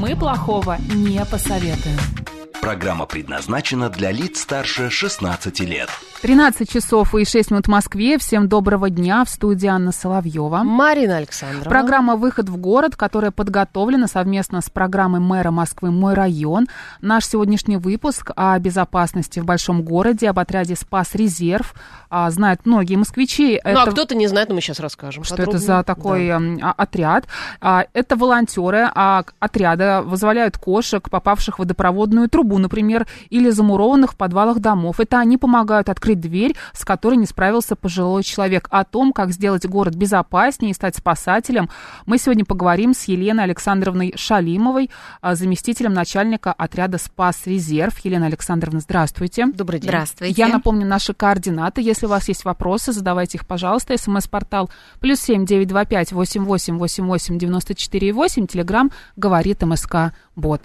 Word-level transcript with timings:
Мы 0.00 0.16
плохого 0.16 0.76
не 0.92 1.24
посоветуем. 1.24 2.23
Программа 2.64 3.04
предназначена 3.04 3.90
для 3.90 4.10
лиц 4.10 4.40
старше 4.40 4.88
16 4.88 5.60
лет. 5.60 5.90
13 6.22 6.66
часов 6.72 7.14
и 7.14 7.26
6 7.26 7.50
минут 7.50 7.66
в 7.66 7.68
Москве. 7.68 8.16
Всем 8.16 8.48
доброго 8.48 8.88
дня. 8.88 9.26
В 9.26 9.28
студии 9.28 9.66
Анна 9.66 9.92
Соловьева. 9.92 10.62
Марина 10.64 11.18
Александровна. 11.18 11.68
Программа 11.68 12.16
«Выход 12.16 12.48
в 12.48 12.56
город», 12.56 12.96
которая 12.96 13.30
подготовлена 13.30 14.06
совместно 14.06 14.62
с 14.62 14.70
программой 14.70 15.20
мэра 15.20 15.50
Москвы 15.50 15.90
«Мой 15.90 16.14
район». 16.14 16.66
Наш 17.02 17.26
сегодняшний 17.26 17.76
выпуск 17.76 18.30
о 18.36 18.58
безопасности 18.58 19.40
в 19.40 19.44
большом 19.44 19.82
городе, 19.82 20.30
об 20.30 20.38
отряде 20.38 20.76
«Спас 20.76 21.14
резерв». 21.14 21.74
А, 22.08 22.30
знают 22.30 22.64
многие 22.64 22.96
москвичи. 22.96 23.60
Ну, 23.62 23.70
это... 23.70 23.82
а 23.82 23.90
кто-то 23.90 24.14
не 24.14 24.28
знает, 24.28 24.48
но 24.48 24.54
мы 24.54 24.62
сейчас 24.62 24.80
расскажем. 24.80 25.24
Что 25.24 25.36
подробнее. 25.36 25.58
это 25.58 25.66
за 25.66 25.82
такой 25.82 26.28
да. 26.28 26.70
отряд. 26.70 27.26
А, 27.60 27.84
это 27.92 28.16
волонтеры 28.16 28.88
а, 28.94 29.24
отряда 29.40 30.00
вызволяют 30.00 30.56
кошек, 30.56 31.10
попавших 31.10 31.56
в 31.56 31.58
водопроводную 31.58 32.30
трубу, 32.30 32.53
например, 32.58 33.08
или 33.30 33.50
замурованных 33.50 34.12
в 34.12 34.16
подвалах 34.16 34.60
домов. 34.60 35.00
Это 35.00 35.18
они 35.18 35.38
помогают 35.38 35.88
открыть 35.88 36.04
открыть 36.04 36.20
дверь, 36.20 36.54
с 36.74 36.84
которой 36.84 37.16
не 37.16 37.24
справился 37.24 37.76
пожилой 37.76 38.22
человек. 38.24 38.68
О 38.70 38.84
том, 38.84 39.14
как 39.14 39.32
сделать 39.32 39.64
город 39.64 39.94
безопаснее 39.94 40.72
и 40.72 40.74
стать 40.74 40.96
спасателем, 40.96 41.70
мы 42.04 42.18
сегодня 42.18 42.44
поговорим 42.44 42.92
с 42.92 43.04
Еленой 43.04 43.44
Александровной 43.44 44.12
Шалимовой, 44.14 44.90
а, 45.22 45.34
заместителем 45.34 45.94
начальника 45.94 46.52
отряда 46.52 46.98
«Спас 46.98 47.46
Резерв». 47.46 47.98
Елена 48.04 48.26
Александровна, 48.26 48.80
здравствуйте. 48.80 49.46
Добрый 49.46 49.80
день. 49.80 49.88
Здравствуйте. 49.88 50.34
Я 50.36 50.48
напомню 50.48 50.86
наши 50.86 51.14
координаты. 51.14 51.80
Если 51.80 52.04
у 52.04 52.10
вас 52.10 52.28
есть 52.28 52.44
вопросы, 52.44 52.92
задавайте 52.92 53.38
их, 53.38 53.46
пожалуйста. 53.46 53.96
СМС-портал 53.96 54.68
плюс 55.00 55.20
семь 55.20 55.46
девять 55.46 55.68
два 55.68 55.86
пять 55.86 56.12
восемь 56.12 56.44
восемь 56.44 56.76
восемь 56.76 57.06
восемь 57.06 57.38
девяносто 57.38 57.74
четыре 57.74 58.12
восемь. 58.12 58.46
Телеграмм 58.46 58.90
говорит 59.16 59.62
МСК 59.62 60.12
Бот. 60.36 60.60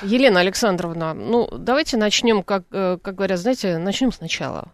Елена 0.00 0.40
Александровна, 0.40 1.14
ну 1.14 1.48
давайте 1.56 1.96
начнем, 1.96 2.42
как, 2.42 2.64
э, 2.70 2.98
как 3.02 3.14
говорят, 3.14 3.38
знаете, 3.38 3.78
начнем 3.78 4.12
сначала. 4.12 4.72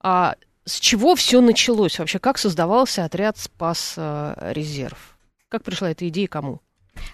А 0.00 0.36
с 0.64 0.78
чего 0.78 1.14
все 1.14 1.40
началось 1.40 1.98
вообще? 1.98 2.18
Как 2.18 2.38
создавался 2.38 3.04
отряд 3.04 3.38
«Спас 3.38 3.94
э, 3.96 4.52
резерв»? 4.52 5.16
Как 5.48 5.62
пришла 5.62 5.90
эта 5.90 6.06
идея 6.08 6.28
кому? 6.28 6.60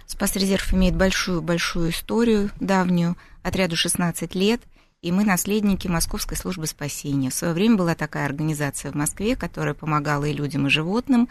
«Спас 0.06 0.36
резерв» 0.36 0.74
имеет 0.74 0.96
большую-большую 0.96 1.90
историю 1.90 2.50
давнюю. 2.60 3.16
Отряду 3.42 3.76
16 3.76 4.34
лет, 4.34 4.60
и 5.00 5.12
мы 5.12 5.24
наследники 5.24 5.86
Московской 5.86 6.36
службы 6.36 6.66
спасения. 6.66 7.30
В 7.30 7.34
свое 7.34 7.54
время 7.54 7.76
была 7.76 7.94
такая 7.94 8.26
организация 8.26 8.90
в 8.90 8.94
Москве, 8.94 9.36
которая 9.36 9.74
помогала 9.74 10.24
и 10.24 10.32
людям, 10.32 10.66
и 10.66 10.70
животным. 10.70 11.28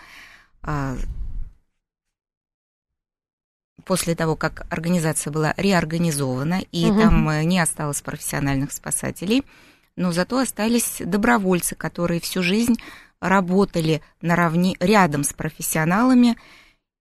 После 3.87 4.13
того, 4.15 4.35
как 4.35 4.67
организация 4.69 5.31
была 5.31 5.53
реорганизована, 5.57 6.61
и 6.71 6.91
угу. 6.91 7.01
там 7.01 7.29
э, 7.29 7.43
не 7.45 7.59
осталось 7.59 8.01
профессиональных 8.01 8.71
спасателей– 8.71 9.43
но 9.97 10.11
зато 10.11 10.37
остались 10.37 11.01
добровольцы, 11.03 11.75
которые 11.75 12.21
всю 12.21 12.41
жизнь 12.41 12.75
работали 13.19 14.01
наравне, 14.21 14.75
рядом 14.79 15.23
с 15.23 15.33
профессионалами, 15.33 16.37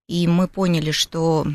и 0.09 0.27
мы 0.27 0.47
поняли, 0.47 0.91
что 0.91 1.45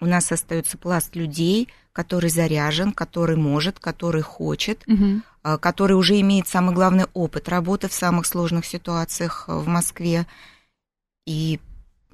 у 0.00 0.06
нас 0.06 0.32
остается 0.32 0.78
пласт 0.78 1.14
людей, 1.14 1.68
который 1.92 2.30
заряжен, 2.30 2.92
который 2.92 3.36
может, 3.36 3.78
который 3.78 4.22
хочет, 4.22 4.82
угу. 4.86 5.20
который 5.58 5.96
уже 5.96 6.18
имеет 6.20 6.48
самый 6.48 6.74
главный 6.74 7.06
опыт 7.12 7.48
работы 7.48 7.88
в 7.88 7.92
самых 7.92 8.26
сложных 8.26 8.64
ситуациях 8.64 9.44
в 9.46 9.68
Москве. 9.68 10.26
И 11.26 11.60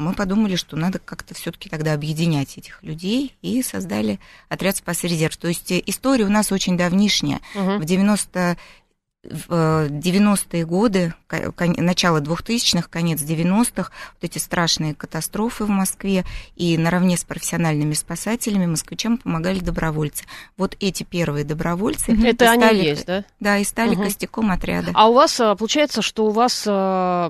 мы 0.00 0.14
подумали, 0.14 0.56
что 0.56 0.76
надо 0.76 0.98
как-то 0.98 1.34
все-таки 1.34 1.68
тогда 1.68 1.92
объединять 1.92 2.58
этих 2.58 2.82
людей 2.82 3.36
и 3.42 3.62
создали 3.62 4.18
отряд 4.48 4.76
«Спас 4.76 5.04
резерв». 5.04 5.36
То 5.36 5.48
есть 5.48 5.70
э, 5.70 5.82
история 5.86 6.24
у 6.24 6.30
нас 6.30 6.50
очень 6.52 6.76
давнишняя. 6.76 7.40
Угу. 7.54 7.78
В 7.78 7.84
90 7.84 8.56
в 8.89 8.89
90-е 9.22 10.64
годы, 10.64 11.14
начало 11.58 12.20
2000-х, 12.20 12.88
конец 12.88 13.20
90-х, 13.20 13.92
вот 14.14 14.24
эти 14.24 14.38
страшные 14.38 14.94
катастрофы 14.94 15.64
в 15.64 15.68
Москве, 15.68 16.24
и 16.56 16.78
наравне 16.78 17.16
с 17.18 17.24
профессиональными 17.24 17.92
спасателями 17.92 18.66
москвичам 18.66 19.18
помогали 19.18 19.60
добровольцы. 19.60 20.24
Вот 20.56 20.76
эти 20.80 21.02
первые 21.02 21.44
добровольцы... 21.44 22.12
Это 22.12 22.50
они 22.50 22.62
стали, 22.62 22.82
есть, 22.82 23.06
да? 23.06 23.24
Да, 23.40 23.58
и 23.58 23.64
стали 23.64 23.94
угу. 23.94 24.04
костяком 24.04 24.50
отряда. 24.50 24.92
А 24.94 25.08
у 25.08 25.12
вас, 25.12 25.38
а, 25.40 25.54
получается, 25.54 26.00
что 26.00 26.26
у 26.26 26.30
вас 26.30 26.64
а, 26.66 27.28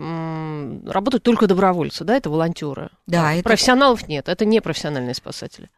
работают 0.87 1.25
только 1.25 1.49
добровольцы, 1.49 2.05
да, 2.05 2.17
это 2.17 2.31
волонтеры? 2.31 2.91
Да. 3.07 3.35
Это... 3.35 3.43
Профессионалов 3.43 4.07
нет, 4.07 4.29
это 4.29 4.45
не 4.45 4.61
профессиональные 4.61 5.15
спасатели 5.15 5.69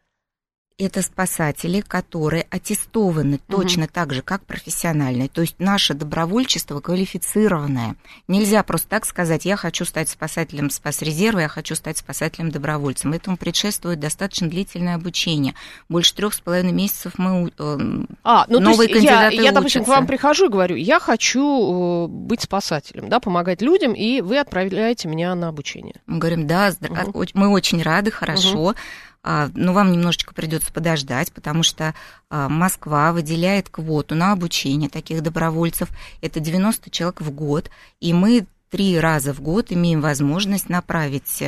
это 0.83 1.01
спасатели, 1.01 1.81
которые 1.81 2.45
аттестованы 2.49 3.35
угу. 3.35 3.57
точно 3.57 3.87
так 3.87 4.13
же, 4.13 4.21
как 4.21 4.45
профессиональные. 4.45 5.29
То 5.29 5.41
есть 5.41 5.55
наше 5.59 5.93
добровольчество 5.93 6.79
квалифицированное. 6.79 7.95
Нельзя 8.27 8.63
просто 8.63 8.89
так 8.89 9.05
сказать, 9.05 9.45
я 9.45 9.55
хочу 9.55 9.85
стать 9.85 10.09
спасателем 10.09 10.69
спасрезерва, 10.69 11.39
я 11.39 11.47
хочу 11.47 11.75
стать 11.75 11.97
спасателем-добровольцем. 11.97 13.13
Этому 13.13 13.37
предшествует 13.37 13.99
достаточно 13.99 14.49
длительное 14.49 14.95
обучение. 14.95 15.53
Больше 15.89 16.13
трех 16.15 16.33
с 16.33 16.39
половиной 16.39 16.73
месяцев 16.73 17.13
мы 17.17 17.51
э, 17.57 17.77
а, 18.23 18.45
ну, 18.47 18.59
новые 18.59 18.89
то 18.89 18.95
есть 18.95 19.07
кандидаты 19.07 19.35
я, 19.35 19.41
я, 19.41 19.51
допустим, 19.51 19.83
к 19.83 19.87
вам 19.87 20.07
прихожу 20.07 20.47
и 20.47 20.49
говорю, 20.49 20.75
я 20.75 20.99
хочу 20.99 22.05
э, 22.05 22.07
быть 22.07 22.41
спасателем, 22.41 23.09
да, 23.09 23.19
помогать 23.19 23.61
людям, 23.61 23.93
и 23.93 24.21
вы 24.21 24.39
отправляете 24.39 25.07
меня 25.07 25.33
на 25.35 25.49
обучение. 25.49 25.95
Мы 26.05 26.19
говорим, 26.19 26.47
да, 26.47 26.73
угу. 26.81 27.25
мы 27.33 27.49
очень 27.49 27.81
рады, 27.81 28.11
хорошо. 28.11 28.59
Угу 28.59 28.75
но 29.53 29.73
вам 29.73 29.91
немножечко 29.91 30.33
придется 30.33 30.71
подождать, 30.73 31.31
потому 31.31 31.63
что 31.63 31.93
а, 32.29 32.49
Москва 32.49 33.13
выделяет 33.13 33.69
квоту 33.69 34.15
на 34.15 34.33
обучение 34.33 34.89
таких 34.89 35.23
добровольцев. 35.23 35.89
Это 36.21 36.39
90 36.39 36.89
человек 36.89 37.21
в 37.21 37.31
год, 37.31 37.69
и 38.01 38.13
мы 38.13 38.45
три 38.73 38.99
раза 38.99 39.35
в 39.35 39.39
год 39.39 39.71
имеем 39.71 40.01
возможность 40.01 40.67
направить 40.67 41.43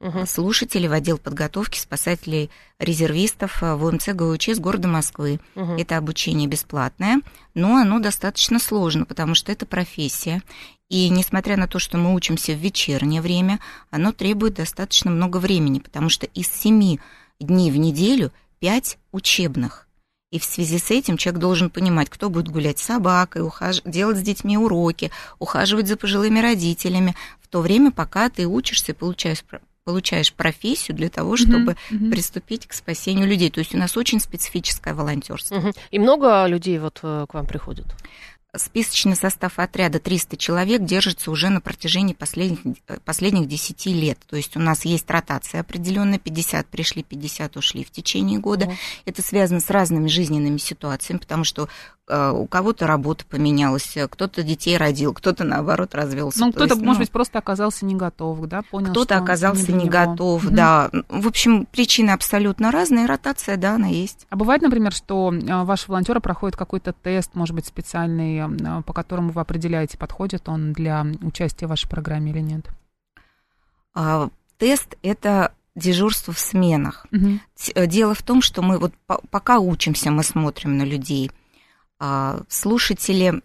угу. 0.00 0.24
слушателей 0.24 0.88
в 0.88 0.92
отдел 0.92 1.18
подготовки 1.18 1.78
спасателей 1.78 2.50
резервистов 2.78 3.60
в 3.60 3.84
УМЦ 3.84 4.08
ГУЧ 4.14 4.48
с 4.48 4.58
города 4.58 4.88
Москвы. 4.88 5.38
Угу. 5.54 5.72
Это 5.72 5.98
обучение 5.98 6.48
бесплатное, 6.48 7.20
но 7.52 7.76
оно 7.76 7.98
достаточно 7.98 8.58
сложно, 8.58 9.04
потому 9.04 9.34
что 9.34 9.52
это 9.52 9.66
профессия. 9.66 10.42
И 10.88 11.10
несмотря 11.10 11.58
на 11.58 11.68
то, 11.68 11.78
что 11.78 11.98
мы 11.98 12.14
учимся 12.14 12.54
в 12.54 12.58
вечернее 12.58 13.20
время, 13.20 13.60
оно 13.90 14.12
требует 14.12 14.54
достаточно 14.54 15.10
много 15.10 15.36
времени, 15.36 15.78
потому 15.78 16.08
что 16.08 16.24
из 16.24 16.48
семи 16.48 17.00
дней 17.38 17.70
в 17.70 17.76
неделю 17.76 18.32
пять 18.60 18.96
учебных. 19.10 19.86
И 20.32 20.38
в 20.38 20.44
связи 20.44 20.78
с 20.78 20.90
этим 20.90 21.18
человек 21.18 21.40
должен 21.40 21.70
понимать, 21.70 22.08
кто 22.08 22.30
будет 22.30 22.48
гулять 22.48 22.78
с 22.78 22.84
собакой, 22.84 23.42
ухаж... 23.42 23.82
делать 23.84 24.16
с 24.16 24.22
детьми 24.22 24.56
уроки, 24.56 25.12
ухаживать 25.38 25.86
за 25.86 25.96
пожилыми 25.96 26.40
родителями, 26.40 27.14
в 27.40 27.48
то 27.48 27.60
время, 27.60 27.92
пока 27.92 28.30
ты 28.30 28.46
учишься 28.46 28.92
и 28.92 28.94
получаешь 28.94 29.44
получаешь 29.84 30.32
профессию 30.32 30.96
для 30.96 31.10
того, 31.10 31.36
чтобы 31.36 31.72
uh-huh, 31.90 32.10
приступить 32.10 32.68
к 32.68 32.72
спасению 32.72 33.26
людей. 33.26 33.50
То 33.50 33.58
есть 33.58 33.74
у 33.74 33.78
нас 33.78 33.96
очень 33.96 34.20
специфическое 34.20 34.94
волонтерство. 34.94 35.56
Uh-huh. 35.56 35.76
И 35.90 35.98
много 35.98 36.46
людей 36.46 36.78
вот 36.78 37.00
э, 37.02 37.26
к 37.28 37.34
вам 37.34 37.46
приходят? 37.46 37.86
Списочный 38.54 39.16
состав 39.16 39.58
отряда 39.58 39.98
300 39.98 40.36
человек 40.36 40.84
держится 40.84 41.30
уже 41.30 41.48
на 41.48 41.62
протяжении 41.62 42.12
последних, 42.12 42.58
последних 43.02 43.48
10 43.48 43.86
лет. 43.86 44.18
То 44.28 44.36
есть 44.36 44.58
у 44.58 44.60
нас 44.60 44.84
есть 44.84 45.10
ротация 45.10 45.62
определенная, 45.62 46.18
50 46.18 46.66
пришли, 46.66 47.02
50 47.02 47.56
ушли 47.56 47.82
в 47.82 47.90
течение 47.90 48.38
года. 48.38 48.66
Угу. 48.66 48.74
Это 49.06 49.22
связано 49.22 49.60
с 49.60 49.70
разными 49.70 50.06
жизненными 50.06 50.58
ситуациями, 50.58 51.20
потому 51.20 51.44
что 51.44 51.62
э, 51.62 52.01
у 52.08 52.46
кого-то 52.46 52.86
работа 52.86 53.24
поменялась, 53.24 53.96
кто-то 54.10 54.42
детей 54.42 54.76
родил, 54.76 55.14
кто-то 55.14 55.44
наоборот 55.44 55.94
развелся. 55.94 56.40
Ну, 56.40 56.52
кто-то, 56.52 56.74
может 56.74 56.98
ну, 56.98 56.98
быть, 56.98 57.10
просто 57.10 57.38
оказался 57.38 57.86
не 57.86 57.94
готов, 57.94 58.40
да, 58.46 58.62
понял. 58.62 58.90
Кто-то 58.90 59.16
оказался 59.16 59.72
не, 59.72 59.84
не 59.84 59.88
готов, 59.88 60.44
угу. 60.44 60.54
да. 60.54 60.90
В 61.08 61.28
общем, 61.28 61.66
причины 61.66 62.10
абсолютно 62.10 62.72
разные, 62.72 63.06
ротация, 63.06 63.56
да, 63.56 63.76
она 63.76 63.86
есть. 63.86 64.26
А 64.30 64.36
бывает, 64.36 64.62
например, 64.62 64.92
что 64.92 65.32
э, 65.32 65.64
ваши 65.64 65.88
волонтеры 65.88 66.20
проходят 66.20 66.56
какой-то 66.56 66.92
тест, 66.92 67.34
может 67.34 67.54
быть, 67.54 67.66
специальный 67.66 68.42
Э, 68.62 68.82
по 68.82 68.92
которому 68.92 69.30
вы 69.32 69.40
определяете, 69.40 69.98
подходит 69.98 70.48
он 70.48 70.72
для 70.72 71.06
участия 71.22 71.66
в 71.66 71.70
вашей 71.70 71.88
программе 71.88 72.32
или 72.32 72.40
нет? 72.40 72.66
А, 73.94 74.30
тест– 74.58 74.96
это 75.02 75.52
дежурство 75.74 76.32
в 76.32 76.38
сменах. 76.38 77.06
Э, 77.74 77.86
Дело 77.86 78.14
в 78.14 78.22
том, 78.22 78.42
что 78.42 78.62
мы 78.62 78.78
вот 78.78 78.92
по- 79.06 79.20
пока 79.30 79.58
учимся, 79.58 80.10
мы 80.10 80.22
смотрим 80.22 80.76
на 80.76 80.82
людей. 80.82 81.30
А, 82.04 82.40
Слушатели 82.48 83.42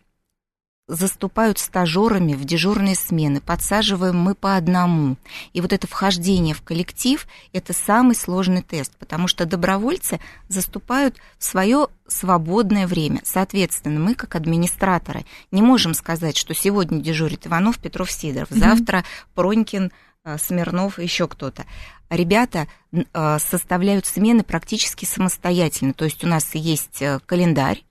заступают 0.88 1.60
стажерами 1.60 2.34
в 2.34 2.44
дежурные 2.44 2.96
смены, 2.96 3.40
подсаживаем 3.40 4.18
мы 4.18 4.34
по 4.34 4.56
одному. 4.56 5.18
И 5.54 5.62
вот 5.62 5.74
это 5.74 5.86
вхождение 5.86 6.56
в 6.56 6.64
коллектив– 6.64 7.28
это 7.54 7.74
самый 7.74 8.16
сложный 8.16 8.64
тест, 8.64 8.98
потому 8.98 9.28
что 9.28 9.46
добровольцы 9.46 10.20
заступают 10.50 11.18
в 11.38 11.44
свое 11.44 11.90
свободное 12.08 12.88
время. 12.88 13.22
Соответственно, 13.24 14.00
мы, 14.00 14.16
как 14.16 14.34
администраторы, 14.34 15.24
не 15.52 15.62
можем 15.62 15.94
сказать, 15.94 16.36
что 16.36 16.56
сегодня 16.56 17.00
дежурит 17.00 17.46
Иванов, 17.46 17.78
Петров, 17.78 18.10
Сидоров, 18.10 18.48
завтра 18.50 19.04
Пронькин, 19.36 19.92
э, 20.24 20.38
Смирнов 20.40 20.98
еще 20.98 21.28
кто-то. 21.28 21.66
Ребята 22.10 22.68
э, 22.92 23.38
составляют 23.38 24.08
смены 24.08 24.42
практически 24.42 25.06
самостоятельно. 25.06 25.94
То 25.94 26.06
есть 26.06 26.24
у 26.24 26.28
нас 26.28 26.56
есть 26.56 27.04
э, 27.04 27.20
календарь, 27.28 27.84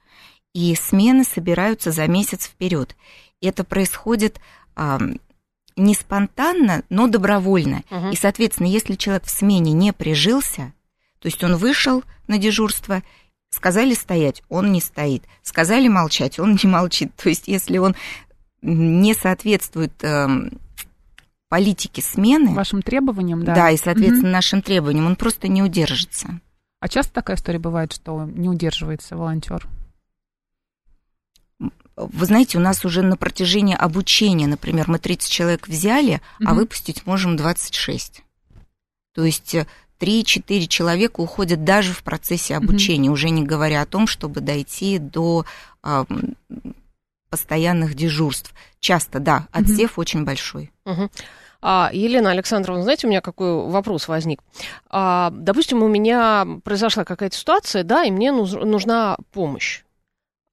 и 0.56 0.74
смены 0.74 1.22
собираются 1.22 1.90
за 1.90 2.06
месяц 2.06 2.46
вперед. 2.46 2.96
Это 3.42 3.62
происходит 3.62 4.40
а, 4.74 4.98
не 5.76 5.94
спонтанно, 5.94 6.82
но 6.88 7.08
добровольно. 7.08 7.82
Мгм. 7.90 8.12
И, 8.12 8.16
соответственно, 8.16 8.66
если 8.66 8.94
человек 8.94 9.24
в 9.24 9.30
смене 9.30 9.72
не 9.72 9.92
прижился, 9.92 10.72
то 11.18 11.26
есть 11.26 11.44
он 11.44 11.56
вышел 11.56 12.02
на 12.26 12.38
дежурство, 12.38 13.02
сказали 13.50 13.92
стоять, 13.92 14.42
он 14.48 14.72
не 14.72 14.80
стоит, 14.80 15.24
сказали 15.42 15.88
молчать, 15.88 16.38
он 16.38 16.52
не 16.62 16.70
молчит. 16.70 17.14
То 17.16 17.28
есть 17.28 17.48
если 17.48 17.76
он 17.76 17.94
не 18.62 19.12
соответствует 19.12 19.92
эм, 20.04 20.58
политике 21.50 22.00
смены, 22.00 22.54
Вашим 22.54 22.80
требованиям, 22.80 23.44
да. 23.44 23.54
да. 23.54 23.70
и, 23.72 23.76
соответственно, 23.76 24.30
нашим 24.30 24.62
требованиям, 24.62 25.04
он 25.04 25.16
просто 25.16 25.48
не 25.48 25.62
удержится. 25.62 26.40
А 26.80 26.88
часто 26.88 27.12
такая 27.12 27.36
история 27.36 27.58
бывает, 27.58 27.92
что 27.92 28.24
не 28.24 28.48
удерживается 28.48 29.18
волонтер? 29.18 29.68
Вы 31.96 32.26
знаете, 32.26 32.58
у 32.58 32.60
нас 32.60 32.84
уже 32.84 33.02
на 33.02 33.16
протяжении 33.16 33.74
обучения, 33.74 34.46
например, 34.46 34.84
мы 34.88 34.98
30 34.98 35.30
человек 35.30 35.66
взяли, 35.66 36.20
а 36.40 36.50
Мгм. 36.50 36.56
выпустить 36.56 37.06
можем 37.06 37.36
26. 37.36 38.22
То 39.14 39.24
есть 39.24 39.54
э, 39.54 39.66
3-4 39.98 40.66
человека 40.66 41.20
уходят 41.20 41.64
даже 41.64 41.94
в 41.94 42.02
процессе 42.02 42.54
обучения, 42.54 43.10
уже 43.10 43.30
не 43.30 43.42
говоря 43.44 43.80
о 43.80 43.86
том, 43.86 44.06
чтобы 44.06 44.40
дойти 44.42 44.98
до 44.98 45.46
а, 45.82 46.04
м, 46.10 46.34
постоянных 47.30 47.94
дежурств. 47.94 48.52
Часто, 48.80 49.18
да, 49.20 49.46
отсев 49.52 49.98
очень 49.98 50.24
большой. 50.24 50.72
Мгм. 50.84 51.10
А, 51.62 51.90
Елена 51.92 52.30
Александровна, 52.30 52.82
знаете, 52.82 53.06
у 53.06 53.10
меня 53.10 53.20
какой 53.22 53.68
вопрос 53.70 54.08
возник? 54.08 54.42
А, 54.90 55.30
допустим, 55.32 55.82
у 55.82 55.88
меня 55.88 56.46
произошла 56.62 57.04
какая-то 57.04 57.36
ситуация, 57.36 57.84
да, 57.84 58.04
и 58.04 58.10
мне 58.10 58.32
нуж- 58.32 58.52
нужна 58.52 59.16
помощь. 59.32 59.82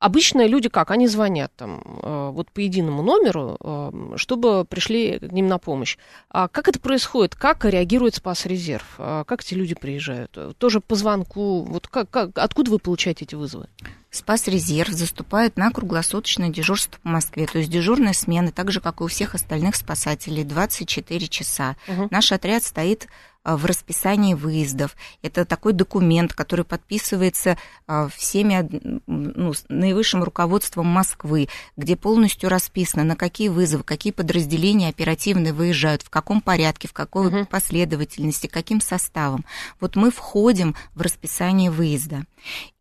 Обычно 0.04 0.46
люди 0.46 0.68
как? 0.68 0.92
Они 0.92 1.08
звонят 1.08 1.54
там 1.56 1.82
э, 2.04 2.30
вот 2.34 2.52
по 2.52 2.60
единому 2.60 3.02
номеру, 3.02 3.56
э, 3.58 4.14
чтобы 4.18 4.66
пришли 4.66 5.18
к 5.18 5.32
ним 5.32 5.48
на 5.48 5.60
помощь. 5.60 5.96
А 6.30 6.50
как 6.50 6.68
это 6.68 6.78
происходит? 6.82 7.36
Как 7.36 7.64
реагирует 7.64 8.16
Спас-резерв? 8.16 8.96
А 8.98 9.24
Как 9.24 9.44
эти 9.44 9.54
люди 9.54 9.76
приезжают? 9.76 10.38
Тоже 10.58 10.82
по 10.82 10.96
звонку? 10.96 11.62
Вот 11.62 11.88
как, 11.88 12.10
как, 12.10 12.32
откуда 12.38 12.72
вы 12.72 12.80
получаете 12.80 13.24
эти 13.24 13.36
вызовы? 13.36 13.70
Спас-резерв 14.12 14.92
заступает 14.92 15.56
на 15.56 15.72
круглосуточное 15.72 16.50
дежурство 16.50 17.00
по 17.02 17.08
Москве, 17.08 17.48
то 17.48 17.60
есть 17.60 17.72
дежурная 17.72 18.14
смена, 18.14 18.52
так 18.52 18.72
же, 18.72 18.82
как 18.82 19.00
и 19.00 19.06
у 19.06 19.08
всех 19.08 19.36
остальных 19.36 19.78
спасателей, 19.78 20.44
24 20.44 21.28
часа. 21.30 21.78
Мгм. 21.88 22.10
Наш 22.12 22.34
отряд 22.34 22.66
стоит 22.66 23.08
в 23.44 23.66
расписании 23.66 24.34
выездов. 24.34 24.96
Это 25.22 25.46
такой 25.46 25.74
документ, 25.74 26.34
который 26.34 26.66
подписывается 26.66 27.58
а, 27.88 28.08
всеми 28.08 28.68
ну, 29.08 29.54
наивысшим 29.70 30.24
руководством 30.24 30.88
Москвы, 30.88 31.50
где 31.76 31.96
полностью 31.96 32.50
расписано, 32.50 33.04
на 33.04 33.16
какие 33.16 33.50
вызовы, 33.50 33.84
какие 33.84 34.14
подразделения 34.14 34.90
оперативно 34.90 35.54
выезжают, 35.54 36.04
в 36.04 36.10
каком 36.10 36.42
порядке, 36.42 36.88
в 36.88 36.94
какой 36.94 37.28
Мгм. 37.28 37.46
последовательности, 37.48 38.48
каким 38.48 38.82
составом. 38.82 39.46
Вот 39.80 39.96
мы 39.96 40.12
входим 40.12 40.76
в 40.96 41.02
расписание 41.02 41.72
выезда. 41.72 42.26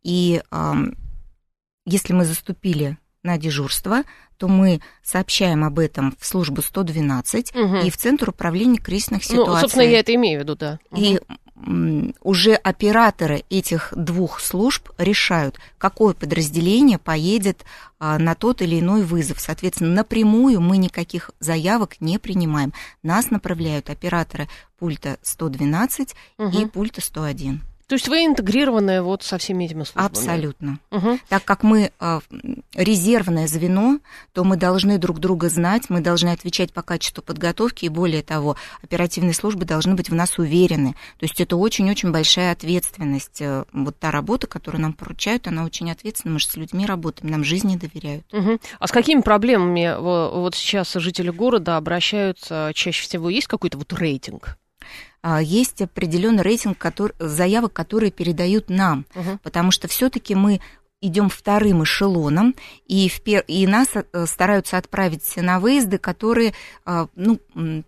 И 0.03 0.41
если 1.85 2.13
мы 2.13 2.25
заступили 2.25 2.97
на 3.23 3.37
дежурство, 3.37 4.03
то 4.37 4.47
мы 4.47 4.81
сообщаем 5.01 5.63
об 5.63 5.79
этом 5.79 6.15
в 6.19 6.25
службу 6.25 6.61
112 6.61 7.53
Мгм. 7.55 7.77
и 7.77 7.89
в 7.89 7.97
Центр 7.97 8.29
управления 8.29 8.77
кризисных 8.79 9.23
ситуаций. 9.23 9.53
Ну, 9.53 9.59
собственно, 9.61 9.83
я 9.83 9.99
это 9.99 10.13
имею 10.15 10.39
в 10.39 10.43
виду, 10.43 10.55
да. 10.55 10.79
И 10.95 11.19
уже 12.21 12.55
операторы 12.55 13.43
этих 13.49 13.93
двух 13.95 14.41
служб 14.41 14.89
решают, 14.97 15.59
какое 15.77 16.13
подразделение 16.13 16.97
поедет 16.97 17.63
а, 17.99 18.19
на 18.19 18.35
тот 18.35 18.61
или 18.61 18.79
иной 18.81 19.03
вызов. 19.03 19.39
Соответственно, 19.39 19.91
напрямую 19.93 20.59
мы 20.59 20.75
никаких 20.77 21.31
заявок 21.39 22.01
не 22.01 22.17
принимаем. 22.19 22.73
Нас 23.01 23.29
направляют 23.31 23.89
операторы 23.89 24.49
пульта 24.77 25.17
112 25.21 26.13
и 26.39 26.41
Мгм. 26.41 26.69
пульта 26.69 26.99
101. 26.99 27.61
То 27.93 27.95
есть 27.97 28.07
вы 28.07 28.25
интегрированы 28.25 29.03
вот 29.03 29.21
со 29.21 29.37
всеми 29.37 29.65
этими 29.65 29.83
службами? 29.83 30.07
Абсолютно. 30.07 30.79
Мгм. 30.89 31.19
Так 31.29 31.45
как 31.45 31.61
мы 31.61 31.91
м, 31.99 32.63
резервное 32.73 33.45
звено, 33.47 33.99
то 34.33 34.43
мы 34.43 34.57
должны 34.57 34.97
друг 34.97 35.19
друга 35.19 35.47
знать, 35.47 35.91
мы 35.91 36.01
должны 36.01 36.29
отвечать 36.29 36.73
по 36.73 36.81
качеству 36.81 37.21
подготовки, 37.21 37.85
и 37.85 37.89
более 37.89 38.23
того, 38.23 38.55
оперативные 38.81 39.35
службы 39.35 39.65
должны 39.65 39.93
быть 39.93 40.09
в 40.09 40.15
нас 40.15 40.39
уверены. 40.39 40.93
То 41.19 41.25
есть 41.25 41.39
это 41.39 41.55
очень-очень 41.55 42.11
большая 42.11 42.51
ответственность. 42.53 43.41
Э, 43.41 43.65
Вот 43.73 43.99
та 43.99 44.09
работа, 44.09 44.47
которую 44.47 44.81
нам 44.81 44.93
поручают, 44.93 45.45
она 45.47 45.63
очень 45.63 45.91
ответственна. 45.91 46.33
Мы 46.33 46.39
же 46.39 46.47
с 46.47 46.55
людьми 46.55 46.87
работаем, 46.87 47.29
нам 47.31 47.43
жизни 47.43 47.75
доверяют. 47.77 48.25
Мгм. 48.33 48.59
А 48.79 48.87
с 48.87 48.91
какими 48.91 49.21
проблемами 49.21 49.95
во- 49.99 50.31
вот 50.31 50.55
сейчас 50.55 50.91
жители 50.95 51.29
города 51.29 51.77
обращаются 51.77 52.71
чаще 52.73 53.03
всего? 53.03 53.29
Есть 53.29 53.45
какой-то 53.45 53.77
вот 53.77 53.93
рейтинг? 53.93 54.57
А, 55.23 55.41
Есть 55.41 55.81
определенный 55.81 56.43
рейтинг 56.43 56.77
который- 56.77 57.15
заявок, 57.17 57.71
которые 57.73 58.11
передают 58.11 58.69
нам. 58.69 59.05
Мгм. 59.15 59.39
потому 59.41 59.71
что 59.71 59.87
все-таки 59.87 60.35
мы 60.35 60.59
идем 61.01 61.29
вторым 61.29 61.83
эшелоном, 61.83 62.55
и, 62.87 63.09
в 63.09 63.21
пер... 63.21 63.43
и 63.47 63.65
нас 63.67 63.89
э, 63.93 64.25
стараются 64.25 64.77
отправить 64.77 65.35
на 65.37 65.59
выезды, 65.59 65.97
которые 65.97 66.53
а, 66.85 67.07
ну, 67.15 67.39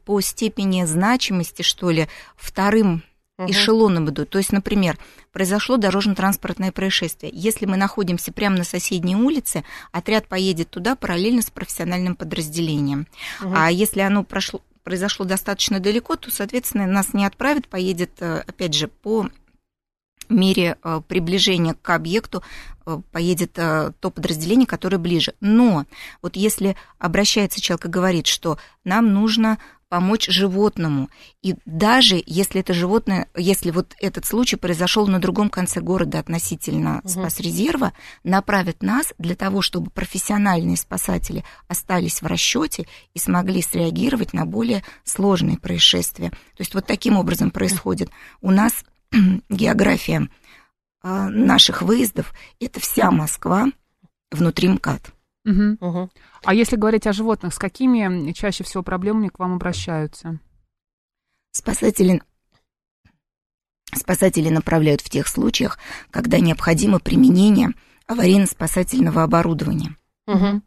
по 0.05 0.19
степени 0.21 0.83
значимости, 0.85 1.61
что 1.61 1.91
ли, 1.91 2.07
вторым 2.35 3.03
Мгм. 3.37 3.51
эшелоном 3.51 4.09
идут. 4.09 4.29
То 4.29 4.37
есть, 4.37 4.53
например, 4.53 4.97
произошло 5.33 5.75
дорожно-транспортное 5.75 6.71
происшествие. 6.71 7.31
Если 7.35 7.65
мы 7.65 7.75
находимся 7.75 8.31
прямо 8.31 8.57
на 8.57 8.63
соседней 8.63 9.17
улице, 9.17 9.65
отряд 9.91 10.27
поедет 10.27 10.69
туда 10.69 10.95
параллельно 10.95 11.41
с 11.41 11.49
профессиональным 11.51 12.15
подразделением. 12.15 13.07
Мгм. 13.41 13.53
А 13.57 13.69
если 13.71 13.99
оно 14.01 14.23
прошло, 14.23 14.61
произошло 14.85 15.25
достаточно 15.25 15.81
далеко, 15.81 16.15
то, 16.15 16.31
соответственно, 16.31 16.85
нас 16.85 17.13
не 17.13 17.25
отправят, 17.25 17.67
поедет, 17.67 18.11
э, 18.21 18.43
опять 18.47 18.73
же, 18.73 18.87
по 18.87 19.27
мере 20.29 20.77
э, 20.81 21.01
приближения 21.07 21.73
к 21.73 21.89
объекту 21.89 22.43
э, 22.85 22.99
поедет 23.11 23.53
то 23.53 23.93
подразделение, 23.99 24.67
которое 24.67 24.99
ближе. 24.99 25.33
Но 25.41 25.85
вот 26.21 26.35
если 26.35 26.77
обращается 26.99 27.59
человек 27.59 27.87
и 27.87 27.89
говорит, 27.89 28.27
что 28.27 28.57
нам 28.83 29.11
нужно 29.11 29.57
помочь 29.89 30.27
животному, 30.27 31.09
и 31.41 31.55
даже 31.65 32.21
если 32.25 32.61
это 32.61 32.73
животное, 32.73 33.27
если 33.35 33.71
вот 33.71 33.95
этот 34.01 34.25
случай 34.25 34.55
произошел 34.55 35.07
на 35.07 35.19
другом 35.19 35.49
конце 35.49 35.79
города 35.79 36.19
относительно 36.19 37.01
Мгм. 37.03 37.07
спасрезерва, 37.07 37.93
направят 38.23 38.81
нас 38.81 39.13
для 39.17 39.35
того, 39.35 39.61
чтобы 39.61 39.91
профессиональные 39.91 40.77
спасатели 40.77 41.43
остались 41.67 42.21
в 42.21 42.25
расчете 42.25 42.87
и 43.13 43.19
смогли 43.19 43.61
среагировать 43.61 44.33
на 44.33 44.45
более 44.45 44.83
сложные 45.03 45.57
происшествия. 45.57 46.31
То 46.31 46.59
есть 46.59 46.73
вот 46.73 46.85
таким 46.85 47.17
образом 47.17 47.51
происходит. 47.51 48.09
У 48.41 48.51
нас 48.51 48.83
география 49.49 50.29
а, 51.01 51.29
наших 51.29 51.83
выездов– 51.83 52.33
это 52.59 52.79
вся 52.79 53.11
Москва 53.11 53.67
внутри 54.31 54.67
МКАД. 54.69 55.13
Мгм. 55.45 55.77
Мгм. 55.79 56.11
А 56.43 56.53
если 56.53 56.75
говорить 56.75 57.07
о 57.07 57.13
животных, 57.13 57.53
с 57.53 57.59
какими 57.59 58.31
чаще 58.33 58.63
всего 58.63 58.83
проблемами 58.83 59.29
к 59.29 59.39
вам 59.39 59.53
обращаются? 59.53 60.39
Спасатели, 61.51 62.21
спасатели 63.93 64.49
направляют 64.49 65.01
в 65.01 65.09
тех 65.09 65.27
случаях, 65.27 65.79
когда 66.11 66.39
необходимо 66.39 66.99
применение 66.99 67.69
аварийно-спасательного 68.07 69.23
оборудования. 69.23 69.95
Мгм. 70.27 70.63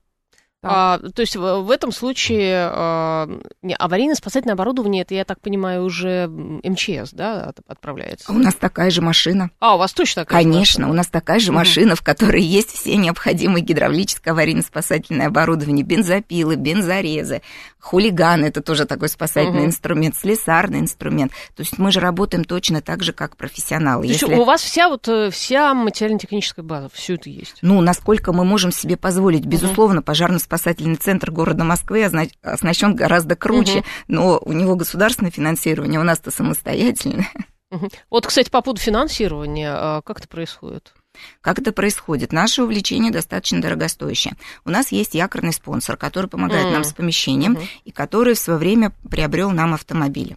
А, 0.60 0.98
то 0.98 1.22
есть 1.22 1.36
в, 1.36 1.60
в 1.62 1.70
этом 1.70 1.92
случае 1.92 2.68
а, 2.70 3.28
аварийно-спасательное 3.78 4.54
оборудование, 4.54 5.02
это, 5.02 5.14
я 5.14 5.24
так 5.24 5.40
понимаю, 5.40 5.84
уже 5.84 6.26
МЧС, 6.28 7.12
да, 7.12 7.44
от, 7.44 7.58
отправляется? 7.68 8.32
У 8.32 8.38
нас 8.38 8.54
такая 8.54 8.90
же 8.90 9.00
машина. 9.00 9.50
А, 9.60 9.76
у 9.76 9.78
вас 9.78 9.92
точно 9.92 10.24
такая 10.24 10.42
Конечно, 10.42 10.82
машина? 10.82 10.90
у 10.90 10.92
нас 10.94 11.06
такая 11.06 11.38
же 11.38 11.52
Мгм. 11.52 11.58
машина, 11.60 11.94
в 11.96 12.02
которой 12.02 12.42
есть 12.42 12.70
все 12.72 12.96
необходимые 12.96 13.62
гидравлическое 13.62 14.34
аварийно-спасательное 14.34 15.26
оборудование, 15.28 15.84
бензопилы, 15.84 16.56
бензорезы, 16.56 17.40
хулиганы, 17.78 18.46
это 18.46 18.60
тоже 18.60 18.84
такой 18.84 19.08
спасательный 19.08 19.60
Мгм. 19.60 19.66
инструмент, 19.68 20.16
слесарный 20.16 20.80
инструмент. 20.80 21.30
То 21.54 21.60
есть 21.62 21.78
мы 21.78 21.92
же 21.92 22.00
работаем 22.00 22.44
точно 22.44 22.82
так 22.82 23.04
же, 23.04 23.12
как 23.12 23.36
профессионалы. 23.36 24.02
То 24.02 24.08
есть 24.08 24.22
Если- 24.22 24.34
у 24.34 24.44
вас 24.44 24.60
вся 24.62 24.88
вот 24.88 25.06
э, 25.08 25.30
вся 25.30 25.72
материально-техническая 25.74 26.64
база, 26.64 26.90
все 26.92 27.14
это 27.14 27.30
есть? 27.30 27.58
Ну, 27.62 27.80
насколько 27.80 28.32
мы 28.32 28.44
можем 28.44 28.72
себе 28.72 28.96
позволить. 28.96 29.44
Безусловно, 29.46 30.02
пожарно-спасательный 30.48 30.96
центр 30.96 31.30
города 31.30 31.64
Москвы 31.64 32.04
оснащен 32.04 32.94
гораздо 32.94 33.36
круче, 33.36 33.78
Мгм. 33.78 33.84
но 34.08 34.38
у 34.44 34.52
него 34.52 34.74
государственное 34.76 35.30
финансирование, 35.30 36.00
у 36.00 36.04
нас-то 36.04 36.30
самостоятельное. 36.30 37.28
Мгм. 37.70 37.90
Вот, 38.10 38.26
кстати, 38.26 38.48
по 38.48 38.62
поводу 38.62 38.80
финансирования, 38.80 39.70
а, 39.70 40.00
как 40.02 40.20
это 40.20 40.28
происходит? 40.28 40.94
Как 41.42 41.58
это 41.58 41.72
происходит? 41.72 42.32
Наше 42.32 42.62
увлечение 42.62 43.12
достаточно 43.12 43.60
дорогостоящее. 43.60 44.36
У 44.64 44.70
нас 44.70 44.90
есть 44.92 45.14
якорный 45.14 45.52
спонсор, 45.52 45.96
который 45.96 46.30
помогает 46.30 46.66
М. 46.66 46.72
нам 46.72 46.84
с 46.84 46.92
помещением 46.94 47.52
Мгм. 47.52 47.62
и 47.84 47.90
который 47.90 48.34
в 48.34 48.38
свое 48.38 48.58
время 48.58 48.92
приобрел 49.10 49.50
нам 49.50 49.74
автомобили. 49.74 50.36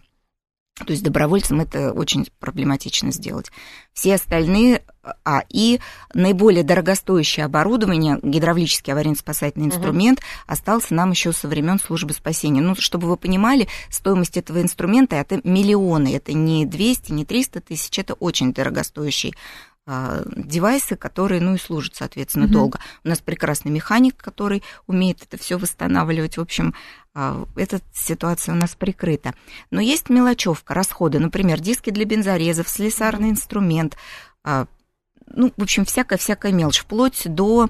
То 0.78 0.90
есть 0.92 1.02
добровольцам 1.02 1.60
это 1.60 1.92
очень 1.92 2.26
проблематично 2.40 3.12
сделать. 3.12 3.52
Все 3.92 4.14
остальные, 4.14 4.82
а 5.22 5.44
и 5.50 5.80
наиболее 6.14 6.64
дорогостоящее 6.64 7.44
оборудование, 7.44 8.18
гидравлический 8.22 8.92
аварийно-спасательный 8.92 9.66
инструмент, 9.66 10.20
остался 10.46 10.94
нам 10.94 11.10
еще 11.10 11.32
со 11.32 11.46
времен 11.46 11.78
службы 11.78 12.14
спасения. 12.14 12.62
Ну, 12.62 12.74
чтобы 12.74 13.06
вы 13.06 13.18
понимали, 13.18 13.68
стоимость 13.90 14.38
этого 14.38 14.62
инструмента 14.62 15.16
это 15.16 15.40
миллионы, 15.44 16.16
это 16.16 16.32
не 16.32 16.64
200, 16.64 17.12
не 17.12 17.26
300 17.26 17.60
тысяч, 17.60 17.98
это 17.98 18.14
очень 18.14 18.54
дорогостоящий 18.54 19.34
девайсы, 19.86 20.96
которые, 20.96 21.40
ну, 21.40 21.54
и 21.54 21.58
служат, 21.58 21.96
соответственно, 21.96 22.44
Мгм. 22.44 22.52
долго. 22.52 22.80
У 23.04 23.08
нас 23.08 23.18
прекрасный 23.20 23.72
механик, 23.72 24.16
который 24.16 24.62
умеет 24.86 25.22
это 25.22 25.36
все 25.42 25.58
восстанавливать. 25.58 26.36
В 26.36 26.40
общем, 26.40 26.74
а, 27.14 27.44
эта 27.56 27.80
ситуация 27.92 28.54
у 28.54 28.58
нас 28.58 28.74
прикрыта. 28.76 29.34
Но 29.70 29.80
есть 29.80 30.08
мелочевка, 30.08 30.74
расходы, 30.74 31.18
например, 31.18 31.60
диски 31.60 31.90
для 31.90 32.04
бензорезов, 32.04 32.68
слесарный 32.68 33.30
инструмент, 33.30 33.96
а, 34.44 34.66
ну, 35.26 35.52
в 35.56 35.62
общем, 35.62 35.84
всякая-всякая 35.84 36.52
мелочь, 36.52 36.80
вплоть 36.80 37.22
до 37.24 37.68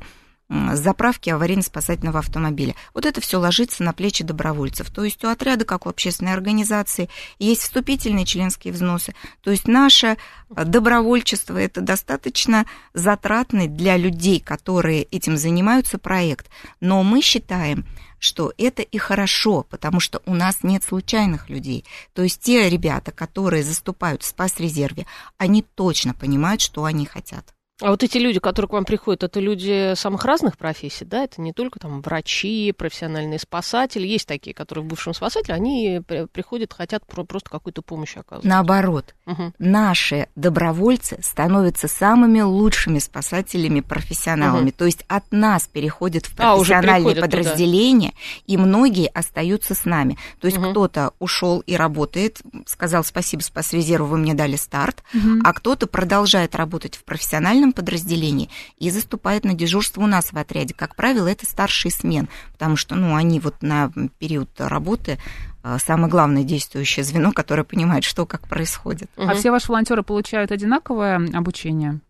заправки 0.75 1.31
аварийно-спасательного 1.31 2.19
автомобиля. 2.19 2.75
Вот 2.95 3.07
это 3.07 3.21
все 3.21 3.39
ложится 3.39 3.83
на 3.83 3.93
плечи 3.93 4.25
добровольцев. 4.25 4.91
То 4.91 5.05
есть 5.05 5.25
у 5.25 5.29
отряда, 5.29 5.65
как 5.65 5.87
у 5.87 5.89
общественной 5.89 6.33
организации, 6.33 7.09
есть 7.39 7.63
вступительные 7.63 8.25
членские 8.25 8.73
взносы. 8.73 9.15
То 9.43 9.51
есть 9.51 9.67
наше 9.67 10.17
э, 10.57 10.65
добровольчество– 10.65 11.57
это 11.59 11.81
достаточно 11.81 12.67
затратный 12.93 13.67
для 13.67 13.97
людей, 13.97 14.41
которые 14.41 15.05
этим 15.05 15.37
занимаются, 15.37 15.99
проект. 15.99 16.51
Но 16.81 17.03
мы 17.03 17.23
считаем, 17.23 17.87
что 18.19 18.53
это 18.57 18.83
и 18.83 18.99
хорошо, 18.99 19.67
потому 19.69 20.01
что 20.01 20.23
у 20.27 20.35
нас 20.35 20.59
нет 20.63 20.85
случайных 20.85 21.51
людей. 21.51 21.85
То 22.13 22.23
есть 22.23 22.41
те 22.41 22.69
ребята, 22.69 23.11
которые 23.11 23.65
заступают 23.65 24.23
в 24.23 24.27
спас-резерве, 24.27 25.07
они 25.39 25.63
точно 25.63 26.15
понимают, 26.15 26.61
что 26.61 26.85
они 26.85 27.05
хотят. 27.05 27.53
А 27.83 27.91
вот 27.91 28.03
эти 28.05 28.17
люди, 28.19 28.39
которые 28.39 28.69
к 28.69 28.73
вам 28.73 28.85
приходят, 28.85 29.25
это 29.25 29.41
люди 29.41 29.95
самых 29.97 30.25
разных 30.25 30.57
профессий, 30.57 31.05
да? 31.05 31.25
Это 31.25 31.41
не 31.41 31.53
только 31.53 31.81
там 31.81 32.01
врачи, 32.01 32.73
профессиональные 32.77 33.41
спасатели. 33.41 34.07
Есть 34.07 34.29
такие, 34.29 34.55
которые 34.55 34.85
в 34.85 34.89
бывшем 34.89 35.15
спасателе, 35.15 35.55
они 35.55 36.01
при- 36.07 36.27
приходят, 36.27 36.73
хотят 36.73 37.05
про- 37.07 37.25
просто 37.25 37.51
какую-то 37.51 37.83
помощь 37.83 38.17
оказывать. 38.17 38.45
Наоборот, 38.45 39.15
Мгм. 39.27 39.53
наши 39.59 40.29
добровольцы 40.37 41.19
становятся 41.23 41.89
самыми 41.89 42.41
лучшими 42.41 43.01
спасателями, 43.01 43.81
профессионалами. 43.81 44.67
Мгм. 44.67 44.73
То 44.73 44.85
есть 44.87 45.05
от 45.09 45.25
нас 45.33 45.67
переходят 45.67 46.27
в 46.27 46.35
А, 46.39 46.55
профессиональные 46.57 47.15
туда. 47.17 47.27
подразделения, 47.27 48.13
и 48.47 48.57
многие 48.57 49.09
остаются 49.09 49.75
с 49.75 49.85
нами. 49.85 50.17
То 50.41 50.47
есть 50.47 50.59
Мгм. 50.59 50.71
кто-то 50.71 51.13
ушел 51.19 51.61
и 51.61 51.75
работает, 51.77 52.41
сказал 52.67 53.03
спасибо 53.03 53.41
спасрезерву, 53.41 54.07
вы 54.07 54.19
мне 54.19 54.35
дали 54.35 54.55
старт, 54.57 55.03
Мгм. 55.13 55.41
а 55.45 55.53
кто-то 55.53 55.89
продолжает 55.89 56.55
работать 56.55 56.95
в 56.97 57.05
профессиональном 57.05 57.72
подразделении 57.73 58.51
и 58.79 58.91
заступает 58.91 59.45
на 59.45 59.55
дежурство 59.55 60.03
у 60.03 60.07
нас 60.07 60.33
в 60.33 60.37
отряде. 60.39 60.75
Как 60.75 60.95
правило, 60.97 61.29
это 61.29 61.47
старший 61.47 61.91
смен, 61.91 62.29
потому 62.53 62.77
что 62.77 62.95
ну, 62.95 63.15
они 63.15 63.41
вот 63.41 63.63
на 63.63 63.91
период 64.19 64.49
работы 64.59 65.19
а, 65.63 65.79
самое 65.79 66.09
главное 66.11 66.43
действующее 66.45 67.05
звено, 67.05 67.33
которое 67.33 67.65
понимает, 67.65 68.05
что 68.05 68.27
как 68.27 68.49
происходит. 68.49 69.11
А 69.17 69.23
Мгм. 69.27 69.35
все 69.37 69.51
ваши 69.51 69.69
волонтеры 69.69 70.03
получают 70.03 70.51
одинаковое 70.51 71.17
обучение? 71.33 72.01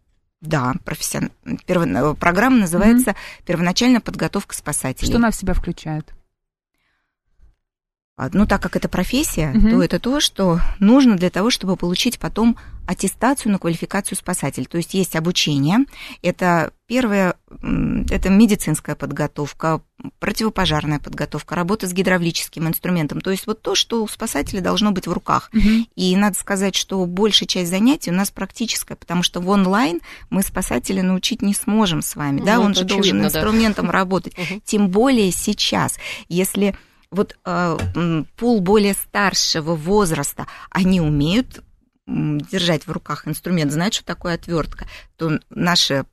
Да, 0.40 0.74
профессион... 0.84 1.30
перво- 1.66 2.14
программа 2.14 2.58
называется 2.58 3.14
«Первоначальная 3.46 4.00
подготовка 4.00 4.54
спасателей». 4.56 5.08
Что 5.08 5.18
она 5.18 5.30
в 5.30 5.36
себя 5.36 5.54
включает? 5.54 6.12
А, 8.16 8.28
Ну, 8.32 8.46
так 8.46 8.60
как 8.62 8.76
это 8.76 8.88
профессия, 8.88 9.48
Мгм. 9.54 9.70
то 9.70 9.82
это 9.82 9.98
то, 9.98 10.20
что 10.20 10.60
нужно 10.78 11.16
для 11.16 11.30
того, 11.30 11.50
чтобы 11.50 11.76
получить 11.76 12.18
потом 12.18 12.56
аттестацию 12.86 13.52
на 13.52 13.58
квалификацию 13.58 14.18
спасателя. 14.18 14.64
То 14.66 14.76
есть 14.76 14.92
есть 14.92 15.16
обучение, 15.16 15.78
это 16.20 16.72
первое, 16.86 17.36
это 18.10 18.28
медицинская 18.28 18.96
подготовка, 18.96 19.80
противопожарная 20.18 20.98
подготовка, 20.98 21.54
работа 21.54 21.86
с 21.86 21.92
гидравлическим 21.92 22.66
инструментом. 22.68 23.20
То 23.20 23.30
есть 23.30 23.46
вот 23.46 23.62
то, 23.62 23.74
что 23.74 24.02
у 24.02 24.08
спасателя 24.08 24.60
должно 24.60 24.90
быть 24.90 25.06
в 25.06 25.12
руках. 25.12 25.48
Мгм. 25.52 25.86
И 25.94 26.14
надо 26.16 26.36
сказать, 26.36 26.74
что 26.74 27.06
большая 27.06 27.46
часть 27.46 27.70
занятий 27.70 28.10
у 28.10 28.14
нас 28.14 28.30
практическая, 28.30 28.96
потому 28.96 29.22
что 29.22 29.40
в 29.40 29.48
онлайн 29.48 30.00
мы 30.28 30.42
спасателя 30.42 31.02
научить 31.02 31.40
не 31.40 31.54
сможем 31.54 32.02
с 32.02 32.14
вами, 32.16 32.42
да, 32.44 32.56
Ну, 32.56 32.62
он 32.64 32.70
это 32.72 32.80
же 32.80 32.86
должен 32.86 33.00
очевидно, 33.20 33.30
да. 33.30 33.38
инструментом 33.40 33.90
работать. 33.90 34.36
Мгм. 34.50 34.60
Тем 34.66 34.88
более 34.88 35.30
сейчас, 35.30 35.98
если 36.28 36.76
вот 37.12 37.36
э, 37.44 37.78
пул 38.36 38.60
более 38.60 38.94
старшего 38.94 39.76
возраста, 39.76 40.48
они 40.70 41.00
умеют 41.00 41.62
держать 42.04 42.86
в 42.86 42.90
руках 42.90 43.28
инструмент, 43.28 43.70
знают, 43.70 43.94
что 43.94 44.04
такое 44.04 44.34
отвертка, 44.34 44.86
то 45.16 45.38
наше 45.50 46.04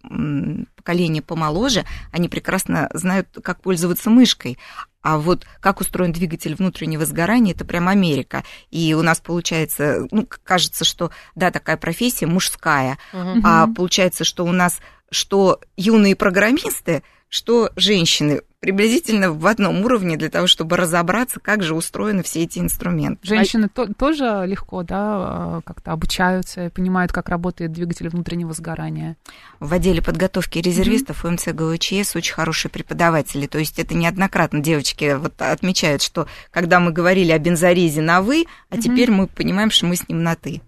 поколение 0.75 1.23
помоложе, 1.23 1.83
они 2.11 2.29
прекрасно 2.29 2.89
знают, 2.93 3.27
как 3.43 3.61
пользоваться 3.61 4.11
мышкой. 4.11 4.59
А 5.01 5.17
вот 5.17 5.47
как 5.61 5.81
устроен 5.81 6.11
двигатель 6.11 6.53
внутреннего 6.53 7.05
сгорания, 7.05 7.53
это 7.53 7.65
прям 7.65 7.87
Америка. 7.87 8.43
И 8.69 8.93
у 8.93 9.01
нас 9.01 9.19
получается, 9.19 10.07
ну, 10.11 10.27
кажется, 10.43 10.85
что, 10.85 11.09
да, 11.35 11.49
такая 11.49 11.77
профессия 11.77 12.27
мужская, 12.27 12.99
Мгм. 13.11 13.41
а 13.43 13.67
получается, 13.67 14.23
что 14.23 14.45
у 14.45 14.51
нас 14.51 14.79
что 15.11 15.59
юные 15.75 16.15
программисты, 16.15 17.01
что 17.29 17.69
женщины 17.75 18.41
приблизительно 18.59 19.31
в 19.31 19.47
одном 19.47 19.85
уровне 19.85 20.17
для 20.17 20.29
того, 20.29 20.45
чтобы 20.47 20.75
разобраться, 20.75 21.39
как 21.39 21.63
же 21.63 21.75
устроены 21.75 22.23
все 22.23 22.43
эти 22.43 22.59
инструменты. 22.59 23.25
Женщины 23.25 23.69
то- 23.69 23.87
тоже 23.93 24.43
легко, 24.45 24.83
да, 24.83 25.59
э, 25.59 25.61
как-то 25.63 25.93
обучаются 25.93 26.65
и 26.65 26.69
понимают, 26.69 27.13
как 27.13 27.29
работает 27.29 27.71
двигатель 27.71 28.09
внутреннего 28.09 28.51
сгорания. 28.53 29.15
В 29.61 29.73
отделе 29.73 30.01
подготовки 30.01 30.59
резервистов 30.59 31.23
УМЦ 31.23 31.53
ГУЧС 31.53 32.17
очень 32.17 32.33
хорошие 32.33 32.69
преподаватели. 32.69 33.47
То 33.47 33.59
есть 33.59 33.79
это 33.79 33.95
неоднократно 33.95 34.59
девочки 34.59 35.15
вот 35.17 35.41
отмечают, 35.41 36.01
что 36.01 36.27
когда 36.51 36.81
мы 36.81 36.91
говорили 36.91 37.31
о 37.31 37.39
бензорезе 37.39 38.01
на 38.01 38.21
«вы», 38.21 38.43
а 38.69 38.75
Мгм. 38.75 38.81
теперь 38.83 39.11
мы 39.11 39.27
понимаем, 39.27 39.71
что 39.71 39.85
мы 39.85 39.95
с 39.95 40.05
ним 40.09 40.21
на 40.23 40.35
«ты». 40.35 40.61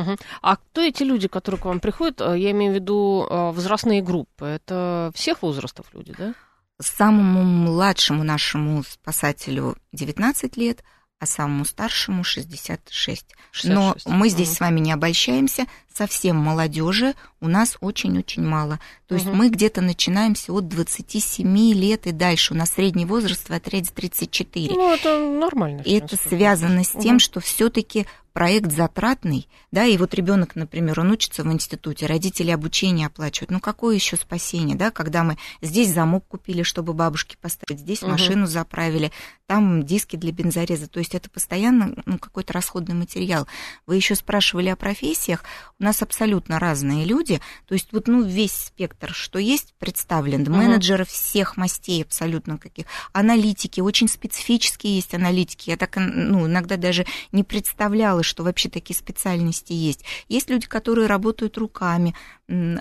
Мгм. 0.00 0.16
А 0.42 0.56
кто 0.56 0.80
эти 0.82 1.02
люди, 1.02 1.26
которые 1.28 1.60
к 1.60 1.64
вам 1.64 1.80
приходят? 1.80 2.20
А, 2.20 2.34
Я 2.34 2.50
имею 2.50 2.72
в 2.72 2.74
виду 2.74 3.26
а, 3.28 3.52
возрастные 3.52 4.02
группы. 4.02 4.44
Это 4.44 5.10
всех 5.14 5.42
возрастов 5.42 5.86
люди, 5.94 6.14
да? 6.16 6.34
Самому 6.80 7.42
младшему 7.42 8.22
нашему 8.22 8.82
спасателю 8.84 9.76
19 9.92 10.56
лет, 10.58 10.84
а 11.18 11.24
самому 11.24 11.64
старшему 11.64 12.22
66. 12.22 13.24
Но 13.64 13.94
66. 13.94 14.06
мы 14.08 14.28
здесь 14.28 14.48
Мгм. 14.48 14.54
с 14.56 14.60
вами 14.60 14.80
не 14.80 14.92
обольщаемся, 14.92 15.64
совсем 15.94 16.36
молодежи 16.36 17.14
у 17.40 17.48
нас 17.48 17.78
очень-очень 17.80 18.42
мало. 18.46 18.78
То 19.08 19.14
есть 19.14 19.26
Мгм. 19.26 19.36
мы 19.38 19.48
где-то 19.48 19.80
начинаемся 19.80 20.52
от 20.52 20.68
27 20.68 21.72
лет 21.72 22.06
и 22.06 22.12
дальше. 22.12 22.52
У 22.52 22.56
нас 22.58 22.72
средний 22.72 23.06
возраст 23.06 23.48
в 23.48 23.52
отряде 23.54 23.90
34. 23.94 24.74
Ну, 24.74 24.92
это 24.92 25.18
нормально. 25.18 25.80
И 25.80 25.94
это 25.94 26.16
связано 26.18 26.84
с 26.84 26.90
тем, 26.90 27.12
Мгм. 27.14 27.18
что 27.20 27.40
все-таки 27.40 28.06
проект 28.36 28.70
затратный, 28.70 29.48
да, 29.72 29.86
и 29.86 29.96
вот 29.96 30.12
ребенок, 30.12 30.56
например, 30.56 31.00
он 31.00 31.10
учится 31.10 31.42
в 31.42 31.50
институте, 31.50 32.04
родители 32.04 32.50
обучение 32.50 33.06
оплачивают. 33.06 33.50
Ну, 33.50 33.60
какое 33.60 33.94
еще 33.94 34.16
спасение, 34.16 34.76
да, 34.76 34.90
когда 34.90 35.24
мы 35.24 35.38
здесь 35.62 35.88
замок 35.88 36.26
купили, 36.28 36.62
чтобы 36.62 36.92
бабушке 36.92 37.38
поставить, 37.40 37.80
здесь 37.80 38.02
Мгм. 38.02 38.10
машину 38.10 38.46
заправили, 38.46 39.10
там 39.46 39.84
диски 39.84 40.16
для 40.16 40.32
бензореза. 40.32 40.86
То 40.88 40.98
есть 40.98 41.14
это 41.14 41.30
постоянно 41.30 41.94
ну, 42.04 42.18
какой-то 42.18 42.52
расходный 42.52 42.94
материал. 42.94 43.46
Вы 43.86 43.96
еще 43.96 44.14
спрашивали 44.14 44.68
о 44.68 44.76
профессиях. 44.76 45.44
У 45.78 45.84
нас 45.84 46.02
абсолютно 46.02 46.58
разные 46.58 47.04
люди. 47.04 47.40
То 47.66 47.74
есть 47.74 47.88
вот 47.92 48.08
ну, 48.08 48.22
весь 48.22 48.52
спектр, 48.52 49.14
что 49.14 49.38
есть, 49.38 49.74
представлен. 49.78 50.42
Мгм. 50.42 50.58
Менеджеры 50.58 51.06
всех 51.06 51.56
мастей 51.56 52.02
абсолютно 52.02 52.58
каких. 52.58 52.84
Аналитики, 53.12 53.80
очень 53.80 54.08
специфические 54.08 54.96
есть 54.96 55.14
аналитики. 55.14 55.70
Я 55.70 55.76
так 55.76 55.96
ну, 55.96 56.46
иногда 56.46 56.76
даже 56.76 57.06
не 57.32 57.44
представляла, 57.44 58.22
что 58.26 58.42
вообще 58.44 58.68
такие 58.68 58.96
специальности 58.96 59.72
есть. 59.72 60.04
Есть 60.28 60.50
люди, 60.50 60.66
которые 60.66 61.06
работают 61.06 61.56
руками, 61.58 62.14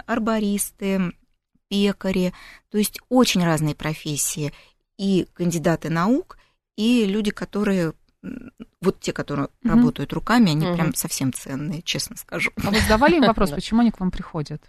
арбористы, 0.06 1.14
пекари. 1.70 2.34
То 2.70 2.78
есть 2.78 3.00
очень 3.10 3.44
разные 3.44 3.76
профессии. 3.76 4.54
И 4.98 5.28
кандидаты 5.34 5.90
наук, 5.90 6.38
и 6.78 7.06
люди, 7.06 7.32
которые 7.32 7.94
вот 8.82 9.00
те, 9.00 9.14
которые 9.14 9.50
Мгм. 9.62 9.76
работают 9.76 10.14
руками, 10.14 10.52
они 10.52 10.66
Мгм. 10.66 10.76
прям 10.76 10.96
совсем 10.96 11.32
ценные, 11.34 11.82
честно 11.82 12.16
скажу. 12.16 12.52
А 12.64 12.72
вы 12.72 12.80
задавали 12.80 13.18
им 13.18 13.24
вопрос, 13.24 13.52
почему 13.56 13.82
они 13.82 13.92
к 13.92 14.00
вам 14.00 14.12
приходят? 14.12 14.62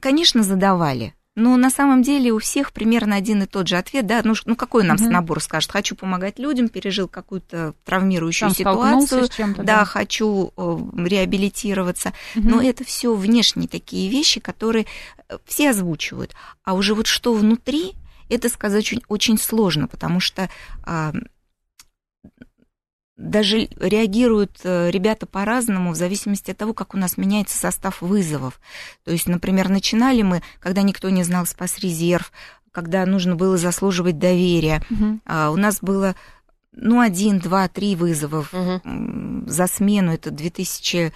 Конечно, 0.00 0.42
задавали. 0.42 1.14
Но 1.36 1.56
на 1.56 1.68
самом 1.68 2.02
деле 2.02 2.32
у 2.32 2.38
всех 2.38 2.72
примерно 2.72 3.16
один 3.16 3.42
и 3.42 3.46
тот 3.46 3.66
же 3.66 3.76
ответ, 3.76 4.06
да, 4.06 4.20
ну, 4.24 4.34
ну 4.44 4.54
какой 4.54 4.84
нам 4.84 4.96
Мгм. 4.96 5.10
набор 5.10 5.42
скажет? 5.42 5.70
Хочу 5.70 5.96
помогать 5.96 6.38
людям, 6.38 6.68
пережил 6.68 7.08
какую-то 7.08 7.74
травмирующую 7.84 8.50
столкнулся 8.50 9.24
ситуацию, 9.24 9.54
да, 9.56 9.62
да. 9.64 9.84
хочу 9.84 10.52
э, 10.56 10.78
реабилитироваться. 10.96 12.12
Мгм. 12.36 12.48
Но 12.50 12.62
это 12.62 12.84
все 12.84 13.14
внешние 13.14 13.68
такие 13.68 14.08
вещи, 14.08 14.38
которые 14.38 14.86
э, 15.28 15.38
все 15.44 15.70
озвучивают. 15.70 16.34
А 16.62 16.74
уже 16.74 16.94
вот 16.94 17.08
что 17.08 17.34
внутри, 17.34 17.94
это 18.28 18.48
сказать 18.48 18.84
очень, 18.84 19.02
очень 19.08 19.38
сложно, 19.38 19.88
потому 19.88 20.20
что 20.20 20.48
а, 20.84 21.12
даже 23.16 23.68
реагируют 23.76 24.60
э, 24.64 24.90
ребята 24.90 25.26
по-разному 25.26 25.92
в 25.92 25.96
зависимости 25.96 26.50
от 26.50 26.56
того, 26.56 26.74
как 26.74 26.94
у 26.94 26.98
нас 26.98 27.16
меняется 27.16 27.56
состав 27.56 28.02
вызовов. 28.02 28.60
То 29.04 29.12
есть, 29.12 29.28
например, 29.28 29.68
начинали 29.68 30.22
мы, 30.22 30.42
когда 30.58 30.82
никто 30.82 31.10
не 31.10 31.22
знал 31.22 31.46
спас-резерв, 31.46 32.32
когда 32.72 33.06
нужно 33.06 33.36
было 33.36 33.56
заслуживать 33.56 34.18
доверия. 34.18 34.82
Мгм. 34.90 35.20
А, 35.26 35.50
У 35.50 35.56
нас 35.56 35.78
было, 35.80 36.16
ну, 36.72 37.00
один, 37.00 37.38
два, 37.38 37.68
три 37.68 37.94
вызовов 37.94 38.52
м, 38.52 39.44
за 39.46 39.68
смену, 39.68 40.12
это 40.12 40.32
2008, 40.32 41.12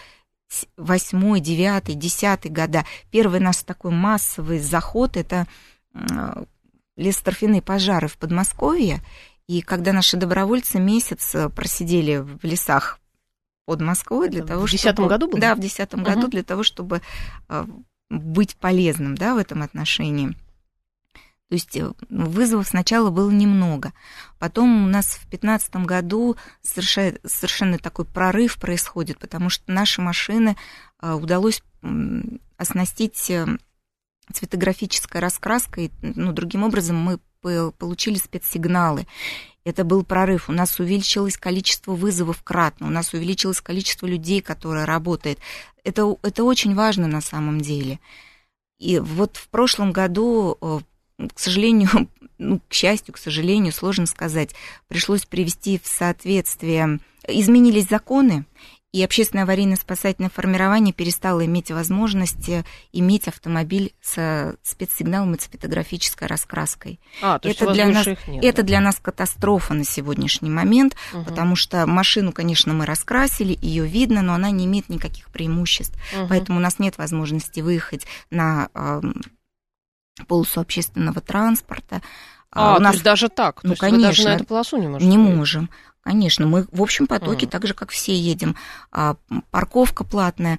2009, 0.77 1.85
2010 1.85 2.53
года. 2.53 2.85
Первый 3.11 3.41
наш 3.41 3.57
такой 3.65 3.91
массовый 3.91 4.61
заход, 4.61 5.17
это 5.17 5.49
м, 5.95 6.47
лесоторфяные 6.97 7.63
пожары 7.63 8.07
в 8.07 8.17
Подмосковье. 8.19 9.03
И 9.49 9.63
когда 9.63 9.95
наши 9.95 10.19
добровольцы 10.19 10.79
месяц 10.79 11.35
э, 11.35 11.49
просидели 11.49 12.19
в 12.19 12.45
лесах 12.45 13.01
под 13.65 13.81
Москвой 13.81 14.29
для 14.29 14.45
В 14.45 14.47
того, 14.47 14.67
10-м 14.67 14.79
чтобы... 14.79 15.09
году 15.09 15.29
было? 15.29 15.41
Да, 15.41 15.55
в 15.55 15.61
2010 15.61 15.95
году 16.05 16.29
для 16.29 16.43
того, 16.43 16.63
чтобы 16.63 17.01
э, 17.49 17.67
быть 18.11 18.57
полезным, 18.57 19.15
да, 19.15 19.35
в 19.35 19.39
этом 19.39 19.63
отношении. 19.63 20.37
То 21.49 21.55
есть 21.55 21.75
э, 21.79 21.91
вызовов 22.11 22.69
сначала 22.69 23.09
было 23.09 23.31
немного. 23.31 23.95
Потом 24.39 24.85
у 24.85 24.87
нас 24.87 25.07
в 25.15 25.31
2015 25.31 25.77
году 25.77 26.37
совершенно, 26.61 27.19
совершенно 27.25 27.79
такой 27.79 28.05
прорыв 28.05 28.59
происходит, 28.59 29.19
потому 29.19 29.49
что 29.49 29.73
наши 29.73 30.03
машины 30.03 30.57
удалось 31.01 31.63
оснастить 32.59 33.33
цветографической 34.33 35.21
раскраской. 35.23 35.91
Ну, 36.03 36.33
другим 36.33 36.65
образом, 36.65 36.97
мы 36.97 37.19
получили 37.41 38.17
спецсигналы. 38.17 39.07
Это 39.65 39.85
был 39.85 40.03
прорыв. 40.03 40.49
У 40.49 40.53
нас 40.53 40.81
увеличилось 40.81 41.37
количество 41.37 41.93
вызовов 41.93 42.43
кратно, 42.43 42.87
у 42.87 42.91
нас 42.91 43.13
увеличилось 43.13 43.61
количество 43.61 44.07
людей, 44.07 44.41
которые 44.41 44.85
работают. 44.85 45.39
Это, 45.85 46.17
это 46.23 46.45
очень 46.45 46.75
важно 46.75 47.07
на 47.07 47.21
самом 47.21 47.61
деле. 47.61 48.01
И 48.79 48.99
вот 48.99 49.37
в 49.37 49.49
прошлом 49.49 49.93
году, 49.93 50.57
э, 50.61 50.79
к 51.35 51.39
сожалению, 51.39 52.09
ну, 52.39 52.61
к 52.69 52.73
счастью, 52.73 53.15
к 53.15 53.19
сожалению, 53.19 53.73
сложно 53.73 54.07
сказать, 54.07 54.55
пришлось 54.87 55.27
привести 55.27 55.79
в 55.79 55.87
соответствие, 55.87 57.01
изменились 57.27 57.89
законы, 57.89 58.47
и 58.91 59.03
общественное 59.05 59.45
аварийно-спасательное 59.45 60.31
формирование 60.31 60.95
перестало 60.95 61.45
иметь 61.45 61.71
возможность 61.71 62.49
э, 62.49 62.65
иметь 62.93 63.29
автомобиль 63.29 63.93
со 64.01 64.57
спецсигналом 64.63 65.35
и 65.35 65.39
цветографической 65.39 66.27
раскраской. 66.27 66.99
А, 67.21 67.39
то 67.39 67.49
есть 67.49 67.61
это 67.61 67.71
у 67.71 67.75
для 67.75 67.87
нас- 67.89 68.07
нет. 68.07 68.19
Это 68.45 68.63
да? 68.63 68.67
для 68.67 68.81
нас 68.81 68.99
катастрофа 68.99 69.75
на 69.75 69.85
сегодняшний 69.85 70.49
момент, 70.49 70.97
Мгм. 71.13 71.25
потому 71.27 71.55
что 71.55 71.87
машину, 71.87 72.33
конечно, 72.33 72.73
мы 72.73 72.87
раскрасили, 72.87 73.59
ее 73.61 73.87
видно, 73.87 74.23
но 74.23 74.33
она 74.33 74.51
не 74.51 74.65
имеет 74.65 74.89
никаких 74.89 75.29
преимуществ. 75.29 75.99
Мгм. 76.17 76.29
Поэтому 76.29 76.59
у 76.59 76.63
нас 76.63 76.79
нет 76.79 76.97
возможности 76.97 77.61
выехать 77.61 78.07
на 78.31 78.71
ам, 78.73 79.21
полосу 80.27 80.61
общественного 80.61 81.21
транспорта. 81.21 82.01
А, 82.51 82.73
у 82.73 82.77
то 82.77 82.83
нас 82.83 82.93
есть 82.95 83.05
даже 83.05 83.29
так? 83.29 83.61
То 83.61 83.67
Ну, 83.69 83.73
есть 83.75 83.83
вы 83.83 83.91
даже 83.91 84.01
конечно. 84.01 84.25
на 84.31 84.35
эту 84.37 84.45
полосу 84.47 84.79
не 84.79 84.89
можете? 84.89 85.07
не 85.11 85.19
можем. 85.19 85.69
Конечно, 86.09 86.47
мы 86.47 86.67
в 86.73 86.81
общем 86.81 87.07
потоке, 87.07 87.45
Мгм. 87.45 87.51
так 87.51 87.67
же, 87.67 87.75
как 87.75 87.91
все 87.91 88.17
едем. 88.17 88.57
А, 88.91 89.17
парковка 89.51 90.05
платная. 90.05 90.59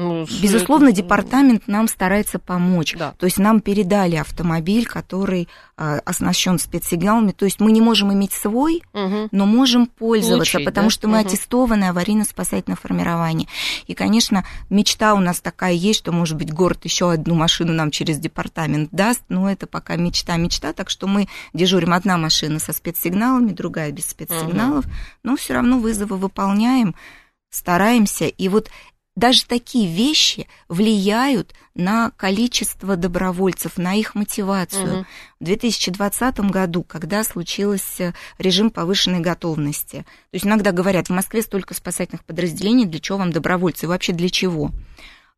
Ну, 0.00 0.26
безусловно, 0.42 0.88
это- 0.88 0.96
департамент 0.96 1.68
нам 1.68 1.86
старается 1.88 2.38
помочь. 2.38 2.94
Да. 2.96 3.12
То 3.18 3.26
есть 3.26 3.38
нам 3.38 3.60
передали 3.60 4.16
автомобиль, 4.16 4.86
который 4.86 5.48
а, 5.82 5.98
оснащен 6.04 6.58
спецсигналами. 6.58 7.32
То 7.32 7.46
есть 7.46 7.58
мы 7.58 7.72
не 7.72 7.80
можем 7.80 8.12
иметь 8.12 8.32
свой, 8.32 8.82
Мгм. 8.92 9.28
но 9.30 9.46
можем 9.46 9.86
пользоваться, 9.86 10.52
Получить, 10.58 10.66
потому 10.66 10.88
да? 10.88 10.90
что 10.90 11.08
мы 11.08 11.18
Мгм. 11.18 11.26
аттестованное 11.26 11.90
аварийно-спасательное 11.90 12.76
формирование. 12.76 13.48
И, 13.86 13.94
конечно, 13.94 14.44
мечта 14.68 15.14
у 15.14 15.20
нас 15.20 15.40
такая 15.40 15.72
есть, 15.72 16.00
что, 16.00 16.12
может 16.12 16.36
быть, 16.36 16.52
город 16.52 16.84
еще 16.84 17.10
одну 17.12 17.34
машину 17.34 17.72
нам 17.72 17.90
через 17.90 18.18
департамент 18.18 18.90
даст, 18.92 19.22
но 19.30 19.50
это 19.50 19.66
пока 19.66 19.96
мечта-мечта, 19.96 20.74
так 20.74 20.90
что 20.90 21.06
мы 21.06 21.28
дежурим 21.54 21.94
одна 21.94 22.18
машина 22.18 22.58
со 22.58 22.74
спецсигналами, 22.74 23.52
другая 23.52 23.90
без 23.90 24.04
спецсигналов, 24.06 24.84
но 25.22 25.34
все 25.36 25.54
равно 25.54 25.78
вызовы 25.78 26.16
выполняем, 26.18 26.94
стараемся. 27.50 28.26
И 28.26 28.48
вот 28.48 28.68
даже 29.16 29.44
такие 29.44 29.92
вещи 29.92 30.46
влияют 30.68 31.54
на 31.74 32.10
количество 32.16 32.96
добровольцев, 32.96 33.76
на 33.76 33.94
их 33.94 34.14
мотивацию. 34.14 34.86
Мгм. 34.86 35.06
В 35.40 35.44
2020 35.44 36.50
году, 36.50 36.82
когда 36.82 37.24
случился 37.24 38.14
режим 38.38 38.70
повышенной 38.70 39.20
готовности. 39.20 40.04
То 40.30 40.34
есть 40.34 40.46
иногда 40.46 40.72
говорят, 40.72 41.08
в 41.08 41.12
Москве 41.12 41.42
столько 41.42 41.74
спасательных 41.74 42.24
подразделений, 42.24 42.86
для 42.86 43.00
чего 43.00 43.18
вам 43.18 43.32
добровольцы, 43.32 43.86
и 43.86 43.88
вообще 43.88 44.12
для 44.12 44.28
чего? 44.28 44.70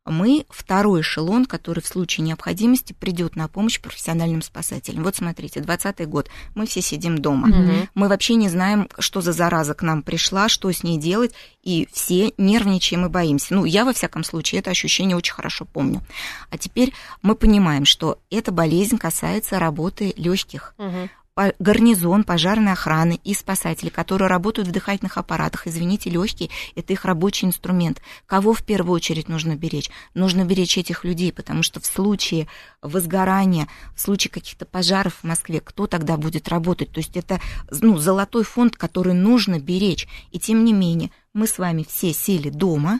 Мы 0.05 0.45
второй 0.49 1.01
эшелон, 1.01 1.45
который 1.45 1.79
в 1.79 1.87
случае 1.87 2.25
необходимости 2.25 2.91
придет 2.91 3.37
на 3.37 3.47
помощь 3.47 3.79
профессиональным 3.79 4.41
спасателям. 4.41 5.03
Вот 5.03 5.15
смотрите, 5.15 5.61
20 5.61 6.07
год, 6.09 6.29
мы 6.55 6.65
все 6.65 6.81
сидим 6.81 7.17
дома. 7.17 7.47
Мгм. 7.47 7.89
Мы 7.95 8.09
вообще 8.09 8.35
не 8.35 8.49
знаем, 8.49 8.89
что 8.99 9.21
за 9.21 9.31
зараза 9.31 9.73
к 9.73 9.81
нам 9.81 10.03
пришла, 10.03 10.49
что 10.49 10.69
с 10.69 10.83
ней 10.83 10.97
делать, 10.97 11.33
и 11.63 11.87
все 11.93 12.33
нервничаем 12.37 13.05
и 13.05 13.09
боимся. 13.09 13.53
Ну, 13.53 13.63
я, 13.63 13.85
во 13.85 13.93
всяком 13.93 14.25
случае, 14.25 14.59
это 14.59 14.71
ощущение 14.71 15.15
очень 15.15 15.33
хорошо 15.33 15.63
помню. 15.63 16.01
А 16.49 16.57
теперь 16.57 16.93
мы 17.21 17.35
понимаем, 17.35 17.85
что 17.85 18.19
эта 18.29 18.51
болезнь 18.51 18.97
касается 18.97 19.57
работы 19.57 20.13
легких. 20.17 20.75
Мгм. 20.77 21.09
Гарнизон 21.35 22.23
пожарной 22.23 22.73
охраны 22.73 23.19
и 23.23 23.33
спасатели, 23.33 23.89
которые 23.89 24.27
работают 24.27 24.67
в 24.67 24.71
дыхательных 24.71 25.17
аппаратах, 25.17 25.65
извините, 25.65 26.11
легкие, 26.11 26.51
это 26.75 26.93
их 26.93 27.05
рабочий 27.05 27.47
инструмент. 27.47 28.01
Кого 28.27 28.53
в 28.53 28.63
первую 28.63 28.93
очередь 28.93 29.29
нужно 29.29 29.55
беречь? 29.55 29.89
Нужно 30.13 30.45
беречь 30.45 30.77
этих 30.77 31.03
людей, 31.03 31.33
потому 31.33 31.63
что 31.63 31.79
в 31.79 31.87
случае 31.87 32.47
возгорания, 32.83 33.67
в 33.95 34.01
случае 34.01 34.29
каких-то 34.29 34.65
пожаров 34.65 35.15
в 35.15 35.23
Москве, 35.23 35.59
кто 35.59 35.87
тогда 35.87 36.17
будет 36.17 36.49
работать? 36.49 36.91
То 36.91 36.99
есть 36.99 37.17
это 37.17 37.41
ну, 37.71 37.97
золотой 37.97 38.43
фонд, 38.43 38.75
который 38.75 39.13
нужно 39.13 39.59
беречь. 39.59 40.07
И 40.31 40.37
тем 40.37 40.63
не 40.63 40.71
менее, 40.71 41.09
мы 41.33 41.47
с 41.47 41.57
вами 41.57 41.83
все 41.87 42.13
сели 42.13 42.49
дома, 42.49 42.99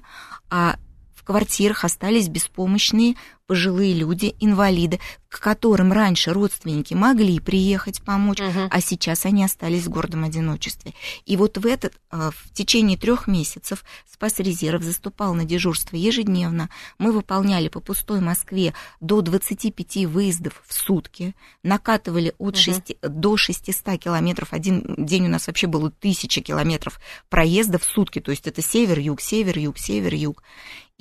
а 0.50 0.78
в 1.24 1.26
квартирах 1.26 1.86
остались 1.86 2.28
беспомощные 2.28 3.16
пожилые 3.48 3.94
люди, 3.94 4.36
инвалиды, 4.40 5.00
к 5.30 5.40
которым 5.40 5.92
раньше 5.92 6.32
родственники 6.34 6.94
могли 6.94 7.40
приехать 7.40 8.02
помочь, 8.02 8.40
Мгм. 8.40 8.68
а 8.70 8.82
сейчас 8.82 9.26
они 9.26 9.44
остались 9.44 9.84
в 9.84 9.90
гордом 9.90 10.24
одиночестве. 10.24 10.94
И 11.26 11.36
вот 11.38 11.58
в 11.58 11.66
этот, 11.66 11.94
а, 12.10 12.32
в 12.32 12.54
течение 12.54 12.98
трех 12.98 13.28
месяцев 13.28 13.84
Спасрезерв 14.10 14.82
заступал 14.84 15.34
на 15.34 15.44
дежурство 15.44 15.96
ежедневно. 15.96 16.70
Мы 16.98 17.12
выполняли 17.12 17.68
по 17.68 17.80
пустой 17.80 18.22
Москве 18.22 18.74
до 19.02 19.22
25 19.22 20.06
выездов 20.06 20.62
в 20.66 20.74
сутки, 20.74 21.36
накатывали 21.64 22.34
от 22.38 22.54
Мгм. 22.56 22.62
6 22.62 22.98
до 23.02 23.36
600 23.38 23.98
километров. 23.98 24.50
Один 24.54 24.84
день 24.98 25.26
у 25.26 25.30
нас 25.30 25.48
вообще 25.48 25.68
было 25.68 25.90
1000 25.90 26.42
километров 26.42 27.00
проезда 27.30 27.78
в 27.80 27.84
сутки, 27.84 28.20
то 28.20 28.32
есть 28.32 28.48
это 28.48 28.62
север-юг, 28.62 29.20
север-юг, 29.20 29.78
север-юг. 29.78 30.44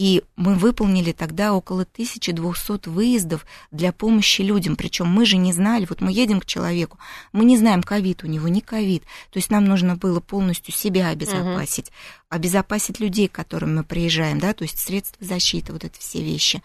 И 0.03 0.25
мы 0.35 0.57
выполнили 0.57 1.13
тогда 1.13 1.55
около 1.55 1.83
1200 1.83 2.89
выездов 2.89 3.47
для 3.71 3.93
помощи 3.93 4.43
людям. 4.43 4.75
Причем 4.75 5.07
мы 5.07 5.25
же 5.25 5.37
не 5.37 5.53
знали, 5.53 5.87
вот 5.89 6.01
мы 6.01 6.11
едем 6.11 6.41
к 6.41 6.45
человеку, 6.45 6.99
мы 7.33 7.45
не 7.45 7.57
знаем, 7.57 7.85
ковид 7.85 8.25
у 8.25 8.27
него, 8.27 8.49
не 8.49 8.61
ковид. 8.61 9.05
То 9.31 9.39
есть 9.39 9.49
нам 9.49 9.65
нужно 9.65 9.95
было 9.95 10.19
полностью 10.19 10.75
себя 10.75 11.11
обезопасить, 11.11 11.93
обезопасить 12.29 12.99
людей, 12.99 13.29
к 13.29 13.33
которым 13.33 13.77
мы 13.77 13.85
приезжаем, 13.85 14.41
да, 14.41 14.55
то 14.55 14.65
есть 14.65 14.81
средства 14.81 15.25
защиты, 15.25 15.73
вот 15.73 15.85
это 15.85 15.97
все 16.01 16.21
вещи. 16.21 16.65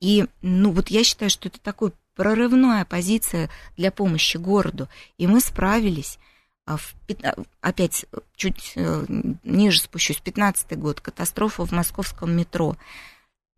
И, 0.00 0.24
ну, 0.40 0.70
вот 0.70 0.88
я 0.88 1.04
считаю, 1.04 1.28
что 1.28 1.48
это 1.50 1.60
такой 1.60 1.92
прорывная 2.16 2.86
позиция 2.86 3.50
для 3.76 3.90
помощи 3.90 4.38
городу. 4.38 4.88
И 5.18 5.26
мы 5.26 5.40
справились. 5.40 6.18
А 6.70 6.76
в 6.76 6.94
а, 7.24 7.34
Опять 7.60 8.06
чуть 8.36 8.74
э, 8.76 9.04
ниже 9.42 9.80
спущусь, 9.80 10.20
15 10.20 10.78
год, 10.78 11.00
катастрофа 11.00 11.66
в 11.66 11.72
московском 11.72 12.30
метро. 12.30 12.76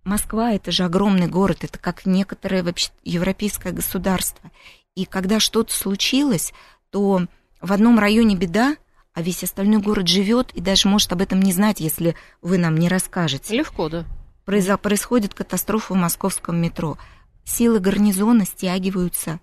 Москва 0.02 0.52
это 0.52 0.72
же 0.72 0.84
огромный 0.84 1.26
город, 1.26 1.58
это 1.62 1.78
как 1.78 2.06
некоторое 2.06 2.62
вообще 2.62 2.90
европейское 3.04 3.74
государство. 3.74 4.50
И 4.94 5.04
когда 5.04 5.40
что-то 5.40 5.74
случилось, 5.74 6.54
то 6.88 7.26
в 7.60 7.72
одном 7.72 7.98
районе 7.98 8.34
беда, 8.34 8.76
а 9.12 9.20
весь 9.20 9.44
остальной 9.44 9.82
город 9.82 10.08
живет 10.08 10.50
и 10.52 10.62
даже 10.62 10.88
может 10.88 11.12
об 11.12 11.20
этом 11.20 11.42
не 11.42 11.52
знать, 11.52 11.80
если 11.80 12.16
вы 12.40 12.56
нам 12.56 12.78
не 12.78 12.88
расскажете. 12.88 13.54
Легко, 13.54 13.90
да. 13.90 14.06
Произо- 14.46 14.78
происходит 14.78 15.34
катастрофа 15.34 15.92
в 15.92 15.98
московском 15.98 16.56
метро. 16.56 16.96
Силы 17.44 17.78
гарнизона 17.78 18.46
стягиваются 18.46 19.38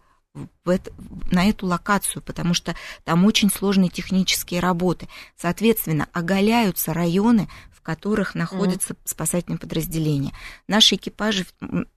это- 0.65 0.91
на 1.31 1.49
эту 1.49 1.65
локацию, 1.65 2.21
потому 2.21 2.53
что 2.53 2.75
там 3.03 3.25
очень 3.25 3.51
сложные 3.51 3.89
технические 3.89 4.59
работы. 4.59 5.07
Соответственно, 5.37 6.07
оголяются 6.13 6.93
районы, 6.93 7.49
в 7.71 7.81
которых 7.81 8.35
находятся 8.35 8.95
спасательные 9.05 9.57
подразделения. 9.57 10.31
Наши 10.67 10.95
экипажи, 10.95 11.45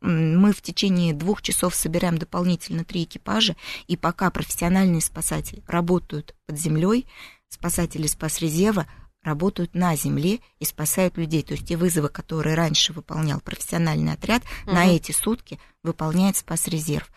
мы 0.01 0.53
в 0.53 0.63
течение 0.63 1.13
двух 1.13 1.43
часов 1.43 1.75
собираем 1.75 2.17
дополнительно 2.19 2.85
три 2.85 3.05
экипажа, 3.05 3.57
и 3.87 3.97
пока 3.97 4.31
профессиональные 4.31 5.03
спасатели 5.03 5.63
работают 5.67 6.35
под 6.47 6.59
землей, 6.59 7.07
спасатели 7.49 8.07
спасрезерва 8.07 8.87
работают 9.23 9.75
на 9.75 9.95
земле 9.95 10.41
и 10.59 10.65
спасают 10.65 11.17
людей. 11.17 11.43
То 11.43 11.53
есть 11.55 11.67
те 11.69 11.77
вызовы, 11.77 12.09
которые 12.09 12.57
раньше 12.57 12.93
выполнял 12.93 13.41
профессиональный 13.41 14.13
отряд, 14.13 14.43
на 14.67 14.85
Мгм. 14.85 14.91
эти 14.95 15.13
сутки 15.13 15.61
выполняет 15.83 16.37
спасрезерв. 16.37 17.11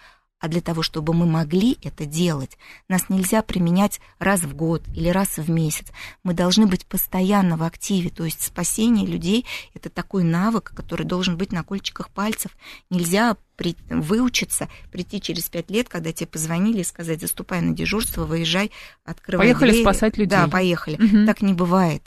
А 0.46 0.48
для 0.48 0.62
того, 0.62 0.84
чтобы 0.84 1.16
мы 1.16 1.26
могли 1.26 1.76
это 1.82 2.06
делать, 2.06 2.60
нас 2.88 3.10
нельзя 3.10 3.42
применять 3.42 4.00
раз 4.20 4.42
в 4.42 4.56
год 4.56 4.84
или 4.94 5.10
раз 5.10 5.38
в 5.38 5.50
месяц. 5.50 5.88
Мы 6.22 6.36
должны 6.36 6.68
быть 6.68 6.86
постоянно 6.86 7.58
в 7.58 7.64
активе. 7.64 8.12
То 8.12 8.26
есть 8.26 8.44
спасение 8.44 9.08
людей– 9.08 9.48
это 9.74 9.90
такой 9.90 10.24
навык, 10.24 10.72
который 10.76 11.04
должен 11.04 11.36
быть 11.36 11.52
на 11.52 11.64
кольчиках 11.64 12.12
пальцев. 12.12 12.52
Нельзя 12.92 13.38
при- 13.56 13.76
выучиться, 13.90 14.70
прийти 14.92 15.20
через 15.20 15.50
пять 15.50 15.72
лет, 15.72 15.90
когда 15.90 16.12
тебе 16.14 16.28
позвонили 16.28 16.82
и 16.82 16.84
сказать, 16.84 17.22
заступай 17.22 17.62
на 17.62 17.74
дежурство, 17.74 18.26
выезжай, 18.26 18.70
открывай 19.04 19.48
Поехали 19.48 19.72
двери». 19.72 19.82
спасать 19.82 20.18
людей. 20.20 20.38
Да, 20.38 20.48
поехали. 20.48 20.98
Мгм. 20.98 21.26
Так 21.26 21.42
не 21.42 21.54
бывает. 21.54 22.04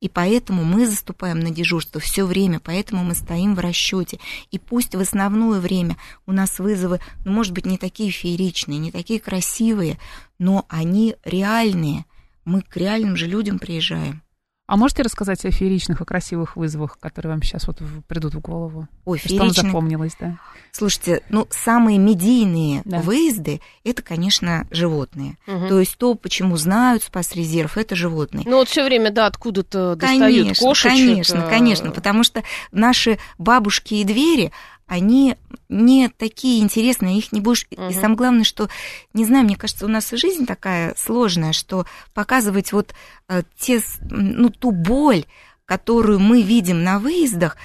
И 0.00 0.08
поэтому 0.08 0.64
мы 0.64 0.86
заступаем 0.86 1.40
на 1.40 1.50
дежурство 1.50 2.00
все 2.00 2.24
время, 2.24 2.60
поэтому 2.60 3.02
мы 3.02 3.14
стоим 3.14 3.54
в 3.54 3.58
расчете. 3.58 4.20
И 4.50 4.58
пусть 4.58 4.94
в 4.94 5.00
основное 5.00 5.58
время 5.58 5.96
у 6.26 6.32
нас 6.32 6.60
вызовы, 6.60 7.00
ну, 7.24 7.32
может 7.32 7.52
быть, 7.52 7.66
не 7.66 7.78
такие 7.78 8.10
фееричные, 8.10 8.78
не 8.78 8.92
такие 8.92 9.18
красивые, 9.18 9.98
но 10.38 10.66
они 10.68 11.16
реальные. 11.24 12.04
Мы 12.44 12.62
к 12.62 12.76
реальным 12.76 13.16
же 13.16 13.26
людям 13.26 13.58
приезжаем. 13.58 14.22
А 14.68 14.76
можете 14.76 15.02
рассказать 15.02 15.42
о 15.46 15.50
фееричных 15.50 16.02
и 16.02 16.04
красивых 16.04 16.54
вызовах, 16.54 16.98
которые 17.00 17.32
вам 17.32 17.42
сейчас 17.42 17.66
вот 17.66 17.78
придут 18.06 18.34
в 18.34 18.40
голову? 18.40 18.86
Ой, 19.06 19.18
Что 19.18 19.36
вам 19.38 19.50
запомнилось, 19.50 20.12
да? 20.20 20.36
Слушайте, 20.72 21.22
ну, 21.30 21.46
самые 21.48 21.96
медийные 21.96 22.82
Да. 22.84 22.98
выезды– 22.98 23.62
это, 23.84 24.02
конечно, 24.02 24.66
животные. 24.70 25.38
Мгм. 25.46 25.68
То 25.68 25.80
есть 25.80 25.96
то, 25.96 26.14
почему 26.14 26.58
знают 26.58 27.02
спас-резерв, 27.02 27.78
это 27.78 27.96
животные. 27.96 28.44
Ну 28.46 28.58
вот 28.58 28.68
все 28.68 28.84
время, 28.84 29.10
да, 29.10 29.24
откуда-то 29.24 29.96
достают 29.96 30.34
Конечно, 30.36 30.66
кошечек. 30.66 30.90
конечно, 30.98 31.38
э, 31.38 31.48
конечно, 31.48 31.90
потому 31.90 32.22
что 32.22 32.42
наши 32.70 33.18
бабушки 33.38 33.94
и 33.94 34.04
двери, 34.04 34.52
они 34.88 35.36
не 35.68 36.08
такие 36.08 36.60
интересные, 36.62 37.18
их 37.18 37.30
не 37.30 37.40
будешь... 37.40 37.66
И 37.70 37.76
Мгм. 37.76 37.92
самое 37.92 38.16
главное, 38.16 38.44
что, 38.44 38.68
не 39.12 39.24
знаю, 39.24 39.44
мне 39.44 39.56
кажется, 39.56 39.84
у 39.84 39.88
нас 39.88 40.12
и 40.12 40.16
жизнь 40.16 40.46
такая 40.46 40.94
сложная, 40.96 41.52
что 41.52 41.86
показывать 42.14 42.72
вот 42.72 42.94
э, 43.28 43.42
те, 43.58 43.80
ну, 44.00 44.48
ту 44.48 44.70
боль, 44.72 45.26
которую 45.66 46.18
мы 46.18 46.40
видим 46.42 46.82
на 46.82 46.98
выездах, 46.98 47.58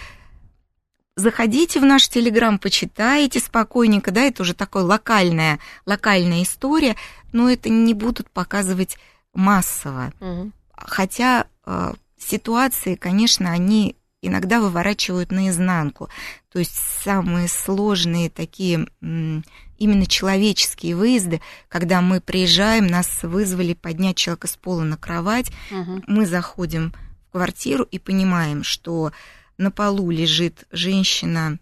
заходите 1.15 1.79
в 1.79 1.85
наш 1.85 2.09
Телеграм, 2.09 2.59
почитайте 2.59 3.39
спокойненько, 3.39 4.11
да, 4.11 4.21
это 4.23 4.41
уже 4.41 4.53
такая 4.53 4.83
локальная, 4.83 5.59
локальная 5.85 6.43
история, 6.43 6.97
но 7.31 7.49
это 7.49 7.69
не 7.69 7.93
будут 7.93 8.29
показывать 8.29 8.97
массово. 9.33 10.11
мгм. 10.19 10.53
Хотя 10.75 11.47
э, 11.65 11.93
ситуации, 12.17 12.95
конечно, 12.95 13.51
они 13.51 13.95
иногда 14.23 14.59
выворачивают 14.59 15.31
наизнанку. 15.31 16.09
То 16.53 16.59
есть 16.59 16.75
самые 17.03 17.47
сложные 17.47 18.29
такие 18.29 18.87
именно 19.01 20.05
человеческие 20.05 20.95
выезды, 20.95 21.41
когда 21.67 21.99
мы 21.99 22.21
приезжаем, 22.21 22.85
нас 22.85 23.23
вызвали 23.23 23.73
поднять 23.73 24.17
человека 24.17 24.47
с 24.47 24.55
пола 24.55 24.83
на 24.83 24.95
кровать, 24.95 25.51
Мгм. 25.71 26.03
мы 26.05 26.27
заходим 26.27 26.93
в 27.27 27.31
квартиру 27.31 27.85
и 27.89 27.97
понимаем, 27.97 28.63
что 28.63 29.11
на 29.57 29.71
полу 29.71 30.11
лежит 30.11 30.65
женщина 30.71 31.57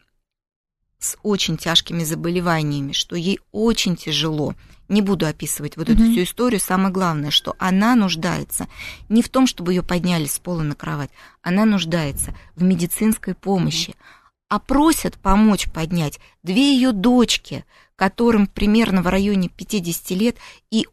с 0.99 1.17
очень 1.23 1.55
тяжкими 1.55 2.03
заболеваниями, 2.03 2.91
что 2.91 3.15
ей 3.15 3.39
очень 3.53 3.95
тяжело. 3.95 4.55
Не 4.89 5.01
буду 5.01 5.25
описывать 5.25 5.77
вот 5.77 5.89
эту 5.89 6.03
Мгм. 6.03 6.11
всю 6.11 6.23
историю. 6.23 6.59
Самое 6.59 6.93
главное, 6.93 7.31
что 7.31 7.55
она 7.59 7.95
нуждается 7.95 8.67
не 9.07 9.21
в 9.21 9.29
том, 9.29 9.47
чтобы 9.47 9.71
ее 9.71 9.83
подняли 9.83 10.25
с 10.25 10.37
пола 10.37 10.63
на 10.63 10.75
кровать, 10.75 11.11
она 11.41 11.63
нуждается 11.63 12.35
в 12.57 12.63
медицинской 12.63 13.33
помощи. 13.35 13.95
А 14.51 14.59
просят 14.59 15.17
помочь 15.17 15.69
поднять 15.71 16.19
две 16.43 16.73
ее 16.73 16.91
дочки, 16.91 17.63
которым 17.95 18.47
примерно 18.47 19.01
в 19.01 19.07
районе 19.07 19.47
50 19.47 20.09
лет, 20.11 20.35
и 20.69 20.87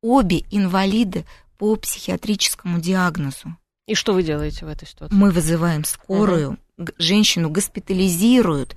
обе 0.00 0.46
инвалиды 0.50 1.26
по 1.58 1.76
психиатрическому 1.76 2.80
диагнозу. 2.80 3.54
И 3.86 3.94
что 3.94 4.14
вы 4.14 4.22
делаете 4.22 4.64
в 4.64 4.68
этой 4.68 4.88
ситуации? 4.88 5.14
Мы 5.14 5.30
вызываем 5.30 5.84
скорую, 5.84 6.56
г- 6.78 6.94
женщину 6.96 7.50
госпитализируют, 7.50 8.76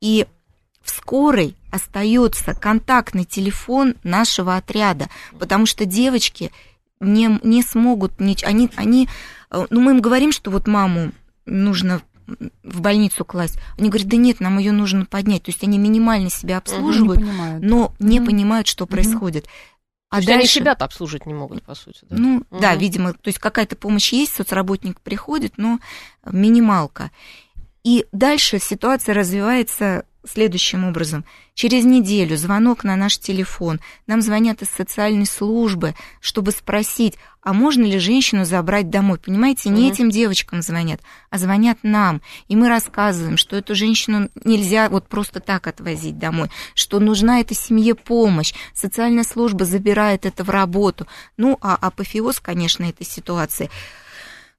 и 0.00 0.26
в 0.82 0.90
скорой 0.90 1.54
остается 1.70 2.54
контактный 2.54 3.24
телефон 3.24 3.94
нашего 4.02 4.56
отряда, 4.56 5.08
потому 5.38 5.64
что 5.64 5.84
девочки 5.84 6.50
не, 6.98 7.38
не 7.44 7.62
смогут, 7.62 8.14
нич- 8.18 8.42
они, 8.42 8.68
они, 8.74 9.08
э, 9.52 9.64
ну 9.70 9.80
мы 9.80 9.92
им 9.92 10.00
говорим, 10.00 10.32
что 10.32 10.50
вот 10.50 10.66
маму 10.66 11.12
нужно 11.44 12.02
в 12.62 12.80
больницу 12.80 13.24
класть, 13.24 13.58
они 13.78 13.88
говорят, 13.88 14.08
да 14.08 14.16
нет, 14.16 14.40
нам 14.40 14.58
ее 14.58 14.72
нужно 14.72 15.04
поднять, 15.06 15.44
то 15.44 15.50
есть 15.50 15.62
они 15.62 15.78
минимально 15.78 16.30
себя 16.30 16.54
Не 16.54 16.58
обслуживают, 16.58 17.20
понимают. 17.20 17.64
но 17.64 17.94
не 17.98 18.20
понимают, 18.20 18.66
что 18.66 18.86
происходит. 18.86 19.46
А 20.08 20.16
То 20.16 20.18
есть 20.18 20.28
они 20.28 20.38
дальше- 20.40 20.54
себя-то 20.60 20.84
обслужить 20.84 21.26
не 21.26 21.34
могут, 21.34 21.62
по 21.64 21.74
сути. 21.74 21.98
Да? 22.08 22.16
ну, 22.16 22.42
да, 22.50 22.70
Мгм. 22.72 22.78
видимо, 22.80 23.12
то 23.12 23.26
есть 23.28 23.38
какая-то 23.38 23.74
помощь 23.76 24.12
есть, 24.12 24.34
соцработник 24.34 25.00
приходит, 25.00 25.54
но 25.56 25.80
минималка. 26.30 27.10
И 27.84 28.06
дальше 28.12 28.58
ситуация 28.58 29.14
развивается 29.14 30.04
следующим 30.28 30.84
образом. 30.84 31.24
Через 31.54 31.84
неделю 31.84 32.36
звонок 32.36 32.84
на 32.84 32.96
наш 32.96 33.18
телефон. 33.18 33.80
Нам 34.06 34.20
звонят 34.20 34.62
из 34.62 34.68
социальной 34.68 35.26
службы, 35.26 35.94
чтобы 36.20 36.50
спросить, 36.52 37.14
а 37.42 37.52
можно 37.52 37.84
ли 37.84 37.98
женщину 37.98 38.44
забрать 38.44 38.90
домой. 38.90 39.18
Понимаете, 39.18 39.70
не 39.70 39.88
этим 39.88 40.10
девочкам 40.10 40.62
звонят, 40.62 41.00
а 41.30 41.38
звонят 41.38 41.78
нам. 41.82 42.20
И 42.48 42.56
мы 42.56 42.68
рассказываем, 42.68 43.36
что 43.36 43.56
эту 43.56 43.74
женщину 43.74 44.28
нельзя 44.44 44.88
вот 44.88 45.08
просто 45.08 45.40
так 45.40 45.66
отвозить 45.66 46.18
домой, 46.18 46.50
что 46.74 46.98
нужна 46.98 47.40
этой 47.40 47.56
семье 47.56 47.94
помощь. 47.94 48.52
Социальная 48.74 49.24
служба 49.24 49.64
забирает 49.64 50.26
это 50.26 50.42
в 50.42 50.50
работу. 50.50 51.06
Ну, 51.36 51.56
а 51.60 51.76
апофеоз, 51.76 52.40
конечно, 52.40 52.84
этой 52.84 53.06
ситуации 53.06 53.70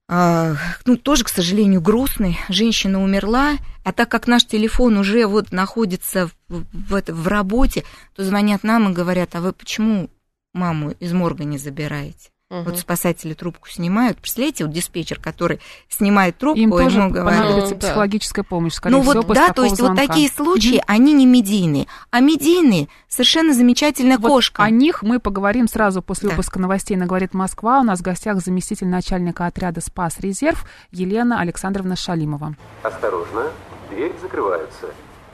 ну, 0.09 0.97
тоже, 0.97 1.25
к 1.25 1.29
сожалению, 1.29 1.81
грустный. 1.81 2.39
Женщина 2.47 3.03
умерла, 3.03 3.57
а 3.83 3.91
так 3.91 4.09
как 4.09 4.27
наш 4.27 4.45
телефон 4.45 4.97
уже 4.97 5.25
вот 5.25 5.51
находится 5.51 6.27
в, 6.47 6.63
в, 6.71 7.03
в 7.05 7.27
работе, 7.27 7.83
то 8.15 8.23
звонят 8.23 8.63
нам 8.63 8.89
и 8.89 8.93
говорят, 8.93 9.35
а 9.35 9.41
вы 9.41 9.51
почему 9.51 10.09
маму 10.53 10.91
из 10.91 11.11
морга 11.11 11.43
не 11.43 11.57
забираете? 11.57 12.29
Угу. 12.49 12.61
Вот 12.61 12.79
спасатели 12.79 13.33
трубку 13.33 13.67
снимают. 13.67 14.19
Представляете, 14.19 14.63
вот 14.63 14.73
диспетчер, 14.73 15.19
который 15.19 15.59
снимает 15.89 16.37
трубку, 16.37 16.61
Им 16.61 16.71
тоже 16.71 16.99
ему 16.99 17.09
говорят... 17.09 17.41
понадобится 17.41 17.73
Ну, 17.75 17.79
психологическая 17.81 18.45
помощь, 18.45 18.73
скорее 18.73 18.95
Ну 18.95 19.01
всего, 19.01 19.13
вот 19.15 19.27
после 19.27 19.47
да, 19.47 19.53
то 19.53 19.63
есть 19.63 19.79
вот 19.81 19.87
звонка. 19.87 20.07
такие 20.07 20.29
случаи, 20.29 20.81
они 20.87 21.11
не 21.11 21.25
медийные. 21.25 21.87
А 22.09 22.21
медийные 22.21 22.87
совершенно 23.09 23.53
замечательная 23.53 24.17
Вот 24.17 24.29
кошка. 24.29 24.63
О 24.63 24.69
них 24.69 25.03
мы 25.03 25.19
поговорим 25.19 25.67
сразу 25.67 26.01
после 26.01 26.29
Да. 26.29 26.35
выпуска 26.35 26.57
новостей 26.59 26.95
на 26.95 27.05
«Говорит 27.05 27.33
Москва». 27.33 27.81
У 27.81 27.83
нас 27.83 27.99
в 27.99 28.03
гостях 28.03 28.39
заместитель 28.39 28.87
начальника 28.87 29.45
отряда 29.45 29.81
«Спас 29.81 30.17
Резерв» 30.21 30.65
Елена 30.91 31.41
Александровна 31.41 31.97
Шалимова. 31.97 32.55
Осторожно, 32.81 33.47
дверь 33.89 34.13
закрывается. 34.21 34.87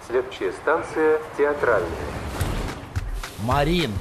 Следующая 0.08 0.52
станция 0.54 1.20
театральная. 1.38 1.90
Марин, 3.44 3.92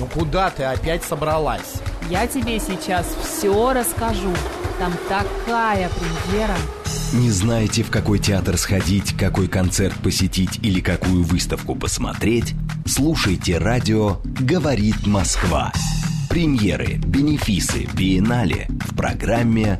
ну 0.00 0.06
куда 0.06 0.50
ты 0.50 0.64
опять 0.64 1.04
собралась? 1.04 1.74
Я 2.08 2.26
тебе 2.26 2.58
сейчас 2.58 3.06
все 3.22 3.72
расскажу. 3.72 4.32
Там 4.78 4.92
такая 5.08 5.90
премьера. 5.90 6.56
Не 7.12 7.30
знаете, 7.30 7.82
в 7.82 7.90
какой 7.90 8.18
театр 8.18 8.56
сходить, 8.56 9.14
какой 9.16 9.46
концерт 9.46 9.94
посетить 10.02 10.58
или 10.62 10.80
какую 10.80 11.22
выставку 11.22 11.74
посмотреть? 11.74 12.54
Слушайте 12.86 13.58
радио 13.58 14.20
«Говорит 14.24 15.06
Москва». 15.06 15.70
Премьеры, 16.30 16.94
бенефисы, 16.96 17.86
биеннале 17.92 18.68
в 18.70 18.96
программе 18.96 19.78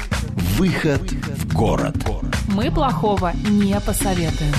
«Выход 0.59 1.01
в 1.13 1.55
город». 1.55 1.97
Мы 2.49 2.71
плохого 2.71 3.33
не 3.49 3.79
посоветуем. 3.81 4.53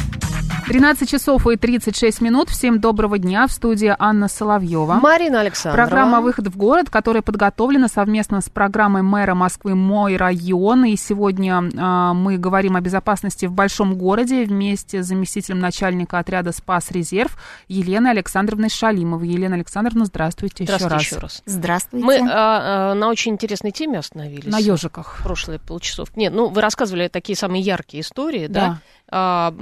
13 0.67 1.09
часов 1.09 1.47
и 1.47 1.55
36 1.55 2.21
минут. 2.21 2.49
Всем 2.49 2.79
доброго 2.79 3.17
дня. 3.17 3.47
В 3.47 3.51
студии 3.51 3.93
Анна 3.97 4.27
Соловьева. 4.27 4.99
Марина 5.01 5.41
Александровна. 5.41 5.87
Программа 5.87 6.21
«Выход 6.21 6.47
в 6.47 6.57
город», 6.57 6.89
которая 6.89 7.21
подготовлена 7.21 7.87
совместно 7.87 8.41
с 8.41 8.49
программой 8.49 9.01
мэра 9.01 9.33
Москвы 9.33 9.75
«Мой 9.75 10.17
район». 10.17 10.85
И 10.85 10.95
сегодня 10.95 11.63
а, 11.77 12.13
мы 12.13 12.37
говорим 12.37 12.75
о 12.75 12.81
безопасности 12.81 13.45
в 13.45 13.53
большом 13.53 13.95
городе 13.95 14.45
вместе 14.45 15.03
с 15.03 15.07
заместителем 15.07 15.59
начальника 15.59 16.19
отряда 16.19 16.51
«Спас 16.51 16.91
Резерв» 16.91 17.37
Еленой 17.67 18.11
Александровной 18.11 18.69
Шалимовой. 18.69 19.27
Елена 19.27 19.55
Александровна, 19.55 20.05
здравствуйте, 20.05 20.63
Здравствуйте 20.63 20.95
еще 20.95 21.05
еще 21.05 21.15
раз. 21.15 21.23
раз. 21.23 21.43
Здравствуйте. 21.45 22.05
Мы 22.05 22.17
а, 22.19 22.91
а, 22.91 22.93
на 22.93 23.09
очень 23.09 23.33
интересной 23.33 23.71
теме 23.71 23.99
остановились. 23.99 24.51
На 24.51 24.57
ежиках. 24.57 25.19
прошлые 25.23 25.59
полчасов. 25.59 26.15
Нет, 26.15 26.33
ну 26.33 26.47
вы 26.49 26.61
рассказывали 26.61 27.07
такие 27.07 27.35
самые 27.35 27.61
яркие 27.61 28.01
истории, 28.01 28.47
да? 28.47 28.79
А, 29.13 29.53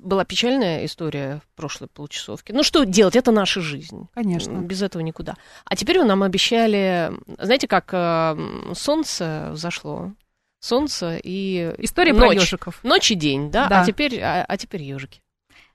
была 0.00 0.24
печальная 0.24 0.84
история 0.86 1.40
в 1.44 1.56
прошлой 1.56 1.88
полчасовке. 1.88 2.52
Ну 2.54 2.62
что 2.62 2.84
делать? 2.84 3.14
Это 3.16 3.32
наша 3.32 3.60
жизнь. 3.60 4.08
Конечно. 4.14 4.58
Без 4.58 4.80
этого 4.82 5.02
никуда. 5.02 5.36
А 5.66 5.76
теперь 5.76 5.98
вы 5.98 6.04
нам 6.04 6.22
обещали, 6.22 7.12
знаете, 7.38 7.68
как 7.68 7.90
а, 7.92 8.32
м, 8.32 8.74
солнце 8.74 9.50
взошло, 9.52 10.12
солнце 10.58 11.18
и 11.22 11.74
История 11.78 12.14
про 12.14 12.26
ночь. 12.26 12.36
ежиков. 12.40 12.80
Ночь 12.82 13.10
и 13.10 13.14
день, 13.14 13.50
да? 13.50 13.68
Да. 13.68 13.82
А 13.82 13.84
теперь, 13.84 14.18
а, 14.20 14.44
а 14.48 14.56
теперь 14.56 14.82
ежики. 14.82 15.20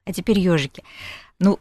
А 0.05 0.11
теперь 0.13 0.39
ежики. 0.39 0.83
Ну, 1.39 1.59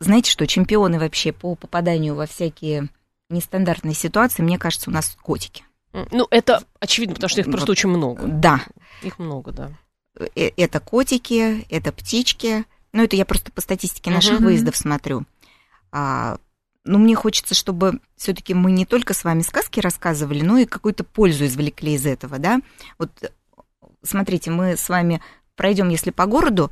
знаете 0.00 0.30
что, 0.30 0.46
чемпионы 0.46 0.98
вообще 0.98 1.32
по 1.32 1.54
попаданию 1.54 2.14
во 2.14 2.26
всякие 2.26 2.88
нестандартные 3.30 3.94
ситуации, 3.94 4.42
мне 4.42 4.58
кажется, 4.58 4.90
у 4.90 4.92
нас 4.92 5.16
котики. 5.22 5.64
Ну 6.10 6.26
это 6.30 6.62
очевидно, 6.80 7.14
потому 7.14 7.28
что 7.30 7.40
их 7.40 7.46
просто 7.46 7.66
Вот. 7.66 7.70
очень 7.72 7.88
много. 7.90 8.22
Да, 8.26 8.60
Их 9.02 9.18
много, 9.18 9.52
да. 9.52 9.70
Э- 10.34 10.50
это 10.56 10.80
котики, 10.80 11.66
это 11.70 11.92
птички. 11.92 12.64
Ну, 12.92 13.02
это 13.04 13.16
я 13.16 13.24
просто 13.24 13.50
по 13.52 13.60
статистике 13.60 14.10
наших 14.10 14.34
Мгм. 14.34 14.44
выездов 14.44 14.76
смотрю. 14.76 15.24
А, 15.92 16.38
ну, 16.84 16.98
мне 16.98 17.14
хочется, 17.14 17.54
чтобы 17.54 18.00
все-таки 18.16 18.54
мы 18.54 18.72
не 18.72 18.86
только 18.86 19.14
с 19.14 19.24
вами 19.24 19.42
сказки 19.42 19.80
рассказывали, 19.80 20.42
но 20.42 20.58
и 20.58 20.66
какую-то 20.66 21.04
пользу 21.04 21.46
извлекли 21.46 21.94
из 21.94 22.06
этого, 22.06 22.38
да. 22.38 22.60
Вот 22.98 23.32
смотрите, 24.02 24.50
мы 24.50 24.76
с 24.76 24.88
вами 24.88 25.22
пройдем, 25.56 25.88
если 25.88 26.10
по 26.10 26.26
городу, 26.26 26.70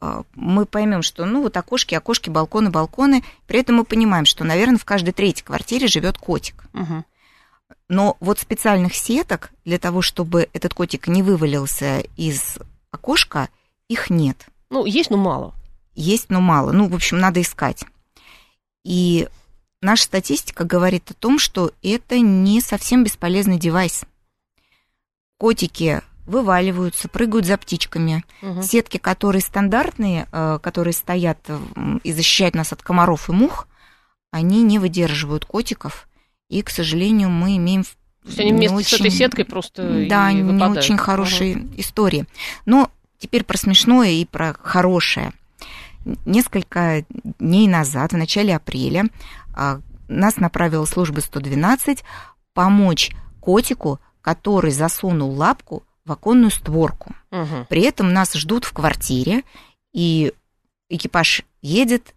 а, 0.00 0.24
мы 0.34 0.66
поймем, 0.66 1.02
что, 1.02 1.24
ну, 1.24 1.42
вот 1.42 1.56
окошки, 1.56 1.94
окошки, 1.94 2.28
балконы, 2.28 2.70
балконы. 2.70 3.22
При 3.46 3.60
этом 3.60 3.76
мы 3.76 3.84
понимаем, 3.84 4.24
что, 4.24 4.44
наверное, 4.44 4.78
в 4.78 4.84
каждой 4.84 5.12
третьей 5.12 5.44
квартире 5.44 5.86
живет 5.86 6.18
котик. 6.18 6.64
Мгм. 6.72 7.04
Но 7.88 8.16
вот 8.20 8.38
специальных 8.38 8.94
сеток 8.94 9.50
для 9.64 9.78
того, 9.78 10.02
чтобы 10.02 10.48
этот 10.52 10.74
котик 10.74 11.08
не 11.08 11.22
вывалился 11.22 12.00
из 12.16 12.58
окошка, 12.90 13.48
их 13.88 14.10
нет. 14.10 14.46
Ну, 14.70 14.86
есть, 14.86 15.10
но 15.10 15.16
мало. 15.16 15.54
Есть, 15.94 16.30
но 16.30 16.40
мало. 16.40 16.72
Ну, 16.72 16.88
в 16.88 16.94
общем, 16.94 17.18
надо 17.18 17.42
искать. 17.42 17.84
И 18.84 19.28
наша 19.80 20.04
статистика 20.04 20.64
говорит 20.64 21.10
о 21.10 21.14
том, 21.14 21.38
что 21.38 21.72
это 21.82 22.18
не 22.18 22.60
совсем 22.60 23.04
бесполезный 23.04 23.58
девайс. 23.58 24.04
Котики 25.38 26.02
вываливаются, 26.26 27.08
прыгают 27.08 27.46
за 27.46 27.58
птичками. 27.58 28.24
Мгм. 28.40 28.62
Сетки, 28.62 28.96
которые 28.96 29.42
стандартные, 29.42 30.28
э, 30.32 30.58
которые 30.62 30.94
стоят 30.94 31.38
и 32.04 32.12
защищают 32.12 32.54
нас 32.54 32.72
от 32.72 32.82
комаров 32.82 33.28
и 33.28 33.32
мух, 33.32 33.66
они 34.30 34.62
не 34.62 34.78
выдерживают 34.78 35.44
котиков. 35.44 36.08
И, 36.52 36.60
к 36.62 36.68
сожалению, 36.70 37.30
мы 37.30 37.56
имеем 37.56 37.82
То 37.84 37.88
есть 38.26 38.40
они 38.40 38.52
вместе 38.52 38.76
с 38.84 38.92
этой 38.92 39.06
очень- 39.06 39.10
сеткой 39.18 39.44
просто 39.46 40.06
да, 40.08 40.30
не 40.32 40.42
выпадают. 40.42 40.78
очень 40.78 40.98
хорошие 40.98 41.66
истории. 41.78 42.26
Но 42.66 42.90
теперь 43.18 43.42
про 43.42 43.56
смешное 43.56 44.10
и 44.10 44.24
про 44.26 44.54
хорошее. 44.60 45.32
Несколько 46.26 47.04
дней 47.38 47.68
назад, 47.68 48.12
в 48.12 48.16
начале 48.16 48.54
апреля, 48.54 49.06
а, 49.54 49.80
нас 50.08 50.36
направила 50.36 50.84
служба 50.84 51.20
112 51.20 52.04
помочь 52.52 53.12
котику, 53.40 53.98
который 54.20 54.72
засунул 54.72 55.30
лапку 55.34 55.84
в 56.04 56.12
оконную 56.12 56.50
створку. 56.50 57.14
Мгм. 57.30 57.66
При 57.70 57.82
этом 57.82 58.12
нас 58.12 58.34
ждут 58.34 58.64
в 58.64 58.72
квартире, 58.72 59.42
и 59.94 60.32
экипаж 60.90 61.42
едет 61.62 62.14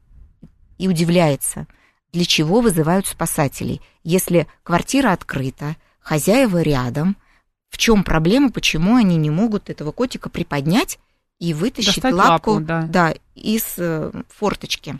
и 0.78 0.88
удивляется, 0.90 1.68
для 2.16 2.24
чего 2.24 2.62
вызывают 2.62 3.08
спасателей. 3.08 3.82
Если 4.06 4.48
квартира 4.64 5.12
открыта, 5.12 5.76
хозяева 6.00 6.62
рядом, 6.62 7.18
в 7.70 7.78
чем 7.78 8.06
проблема, 8.06 8.52
почему 8.52 8.96
они 8.96 9.18
не 9.18 9.30
могут 9.30 9.70
этого 9.70 9.92
котика 9.92 10.30
приподнять 10.30 10.98
и 11.40 11.54
вытащить 11.54 11.96
Достать 11.96 12.14
лапку, 12.14 12.52
лапу, 12.52 12.88
да. 12.88 13.14
из 13.36 13.76
э, 13.78 14.14
форточки. 14.30 14.98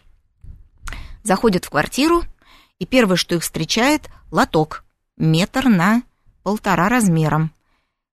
Заходят 1.24 1.64
в 1.64 1.70
квартиру, 1.70 2.22
и 2.80 2.86
первое, 2.86 3.16
что 3.16 3.36
их 3.36 3.44
встречает, 3.44 4.10
лоток, 4.30 4.84
метр 5.16 5.70
на 5.70 6.04
полтора 6.44 6.90
размером. 6.90 7.54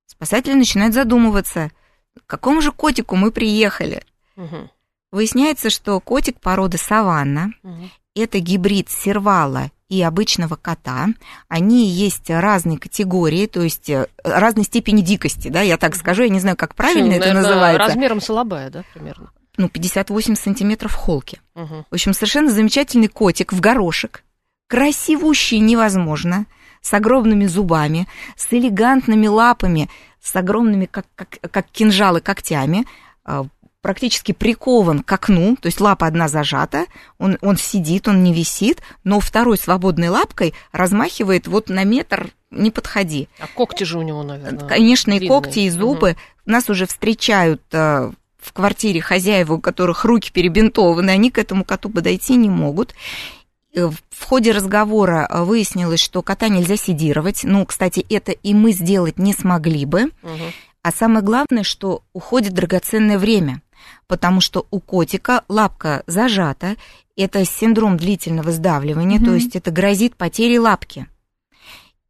Спасатели 0.07 0.55
начинают 0.55 0.95
задумываться, 0.95 1.73
к 2.17 2.31
какому 2.31 2.63
же 2.63 2.71
котику 2.71 3.17
мы 3.17 3.33
приехали. 3.33 4.05
Мгм. 4.37 4.71
Выясняется, 5.11 5.71
что 5.71 5.99
котик 5.99 6.39
породы 6.39 6.79
саванна 6.79 7.53
Мгм.– 7.65 7.91
это 8.15 8.41
гибрид 8.41 8.91
сервала 8.91 9.71
и 9.89 10.03
обычного 10.03 10.57
кота. 10.57 11.09
Они 11.49 11.87
есть 11.87 12.31
разной 12.31 12.79
категории, 12.79 13.47
то 13.47 13.63
есть 13.63 13.91
э, 13.91 14.07
разной 14.25 14.65
степени 14.65 15.03
дикости, 15.03 15.49
да, 15.49 15.61
я 15.61 15.77
так 15.77 15.97
скажу, 15.97 16.23
я 16.23 16.29
не 16.29 16.41
знаю, 16.41 16.57
как 16.57 16.75
правильно 16.75 17.11
Ну, 17.11 17.13
это 17.17 17.21
наверное, 17.21 17.43
называется. 17.43 17.89
Размером 17.89 18.21
салабая, 18.21 18.71
да, 18.71 18.85
примерно. 18.95 19.31
Ну, 19.59 19.69
58 19.69 20.35
сантиметров 20.35 20.95
холки. 20.95 21.41
Мгм. 21.55 21.85
В 21.91 21.95
общем, 21.95 22.15
совершенно 22.15 22.51
замечательный 22.51 23.09
котик 23.09 23.53
в 23.53 23.61
горошек, 23.61 24.25
красивущий 24.67 25.59
невозможно, 25.59 26.47
с 26.81 26.95
огромными 26.95 27.47
зубами, 27.47 28.09
с 28.37 28.51
элегантными 28.53 29.27
лапами, 29.27 29.91
с 30.23 30.35
огромными, 30.35 30.87
как, 30.87 31.05
как, 31.15 31.39
как 31.51 31.67
кинжалы, 31.67 32.21
когтями, 32.21 32.87
а, 33.25 33.45
практически 33.83 34.33
прикован 34.33 35.03
к 35.03 35.13
окну, 35.13 35.57
то 35.61 35.67
есть 35.67 35.81
лапа 35.81 36.07
одна 36.07 36.29
зажата, 36.29 36.87
он, 37.19 37.37
он 37.43 37.57
сидит, 37.57 38.09
он 38.09 38.23
не 38.23 38.33
висит, 38.33 38.81
но 39.05 39.21
второй 39.21 39.59
свободной 39.59 40.09
лапкой 40.09 40.55
размахивает 40.71 41.49
вот 41.49 41.69
на 41.69 41.85
метр, 41.85 42.31
не 42.51 42.71
подходи. 42.71 43.29
А 43.41 43.47
когти 43.49 43.85
же 43.85 43.99
у 43.99 44.03
него, 44.03 44.23
наверное. 44.23 44.67
Конечно, 44.69 45.11
и 45.13 45.19
длинные. 45.19 45.41
когти, 45.41 45.59
и 45.61 45.71
зубы. 45.71 46.17
Нас 46.47 46.71
уже 46.71 46.87
встречают 46.87 47.63
э, 47.73 48.13
в 48.39 48.53
квартире 48.53 49.01
хозяева, 49.01 49.55
у 49.55 49.61
которых 49.61 50.05
руки 50.05 50.31
перебинтованы, 50.33 51.11
они 51.11 51.31
к 51.31 51.39
этому 51.39 51.65
коту 51.65 51.91
подойти 51.91 52.37
не 52.37 52.49
могут. 52.51 52.95
Э, 53.75 53.91
В 54.11 54.25
ходе 54.25 54.53
разговора 54.53 55.27
э, 55.29 55.43
выяснилось, 55.43 56.01
что 56.01 56.23
кота 56.23 56.49
нельзя 56.49 56.77
седировать. 56.77 57.41
Ну, 57.43 57.67
кстати, 57.67 58.07
это 58.11 58.31
и 58.31 58.55
мы 58.55 58.73
сделать 58.73 59.19
не 59.19 59.33
смогли 59.33 59.87
бы. 59.87 60.11
Мгм. 60.23 60.53
А 60.83 60.91
самое 60.91 61.25
главное, 61.25 61.63
что 61.63 62.03
уходит 62.13 62.55
драгоценное 62.55 63.17
время, 63.17 63.63
потому 64.07 64.41
что 64.41 64.67
у 64.71 64.81
котика 64.81 65.45
лапка 65.49 66.03
зажата, 66.07 66.77
это 67.17 67.45
синдром 67.45 67.97
длительного 67.97 68.53
сдавливания, 68.53 69.19
Мгм. 69.19 69.27
то 69.27 69.35
есть 69.35 69.57
это 69.57 69.71
грозит 69.71 70.17
потерей 70.17 70.59
лапки. 70.59 71.07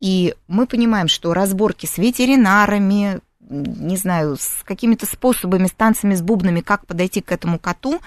И 0.01 0.35
мы 0.49 0.67
понимаем, 0.67 1.09
что 1.09 1.33
разборки 1.33 1.87
с 1.87 1.99
ветеринарами, 1.99 3.21
не 3.49 3.97
знаю, 3.97 4.37
с 4.37 4.63
какими-то 4.65 5.07
способами, 5.07 5.67
станциями 5.67 6.15
с 6.15 6.23
бубнами, 6.23 6.61
как 6.61 6.87
подойти 6.87 7.21
к 7.21 7.31
этому 7.31 7.59
коту, 7.59 8.01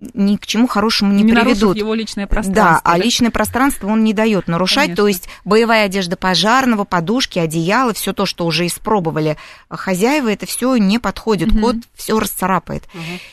ни 0.00 0.36
к 0.36 0.46
чему 0.46 0.68
хорошему 0.68 1.12
не, 1.12 1.24
Не 1.24 1.32
приведут. 1.34 1.76
его 1.76 1.92
личное 1.92 2.26
Да, 2.26 2.28
пространство. 2.28 2.80
а 2.84 2.98
личное 2.98 3.30
пространство 3.30 3.88
он 3.88 4.04
не 4.04 4.14
дает 4.14 4.46
нарушать. 4.46 4.84
Конечно. 4.84 4.96
То 5.02 5.08
есть 5.08 5.28
боевая 5.44 5.86
одежда 5.86 6.16
пожарного, 6.16 6.84
подушки, 6.84 7.40
одеяло, 7.40 7.92
все 7.94 8.12
то, 8.12 8.24
что 8.24 8.46
уже 8.46 8.66
испробовали 8.66 9.36
хозяева, 9.68 10.28
это 10.30 10.46
все 10.46 10.76
не 10.76 11.00
подходит. 11.00 11.50
Мгм. 11.50 11.60
Кот 11.62 11.76
все 11.94 12.18
расцарапает. 12.20 12.84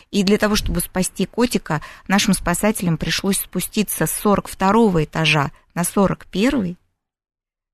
И 0.09 0.23
для 0.23 0.37
того, 0.39 0.55
чтобы 0.55 0.79
спасти 0.81 1.27
котика, 1.27 1.81
нашим 2.07 2.33
спасателям 2.33 2.97
пришлось 2.97 3.37
спуститься 3.39 4.07
с 4.07 4.11
42 4.11 5.03
этажа 5.03 5.51
на 5.75 5.83
41 5.83 6.77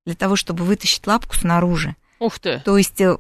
для 0.06 0.16
того, 0.16 0.36
чтобы 0.36 0.66
вытащить 0.66 1.08
лапку 1.08 1.36
снаружи. 1.36 1.96
Ух 2.20 2.40
ты. 2.40 2.60
То 2.66 2.78
есть 2.78 3.00
э, 3.00 3.18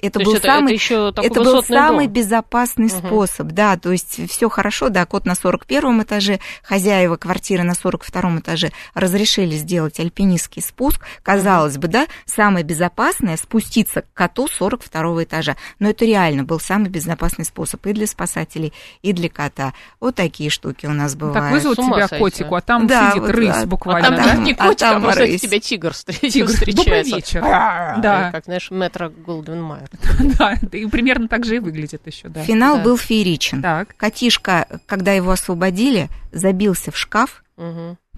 это 0.00 0.18
То 0.18 0.24
был 0.24 0.34
это, 0.34 0.46
самый 0.46 0.64
это 0.64 0.72
еще 0.74 1.08
это 1.16 1.40
был 1.40 1.62
самый 1.62 2.06
дом. 2.06 2.14
безопасный 2.14 2.86
Мгм. 2.86 2.98
способ, 2.98 3.46
да, 3.48 3.76
то 3.76 3.92
есть 3.92 4.28
все 4.30 4.48
хорошо, 4.48 4.88
да, 4.88 5.06
кот 5.06 5.24
на 5.24 5.34
41 5.34 6.02
этаже, 6.02 6.40
хозяева 6.62 7.16
квартиры 7.16 7.62
на 7.62 7.74
42 7.74 8.38
этаже 8.40 8.72
разрешили 8.94 9.54
сделать 9.56 10.00
альпинистский 10.00 10.62
спуск, 10.62 11.00
казалось 11.22 11.78
бы, 11.78 11.88
да, 11.88 12.06
самое 12.26 12.64
безопасное 12.64 13.36
спуститься 13.36 14.02
к 14.02 14.12
коту 14.14 14.48
42 14.48 15.24
этажа, 15.24 15.56
но 15.78 15.90
это 15.90 16.04
реально 16.04 16.42
был 16.44 16.58
самый 16.58 16.90
безопасный 16.90 17.44
способ 17.44 17.86
и 17.86 17.92
для 17.92 18.06
спасателей, 18.06 18.72
и 19.02 19.12
для 19.12 19.28
кота. 19.28 19.74
Вот 20.00 20.16
такие 20.16 20.50
штуки 20.50 20.86
у 20.86 20.92
нас 20.92 21.14
бывают. 21.14 21.34
Так 21.38 21.52
вызовут 21.52 21.78
тебя 21.78 22.08
сойти. 22.08 22.18
котику, 22.22 22.54
а 22.56 22.60
там 22.60 22.86
Да, 22.88 23.10
сидит 23.10 23.22
вот, 23.22 23.30
рысь 23.30 23.48
да. 23.54 23.66
буквально, 23.66 24.08
а 24.08 24.16
там, 24.16 24.36
да? 24.36 24.42
не 24.42 24.52
А 24.54 24.66
котик, 24.68 24.82
а, 24.82 24.90
там 24.90 25.02
просто 25.02 25.20
рысь. 25.20 25.40
тебя 25.40 25.60
тигр 25.60 25.92
Тигр. 25.94 26.46
Добрый 26.46 26.46
встречается. 26.56 27.16
вечер. 27.16 27.44
А, 27.44 27.96
Да. 27.98 28.30
Как, 28.32 28.44
знаешь, 28.46 28.70
метро 28.70 29.10
Голдвин 29.52 29.62
Майер. 29.62 29.88
Да, 30.38 30.58
и 30.72 30.86
примерно 30.86 31.28
так 31.28 31.44
же 31.44 31.56
и 31.56 31.58
выглядит 31.58 32.06
еще, 32.06 32.28
да. 32.28 32.42
Финал 32.42 32.80
был 32.80 32.96
фееричен. 32.96 33.62
Так. 33.62 33.96
Котишка, 33.96 34.80
когда 34.86 35.12
его 35.12 35.30
освободили, 35.30 36.08
забился 36.32 36.90
в 36.90 36.96
шкаф. 36.96 37.44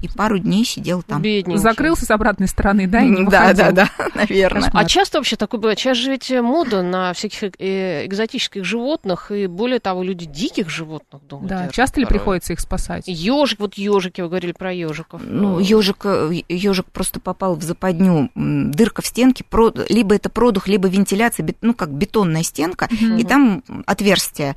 И 0.04 0.08
пару 0.08 0.38
дней 0.38 0.64
сидел 0.64 1.02
там. 1.02 1.22
Бедненький. 1.22 1.60
Закрылся 1.60 2.04
с 2.04 2.10
обратной 2.10 2.48
стороны, 2.48 2.86
да, 2.86 3.02
и 3.02 3.08
не 3.08 3.24
да, 3.24 3.48
выходил. 3.48 3.72
да, 3.72 3.72
да, 3.72 3.90
наверное. 4.14 4.70
А 4.72 4.84
часто 4.84 5.18
вообще 5.18 5.36
такое 5.36 5.60
бывает? 5.60 5.78
Сейчас 5.78 5.96
же 5.96 6.10
ведь 6.10 6.30
мода 6.30 6.82
на 6.82 7.12
всяких 7.14 7.54
э, 7.58 8.06
экзотических 8.06 8.64
животных, 8.64 9.30
и 9.30 9.46
более 9.46 9.80
того, 9.80 10.02
люди 10.02 10.26
диких 10.26 10.68
животных 10.68 11.22
дома 11.26 11.48
Да, 11.48 11.68
часто 11.68 12.00
ли 12.00 12.06
приходится 12.06 12.52
их 12.52 12.60
спасать? 12.60 13.04
Ежик, 13.06 13.60
вот 13.60 13.74
ежики, 13.74 14.20
вы 14.20 14.28
говорили 14.28 14.52
про 14.52 14.72
ежиков. 14.72 15.22
Ну, 15.24 15.58
ежик, 15.58 16.04
ежик 16.48 16.86
просто 16.86 17.20
попал 17.20 17.56
в 17.56 17.62
западню, 17.62 18.30
дырка 18.34 19.02
в 19.02 19.06
стенке, 19.06 19.44
либо 19.88 20.14
это 20.14 20.28
продух, 20.28 20.68
либо 20.68 20.88
вентиляция, 20.88 21.46
ну, 21.62 21.74
как 21.74 21.90
бетонная 21.90 22.42
стенка, 22.42 22.88
и 22.90 23.24
там 23.24 23.62
отверстие. 23.86 24.54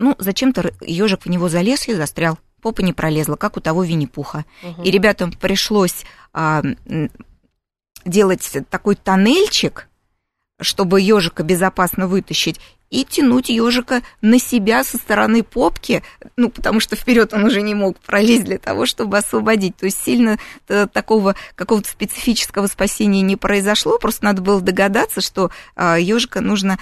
Ну, 0.00 0.14
зачем-то 0.18 0.70
ежик 0.80 1.24
в 1.24 1.28
него 1.28 1.48
залез 1.48 1.88
и 1.88 1.94
застрял. 1.94 2.38
Попа 2.62 2.82
не 2.82 2.92
пролезла, 2.92 3.36
как 3.36 3.56
у 3.56 3.60
того 3.60 3.84
Винни-Пуха. 3.84 4.44
Мгм. 4.62 4.82
И 4.82 4.90
ребятам 4.90 5.32
пришлось 5.32 6.04
а, 6.32 6.62
делать 8.04 8.56
такой 8.70 8.96
тоннельчик, 8.96 9.88
чтобы 10.60 11.00
ежика 11.00 11.42
безопасно 11.42 12.06
вытащить, 12.06 12.60
и 12.90 13.04
тянуть 13.04 13.48
ежика 13.48 14.02
на 14.20 14.38
себя 14.38 14.84
со 14.84 14.96
стороны 14.96 15.42
попки, 15.42 16.02
ну, 16.36 16.48
потому 16.48 16.80
что 16.80 16.96
вперед 16.96 17.34
он 17.34 17.44
уже 17.44 17.60
не 17.62 17.74
мог 17.74 17.98
пролезть 17.98 18.44
для 18.44 18.58
того, 18.58 18.86
чтобы 18.86 19.18
освободить. 19.18 19.76
То 19.76 19.86
есть 19.86 20.02
сильно 20.02 20.38
такого 20.66 21.34
какого-то 21.54 21.88
специфического 21.88 22.66
спасения 22.66 23.22
не 23.22 23.36
произошло, 23.36 23.98
просто 23.98 24.24
надо 24.24 24.42
было 24.42 24.60
догадаться, 24.60 25.20
что 25.20 25.50
ежика 25.76 26.40
нужно 26.40 26.78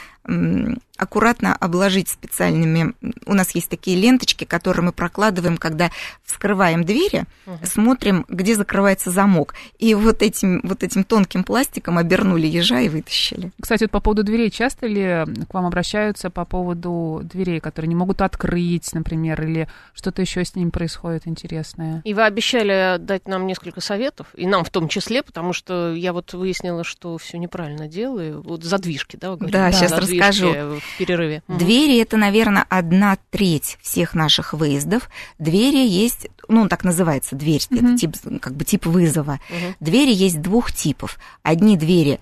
аккуратно 0.96 1.54
обложить 1.54 2.08
специальными... 2.08 2.94
У 3.26 3.34
нас 3.34 3.54
есть 3.54 3.68
такие 3.68 3.96
ленточки, 4.00 4.44
которые 4.44 4.86
мы 4.86 4.92
прокладываем, 4.92 5.56
когда 5.56 5.90
вскрываем 6.24 6.84
двери, 6.84 7.24
Мгм. 7.44 7.58
смотрим, 7.64 8.24
где 8.28 8.56
закрывается 8.56 9.10
замок. 9.10 9.54
И 9.78 9.94
вот 9.94 10.22
этим, 10.22 10.60
вот 10.64 10.82
этим 10.82 11.04
тонким 11.04 11.44
пластиком 11.44 11.98
обернули 11.98 12.46
ежа 12.46 12.80
и 12.80 12.88
вытащили. 12.88 13.52
Кстати, 13.60 13.84
вот 13.84 13.90
по 13.90 14.00
поводу 14.00 14.24
дверей, 14.24 14.50
часто 14.50 14.86
ли 14.86 15.24
к 15.48 15.54
вам 15.54 15.66
обращаются 15.66 15.95
по 16.32 16.44
поводу 16.44 17.20
дверей, 17.24 17.60
которые 17.60 17.88
не 17.88 17.94
могут 17.94 18.20
открыть, 18.22 18.92
например, 18.94 19.42
или 19.42 19.68
что-то 19.94 20.22
еще 20.22 20.44
с 20.44 20.54
ними 20.54 20.70
происходит 20.70 21.26
интересное? 21.26 22.02
И 22.04 22.14
вы 22.14 22.22
обещали 22.24 22.98
дать 22.98 23.28
нам 23.28 23.46
несколько 23.46 23.80
советов, 23.80 24.26
и 24.34 24.46
нам 24.46 24.64
в 24.64 24.70
том 24.70 24.88
числе, 24.88 25.22
потому 25.22 25.52
что 25.52 25.94
я 25.94 26.12
вот 26.12 26.32
выяснила, 26.34 26.84
что 26.84 27.16
все 27.18 27.38
неправильно 27.38 27.88
делаю. 27.88 28.42
Вот 28.42 28.64
задвижки, 28.64 29.16
да, 29.16 29.30
вы 29.30 29.36
говорите? 29.36 29.58
Да, 29.58 29.72
щас 29.72 29.90
Задвижки 29.90 30.18
расскажу. 30.18 30.48
в 30.80 30.98
перерыве. 30.98 31.42
Двери 31.48 32.00
это, 32.00 32.16
наверное, 32.16 32.64
одна 32.68 33.16
треть 33.30 33.78
всех 33.82 34.14
наших 34.14 34.52
выездов. 34.52 35.08
Двери 35.38 35.86
есть, 35.86 36.28
ну, 36.48 36.62
он 36.62 36.68
так 36.68 36.84
называется, 36.84 37.36
дверь, 37.36 37.62
Мгм. 37.70 37.86
это 37.94 37.96
тип, 37.98 38.16
как 38.40 38.54
бы 38.54 38.64
тип 38.64 38.86
вызова. 38.86 39.40
Мгм. 39.50 39.76
Двери 39.80 40.12
есть 40.12 40.40
двух 40.42 40.72
типов. 40.72 41.18
Одни 41.42 41.76
двери 41.76 42.20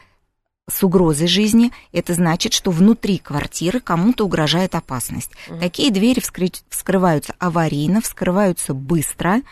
с 0.68 0.82
угрозой 0.82 1.26
жизни, 1.26 1.72
это 1.92 2.14
значит, 2.14 2.54
что 2.54 2.70
внутри 2.70 3.18
квартиры 3.18 3.80
кому-то 3.80 4.24
угрожает 4.24 4.74
опасность. 4.74 5.30
Мгм. 5.48 5.60
Такие 5.60 5.90
двери 5.90 6.20
вскры- 6.20 6.62
вскрываются 6.70 7.34
аварийно, 7.38 8.00
вскрываются 8.00 8.72
быстро, 8.72 9.42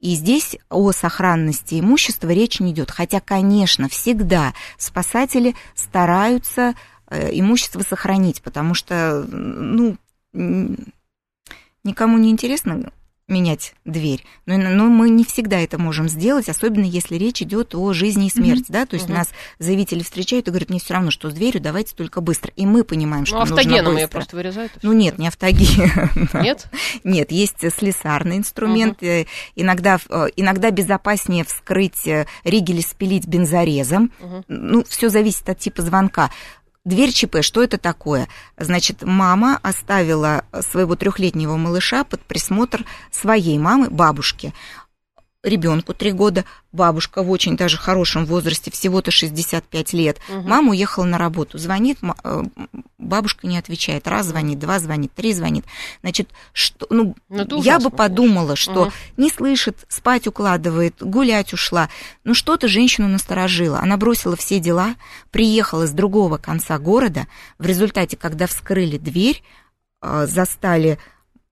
и 0.00 0.14
здесь 0.14 0.56
о 0.70 0.92
сохранности 0.92 1.78
имущества 1.78 2.30
речь 2.30 2.60
не 2.60 2.72
идет. 2.72 2.90
Хотя, 2.90 3.20
конечно, 3.20 3.88
всегда 3.88 4.54
спасатели 4.78 5.54
стараются 5.74 6.74
э, 7.08 7.30
имущество 7.32 7.82
сохранить, 7.82 8.40
потому 8.40 8.72
что, 8.72 9.26
ну, 9.28 9.96
никому 11.84 12.16
не 12.16 12.30
интересно 12.30 12.90
менять 13.32 13.74
дверь. 13.84 14.24
Но, 14.46 14.56
но 14.58 14.84
мы 14.86 15.10
не 15.10 15.24
всегда 15.24 15.58
это 15.58 15.78
можем 15.78 16.08
сделать, 16.08 16.48
особенно 16.48 16.84
если 16.84 17.16
речь 17.16 17.42
идет 17.42 17.74
о 17.74 17.92
жизни 17.92 18.26
и 18.26 18.30
смерти, 18.30 18.66
да, 18.68 18.86
то 18.86 18.94
есть 18.94 19.06
Мгм. 19.08 19.18
нас 19.18 19.30
заявители 19.58 20.02
встречают 20.02 20.46
и 20.46 20.50
говорят, 20.50 20.70
мне 20.70 20.78
все 20.78 20.94
равно, 20.94 21.10
что 21.10 21.30
с 21.30 21.34
дверью, 21.34 21.60
давайте 21.62 21.94
только 21.96 22.20
быстро. 22.20 22.52
И 22.56 22.66
мы 22.66 22.84
понимаем, 22.84 23.26
что 23.26 23.36
Ну, 23.36 23.40
нужно 23.40 23.56
автогеном 23.56 23.92
ее 23.96 24.02
быстро. 24.02 24.18
просто 24.18 24.36
вырезают. 24.36 24.72
Ну 24.82 24.92
нет, 24.92 25.18
не 25.18 25.26
автоген. 25.28 26.10
Нет? 26.42 26.66
Нет, 27.04 27.32
есть 27.32 27.56
слесарный 27.76 28.36
инструмент. 28.36 29.02
э, 29.02 29.26
Иногда, 29.56 29.98
э, 30.08 30.26
иногда 30.36 30.70
безопаснее 30.70 31.44
вскрыть 31.44 32.06
э, 32.06 32.26
ригель 32.44 32.82
спилить 32.82 33.26
бензорезом. 33.26 34.12
Мгм. 34.20 34.44
Ну, 34.48 34.84
все 34.88 35.08
зависит 35.08 35.48
от 35.48 35.58
типа 35.58 35.82
звонка. 35.82 36.30
Дверь 36.84 37.12
ЧП, 37.12 37.42
что 37.42 37.62
это 37.62 37.78
такое? 37.78 38.26
Значит, 38.58 39.02
мама 39.02 39.60
оставила 39.62 40.44
своего 40.62 40.96
трехлетнего 40.96 41.56
малыша 41.56 42.02
под 42.02 42.20
присмотр 42.22 42.84
своей 43.12 43.56
мамы, 43.56 43.88
бабушки. 43.88 44.52
Ребенку 45.42 45.92
три 45.92 46.12
года, 46.12 46.44
бабушка 46.70 47.20
в 47.24 47.30
очень 47.30 47.56
даже 47.56 47.76
хорошем 47.76 48.26
возрасте, 48.26 48.70
всего-то 48.70 49.10
65 49.10 49.92
лет. 49.92 50.18
Мгм. 50.28 50.48
Мама 50.48 50.70
уехала 50.70 51.04
на 51.04 51.18
работу, 51.18 51.58
звонит, 51.58 51.98
э, 52.22 52.42
бабушка 52.98 53.48
не 53.48 53.58
отвечает, 53.58 54.06
раз 54.06 54.26
звонит, 54.26 54.60
два 54.60 54.78
звонит, 54.78 55.12
три 55.12 55.32
звонит. 55.32 55.64
Значит, 56.00 56.28
что, 56.52 56.86
ну, 56.90 57.16
Ну, 57.28 57.38
я 57.38 57.56
ужасно, 57.56 57.90
бы 57.90 57.96
подумала, 57.96 58.54
что 58.54 58.84
Мгм. 58.84 58.92
не 59.16 59.30
слышит, 59.30 59.84
спать 59.88 60.28
укладывает, 60.28 61.02
гулять 61.02 61.52
ушла. 61.52 61.88
Ну, 62.22 62.34
что-то 62.34 62.68
женщину 62.68 63.08
насторожило. 63.08 63.80
Она 63.80 63.96
бросила 63.96 64.36
все 64.36 64.60
дела, 64.60 64.94
приехала 65.32 65.88
с 65.88 65.90
другого 65.90 66.36
конца 66.38 66.78
города. 66.78 67.26
В 67.58 67.66
результате, 67.66 68.16
когда 68.16 68.46
вскрыли 68.46 68.96
дверь, 68.96 69.42
э, 70.02 70.26
застали 70.28 71.00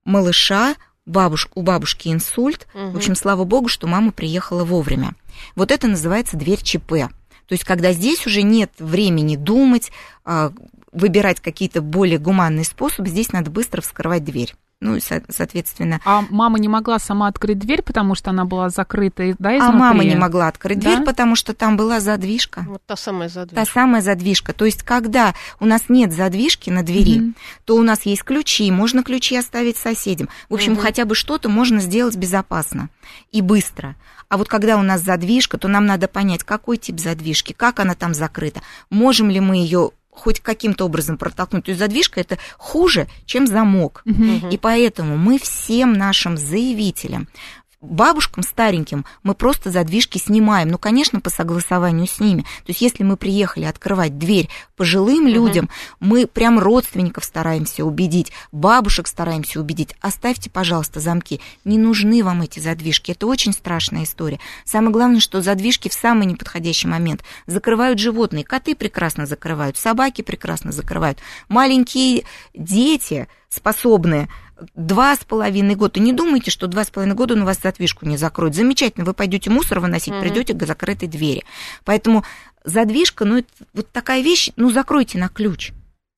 малыша, 0.05 0.75
бабушку, 1.05 1.59
у 1.59 1.63
бабушки 1.63 2.09
инсульт. 2.09 2.67
Мгм. 2.73 2.91
В 2.91 2.97
общем, 2.97 3.15
слава 3.15 3.43
богу, 3.43 3.67
что 3.67 3.87
мама 3.87 4.11
приехала 4.11 4.63
вовремя. 4.63 5.13
Вот 5.55 5.71
это 5.71 5.87
называется 5.87 6.37
дверь 6.37 6.61
ЧП. 6.61 7.09
То 7.47 7.53
есть, 7.53 7.63
когда 7.63 7.91
здесь 7.91 8.25
уже 8.25 8.43
нет 8.43 8.71
времени 8.79 9.35
думать, 9.35 9.91
а, 10.23 10.53
выбирать 10.91 11.39
какие-то 11.39 11.81
более 11.81 12.17
гуманные 12.17 12.65
способы, 12.65 13.09
здесь 13.09 13.31
надо 13.31 13.49
быстро 13.49 13.81
вскрывать 13.81 14.23
дверь. 14.23 14.53
Ну 14.81 14.97
соответственно, 15.29 16.01
А 16.05 16.23
мама 16.31 16.57
не 16.57 16.67
могла 16.67 16.97
сама 16.97 17.27
открыть 17.27 17.59
дверь, 17.59 17.83
потому 17.83 18.15
что 18.15 18.31
она 18.31 18.45
была 18.45 18.69
закрыта, 18.69 19.35
да, 19.37 19.49
а 19.49 19.57
изнутри? 19.57 19.77
мама 19.79 20.03
не 20.03 20.15
могла 20.15 20.47
открыть 20.47 20.79
Да? 20.79 20.89
дверь, 20.95 21.05
потому 21.05 21.35
что 21.35 21.53
там 21.53 21.77
была 21.77 21.99
задвижка. 21.99 22.65
Вот 22.67 22.81
та 22.87 22.95
самая 22.95 23.29
Та 23.29 23.33
задвижка. 23.41 23.65
самая 23.71 24.01
задвижка. 24.01 24.53
То 24.53 24.65
есть, 24.65 24.81
когда 24.81 25.35
у 25.59 25.65
нас 25.67 25.83
нет 25.87 26.11
задвижки 26.11 26.71
на 26.71 26.81
двери, 26.81 27.19
Мгм. 27.19 27.35
то 27.65 27.75
у 27.75 27.83
нас 27.83 28.07
есть 28.07 28.23
ключи, 28.23 28.71
можно 28.71 29.03
ключи 29.03 29.35
оставить 29.37 29.77
соседям. 29.77 30.29
В 30.49 30.55
общем, 30.55 30.73
Мгм. 30.73 30.81
хотя 30.81 31.05
бы 31.05 31.13
что-то 31.13 31.47
можно 31.47 31.79
сделать 31.79 32.15
безопасно 32.17 32.89
и 33.31 33.41
быстро. 33.41 33.95
А 34.29 34.37
вот 34.37 34.47
когда 34.47 34.77
у 34.77 34.81
нас 34.81 35.01
задвижка, 35.01 35.59
то 35.59 35.67
нам 35.67 35.85
надо 35.85 36.07
понять, 36.07 36.43
какой 36.43 36.77
тип 36.77 36.99
задвижки, 36.99 37.53
как 37.53 37.79
она 37.79 37.93
там 37.93 38.15
закрыта, 38.15 38.61
можем 38.89 39.29
ли 39.29 39.39
мы 39.39 39.57
ее 39.57 39.91
хоть 40.11 40.41
каким-то 40.41 40.85
образом 40.85 41.17
протолкнуть. 41.17 41.65
То 41.65 41.71
есть 41.71 41.79
задвижка 41.79 42.19
это 42.19 42.37
хуже, 42.57 43.07
чем 43.25 43.47
замок. 43.47 44.01
Мгм. 44.05 44.49
И 44.49 44.57
поэтому 44.57 45.17
мы 45.17 45.39
всем 45.39 45.93
нашим 45.93 46.37
заявителям 46.37 47.27
бабушкам 47.81 48.43
стареньким 48.43 49.05
мы 49.23 49.33
просто 49.33 49.71
задвижки 49.71 50.17
снимаем, 50.17 50.69
ну, 50.69 50.77
конечно, 50.77 51.19
по 51.19 51.29
согласованию 51.29 52.07
с 52.07 52.19
ними. 52.19 52.41
То 52.41 52.69
есть, 52.69 52.81
если 52.81 53.03
мы 53.03 53.17
приехали 53.17 53.65
открывать 53.65 54.17
дверь 54.17 54.49
пожилым 54.75 55.27
людям, 55.27 55.69
мы 55.99 56.27
прям 56.27 56.59
родственников 56.59 57.25
стараемся 57.25 57.83
убедить, 57.83 58.31
бабушек 58.51 59.07
стараемся 59.07 59.59
убедить. 59.59 59.95
Оставьте, 59.99 60.49
пожалуйста, 60.49 60.99
замки. 60.99 61.41
Не 61.65 61.77
нужны 61.77 62.23
вам 62.23 62.43
эти 62.43 62.59
задвижки. 62.59 63.11
Это 63.11 63.27
очень 63.27 63.53
страшная 63.53 64.03
история. 64.03 64.39
Самое 64.63 64.91
главное, 64.91 65.19
что 65.19 65.41
задвижки 65.41 65.89
в 65.89 65.93
самый 65.93 66.27
неподходящий 66.27 66.87
момент 66.87 67.23
закрывают 67.47 67.99
животные. 67.99 68.43
Коты 68.43 68.75
прекрасно 68.75 69.25
закрывают, 69.25 69.77
собаки 69.77 70.21
прекрасно 70.21 70.71
закрывают. 70.71 71.19
Маленькие 71.49 72.23
дети 72.53 73.27
способные 73.49 74.29
два 74.75 75.15
с 75.15 75.19
половиной 75.19 75.75
года. 75.75 75.99
Не 75.99 76.13
думайте, 76.13 76.51
что 76.51 76.67
два 76.67 76.83
с 76.83 76.89
половиной 76.89 77.15
года 77.15 77.33
он 77.33 77.41
у 77.41 77.45
вас 77.45 77.59
задвижку 77.61 78.05
не 78.05 78.17
закроет. 78.17 78.55
Замечательно, 78.55 79.05
вы 79.05 79.13
пойдете 79.13 79.49
мусор 79.49 79.79
выносить, 79.79 80.13
Мгм. 80.13 80.21
придете 80.21 80.53
к 80.53 80.65
закрытой 80.65 81.07
двери. 81.07 81.43
Поэтому 81.85 82.23
задвижка, 82.63 83.25
ну, 83.25 83.39
это 83.39 83.49
вот 83.73 83.89
такая 83.91 84.21
вещь, 84.21 84.49
ну, 84.55 84.71
закройте 84.71 85.17
на 85.17 85.29
ключ. 85.29 85.71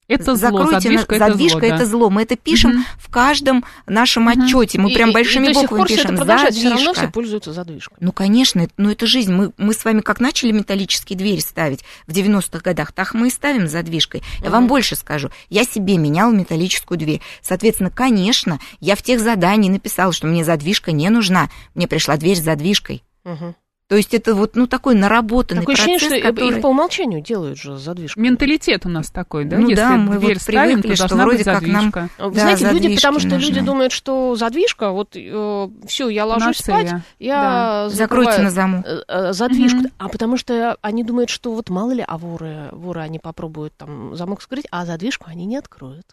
Это 0.10 0.36
зло, 0.36 0.36
Закройте 0.60 0.72
на- 0.74 0.80
задвижка, 0.82 1.16
это 1.16 1.28
задвижка 1.30 1.60
зло, 1.60 1.70
да. 1.70 1.76
это 1.76 1.86
зло. 1.86 2.10
Мы 2.10 2.22
это 2.24 2.36
пишем 2.36 2.72
Мгм. 2.72 2.86
в 2.98 3.10
каждом 3.10 3.64
нашем 3.88 4.28
отчете. 4.28 4.78
Мы 4.80 4.92
И- 4.92 4.94
прям 4.94 5.10
и- 5.12 5.14
большими 5.14 5.46
и 5.46 5.48
до 5.48 5.54
сих 5.54 5.62
буквами 5.64 5.86
все 5.86 5.96
пишем. 5.96 6.12
это 6.12 6.18
продолжается, 6.20 6.60
все 6.60 6.70
равно 6.70 6.80
задвижка. 6.86 7.02
все 7.06 7.12
пользуются 7.12 7.54
задвижкой. 7.54 7.98
Ну, 8.02 8.12
конечно, 8.12 8.60
это- 8.62 8.74
ну 8.78 8.90
это 8.92 9.08
жизнь. 9.08 9.32
Мы, 9.34 9.54
мы 9.58 9.74
с 9.74 9.86
вами 9.86 10.02
как 10.02 10.20
начали 10.20 10.52
металлические 10.52 11.18
двери 11.18 11.40
ставить 11.40 11.84
в 12.06 12.12
90-х 12.12 12.62
годах, 12.64 12.92
так 12.92 13.14
мы 13.14 13.28
и 13.28 13.32
ставим 13.32 13.68
задвижкой. 13.68 14.24
Я 14.44 14.50
вам 14.50 14.68
больше 14.68 14.96
скажу. 14.96 15.30
Я 15.50 15.64
себе 15.64 15.98
меняла 15.98 16.32
металлическую 16.34 16.98
дверь. 16.98 17.22
Соответственно, 17.42 17.90
конечно, 17.90 18.60
я 18.82 18.96
в 18.96 19.02
тех 19.02 19.20
заданиях 19.22 19.74
написала, 19.74 20.12
что 20.12 20.28
мне 20.28 20.44
задвижка 20.44 20.92
не 20.92 21.10
нужна. 21.10 21.50
Мне 21.76 21.88
пришла 21.88 22.18
дверь 22.18 22.38
с 22.38 22.44
задвижкой. 22.44 23.04
Мгм. 23.24 23.56
То 23.94 23.98
есть 23.98 24.12
это 24.16 24.34
вот, 24.34 24.56
ну, 24.56 24.66
такой 24.66 24.96
наработанный 24.96 25.62
Такое 25.62 25.76
ощущение, 25.76 26.00
процесс, 26.00 26.18
что 26.18 26.28
и- 26.28 26.32
который... 26.32 26.56
их 26.56 26.62
по 26.64 26.68
умолчанию 26.68 27.22
делают 27.22 27.60
же 27.60 27.78
задвижку. 27.78 28.20
Менталитет 28.20 28.88
у 28.88 28.90
нас 28.90 29.12
такой, 29.12 29.46
да? 29.46 29.58
Ну 29.58 29.70
Если 29.70 29.76
да, 29.76 29.90
мы 29.98 30.18
дверь 30.18 30.34
вот 30.34 30.42
ставим, 30.42 30.82
привыкли, 30.82 30.96
то 31.00 31.08
что 31.08 31.16
вроде 31.16 31.44
как 31.44 31.62
нам-. 31.68 31.92
Вы 32.18 32.32
Да, 32.34 32.40
знаете, 32.56 32.72
люди, 32.72 32.96
потому 32.96 33.20
что 33.20 33.28
люди 33.36 33.52
нужны. 33.60 33.66
думают, 33.66 33.92
что 33.92 34.36
задвижка, 34.36 34.90
вот 34.90 35.10
все, 35.12 36.10
я 36.10 36.26
ложусь 36.26 36.58
спать, 36.58 36.88
Панацея. 36.88 37.04
я 37.20 37.88
Закройте 37.92 38.32
закрываю, 38.32 38.44
на 38.46 38.50
замок. 38.50 38.86
э, 38.88 39.02
э, 39.08 39.34
задвижку. 39.34 39.78
Мгм. 39.78 39.92
А 40.00 40.10
потому 40.10 40.38
что 40.38 40.76
они 40.82 41.04
думают, 41.04 41.30
что 41.30 41.54
вот 41.54 41.70
мало 41.70 41.92
ли, 41.92 42.04
а 42.08 42.18
воры, 42.18 42.70
воры 42.72 43.02
они 43.02 43.20
попробуют 43.20 43.76
там 43.78 44.16
замок 44.16 44.42
скрыть, 44.42 44.66
а 44.72 44.88
задвижку 44.88 45.26
они 45.30 45.46
не 45.46 45.58
откроют. 45.58 46.08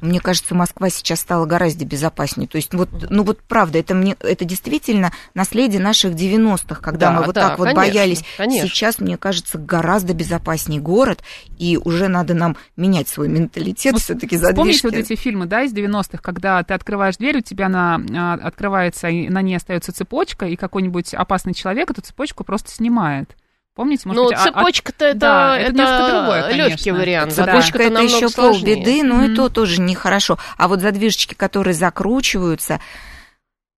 Мне 0.00 0.18
кажется, 0.18 0.56
Москва 0.56 0.90
сейчас 0.90 1.20
стала 1.20 1.46
гораздо 1.46 1.84
безопаснее. 1.84 2.48
То 2.48 2.56
есть, 2.56 2.74
вот, 2.74 2.88
ну 3.08 3.22
вот 3.22 3.38
правда, 3.46 3.78
это, 3.78 3.94
мне, 3.94 4.16
это 4.18 4.44
действительно 4.44 5.12
наследие 5.34 5.80
наших 5.80 6.14
90-х, 6.14 6.80
когда 6.80 7.10
Да, 7.10 7.12
мы 7.12 7.19
вот 7.26 7.34
да, 7.34 7.48
так 7.50 7.58
вот 7.58 7.64
конечно, 7.68 7.86
боялись. 7.86 8.24
конечно. 8.36 8.68
Сейчас, 8.68 8.98
мне 8.98 9.16
кажется, 9.16 9.58
гораздо 9.58 10.14
безопаснее 10.14 10.80
город, 10.80 11.22
и 11.58 11.78
уже 11.82 12.08
надо 12.08 12.34
нам 12.34 12.56
менять 12.76 13.08
свой 13.08 13.28
менталитет, 13.28 13.92
Ну, 13.94 13.98
все-таки 13.98 14.36
задвижки. 14.36 14.86
вот 14.86 14.94
эти 14.94 15.14
фильмы, 15.16 15.46
да, 15.46 15.62
из 15.62 15.72
90-х, 15.72 16.18
когда 16.22 16.62
ты 16.62 16.74
открываешь 16.74 17.16
дверь, 17.16 17.38
у 17.38 17.40
тебя 17.42 17.66
она 17.66 18.00
а, 18.16 18.34
открывается, 18.46 19.08
и 19.08 19.28
на 19.28 19.42
ней 19.42 19.56
остается 19.56 19.92
цепочка, 19.92 20.46
и 20.46 20.56
какой-нибудь 20.56 21.14
опасный 21.14 21.54
человек 21.54 21.90
эту 21.90 22.00
цепочку 22.02 22.44
просто 22.44 22.70
снимает. 22.70 23.36
Помните, 23.76 24.02
может 24.08 24.20
Ну, 24.22 24.28
быть, 24.28 24.36
а- 24.36 24.42
а- 24.42 24.44
цепочка-то 24.46 25.04
это, 25.06 25.18
да, 25.18 25.58
это 25.58 25.70
немножко 25.72 26.10
другое, 26.10 26.40
это 26.42 26.56
легкий 26.56 26.90
вариант. 26.90 27.30
Да. 27.30 27.36
Задвижка 27.36 27.78
Задвижка-то 27.78 27.84
это 27.84 27.92
намного 27.94 28.16
еще 28.16 28.28
сложнее. 28.28 28.74
полбеды, 28.76 29.02
но 29.04 29.14
Мгм. 29.14 29.24
и 29.32 29.36
то 29.36 29.48
тоже 29.48 29.80
нехорошо. 29.80 30.38
А 30.58 30.68
вот 30.68 30.80
задвижечки, 30.80 31.34
которые 31.34 31.74
закручиваются, 31.74 32.80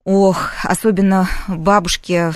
ох, 0.04 0.50
особенно 0.64 1.28
бабушки 1.46 2.32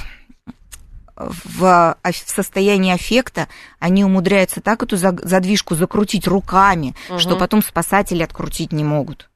в, 1.17 1.65
а, 1.65 1.97
в 2.13 2.31
состоянии 2.31 2.93
аффекта, 2.93 3.49
они 3.79 4.05
умудряются 4.05 4.61
так 4.61 4.83
эту 4.83 4.97
за- 4.97 5.17
задвижку 5.23 5.75
закрутить 5.75 6.27
руками, 6.27 6.95
Мгм. 7.09 7.19
что 7.19 7.37
потом 7.37 7.63
спасатели 7.63 8.23
открутить 8.23 8.73
не 8.73 8.85
могут. 8.85 9.29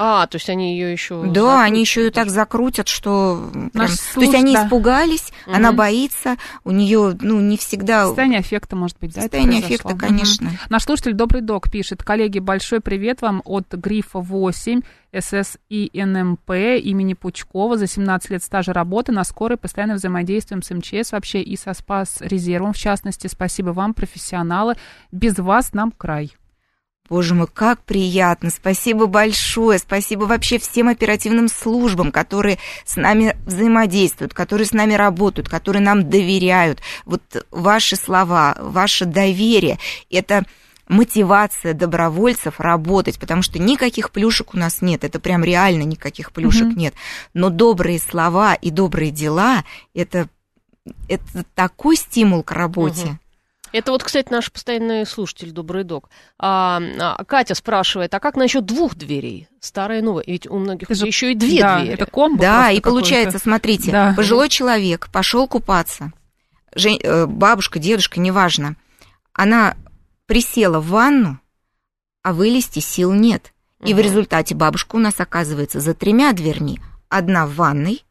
А, 0.00 0.26
то 0.28 0.36
есть 0.36 0.48
они 0.48 0.74
ее 0.74 0.92
еще. 0.92 1.24
Да, 1.26 1.62
они 1.62 1.80
еще 1.80 2.06
и 2.06 2.10
так 2.10 2.30
закрутят, 2.30 2.86
что 2.86 3.50
прям- 3.52 3.70
Наш 3.74 3.96
то 4.14 4.20
есть 4.20 4.34
они 4.34 4.54
да. 4.54 4.64
испугались, 4.64 5.32
она 5.46 5.70
Мгм. 5.70 5.76
боится, 5.76 6.36
у 6.62 6.70
нее 6.70 7.16
ну 7.20 7.40
не 7.40 7.56
всегда 7.56 8.06
Состояние 8.06 8.38
аффекта, 8.38 8.76
может 8.76 8.96
быть, 9.00 9.12
да? 9.14 9.22
состояние 9.22 9.58
аффекта, 9.58 9.88
Мгм. 9.88 9.98
конечно. 9.98 10.50
Наш 10.70 10.84
слушатель 10.84 11.14
Добрый 11.14 11.42
Док 11.42 11.68
пишет. 11.70 12.02
Коллеги, 12.04 12.38
большой 12.38 12.80
привет 12.80 13.22
вам 13.22 13.42
от 13.44 13.72
Грифа 13.74 14.20
8 14.20 14.82
ССИНМП 15.12 16.50
имени 16.82 17.14
Пучкова. 17.14 17.76
За 17.76 17.86
17 17.86 18.30
лет 18.30 18.42
стажа 18.42 18.72
работы 18.72 19.10
на 19.12 19.24
скорой 19.24 19.56
постоянно 19.56 19.94
взаимодействуем 19.94 20.62
с 20.62 20.70
МЧС 20.70 21.12
вообще 21.12 21.40
и 21.42 21.56
со 21.56 21.74
Спас 21.74 22.18
резервом 22.20 22.72
в 22.72 22.76
частности. 22.78 23.26
Спасибо 23.26 23.70
вам, 23.70 23.94
профессионалы. 23.94 24.74
Без 25.10 25.38
вас 25.38 25.72
нам 25.72 25.90
край. 25.90 26.32
Боже 27.08 27.34
мой, 27.34 27.46
как 27.52 27.82
приятно. 27.84 28.50
Спасибо 28.50 29.06
большое. 29.06 29.78
Спасибо 29.78 30.24
вообще 30.24 30.58
всем 30.58 30.88
оперативным 30.88 31.48
службам, 31.48 32.12
которые 32.12 32.58
с 32.84 32.96
нами 32.96 33.36
взаимодействуют, 33.46 34.34
которые 34.34 34.66
с 34.66 34.72
нами 34.72 34.94
работают, 34.94 35.48
которые 35.48 35.82
нам 35.82 36.08
доверяют. 36.08 36.80
Вот 37.06 37.22
ваши 37.50 37.96
слова, 37.96 38.56
ваше 38.60 39.06
доверие– 39.06 39.78
это 40.10 40.44
мотивация 40.88 41.74
добровольцев 41.74 42.60
работать, 42.60 43.18
потому 43.18 43.42
что 43.42 43.58
никаких 43.58 44.10
плюшек 44.10 44.54
у 44.54 44.58
нас 44.58 44.80
нет, 44.82 45.04
это 45.04 45.20
прям 45.20 45.44
реально 45.44 45.82
никаких 45.82 46.32
плюшек 46.32 46.68
Мгм. 46.68 46.78
нет. 46.78 46.94
Но 47.34 47.50
добрые 47.50 47.98
слова 47.98 48.54
и 48.54 48.70
добрые 48.70 49.10
дела– 49.10 49.64
это, 49.94 50.28
это 51.08 51.44
такой 51.54 51.96
стимул 51.96 52.42
к 52.42 52.52
работе. 52.52 53.06
Мгм. 53.06 53.20
Это 53.72 53.92
вот, 53.92 54.02
кстати, 54.02 54.30
наш 54.32 54.50
постоянный 54.50 55.04
слушатель, 55.06 55.50
добрый 55.50 55.84
док. 55.84 56.10
А, 56.38 56.80
а, 57.00 57.24
Катя 57.24 57.54
спрашивает, 57.54 58.14
а 58.14 58.20
как 58.20 58.36
насчет 58.36 58.64
двух 58.64 58.94
дверей? 58.94 59.48
Старая 59.60 59.98
и 59.98 60.02
новая. 60.02 60.24
Ведь 60.26 60.46
у 60.46 60.58
многих 60.58 60.90
Это 60.90 60.94
же- 61.00 61.06
еще 61.06 61.32
и 61.32 61.34
две 61.34 61.60
да, 61.60 61.78
двери. 61.80 61.94
это 61.94 62.06
комбо 62.06 62.40
Да, 62.40 62.70
и 62.70 62.80
получается, 62.80 63.38
смотрите, 63.38 63.90
Да. 63.92 64.14
пожилой 64.16 64.48
человек 64.48 65.08
пошел 65.12 65.46
купаться, 65.48 66.12
Жень- 66.74 67.00
э, 67.02 67.26
бабушка, 67.26 67.78
дедушка, 67.78 68.20
неважно, 68.20 68.76
она 69.32 69.76
присела 70.26 70.80
в 70.80 70.88
ванну, 70.88 71.40
а 72.22 72.32
вылезти 72.32 72.80
сил 72.80 73.12
нет. 73.12 73.52
И 73.84 73.92
в 73.94 73.96
Мгм. 73.96 74.04
результате 74.04 74.54
бабушка 74.54 74.96
у 74.96 74.98
нас 74.98 75.20
оказывается 75.20 75.80
за 75.80 75.94
тремя 75.94 76.32
дверьми. 76.32 76.80
Одна 77.08 77.46
в 77.46 77.54
ванной 77.54 78.04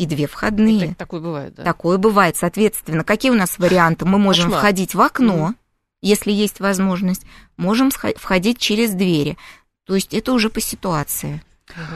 и 0.00 0.06
две 0.06 0.26
входные. 0.26 0.88
Так- 0.88 0.96
такое 0.96 1.20
бывает, 1.20 1.54
да. 1.56 1.62
Такое 1.62 1.98
бывает. 1.98 2.34
Соответственно, 2.36 3.04
какие 3.04 3.30
у 3.30 3.34
нас 3.34 3.58
варианты? 3.58 4.06
Мы 4.06 4.18
можем 4.18 4.46
Кошмар. 4.46 4.60
входить 4.60 4.94
в 4.94 5.00
окно, 5.02 5.36
Мгм. 5.48 5.56
если 6.00 6.32
есть 6.32 6.58
возможность, 6.58 7.26
можем 7.58 7.90
входить 7.90 8.58
через 8.58 8.92
двери. 8.92 9.36
То 9.86 9.94
есть 9.94 10.14
это 10.14 10.32
уже 10.32 10.48
по 10.48 10.60
ситуации. 10.60 11.42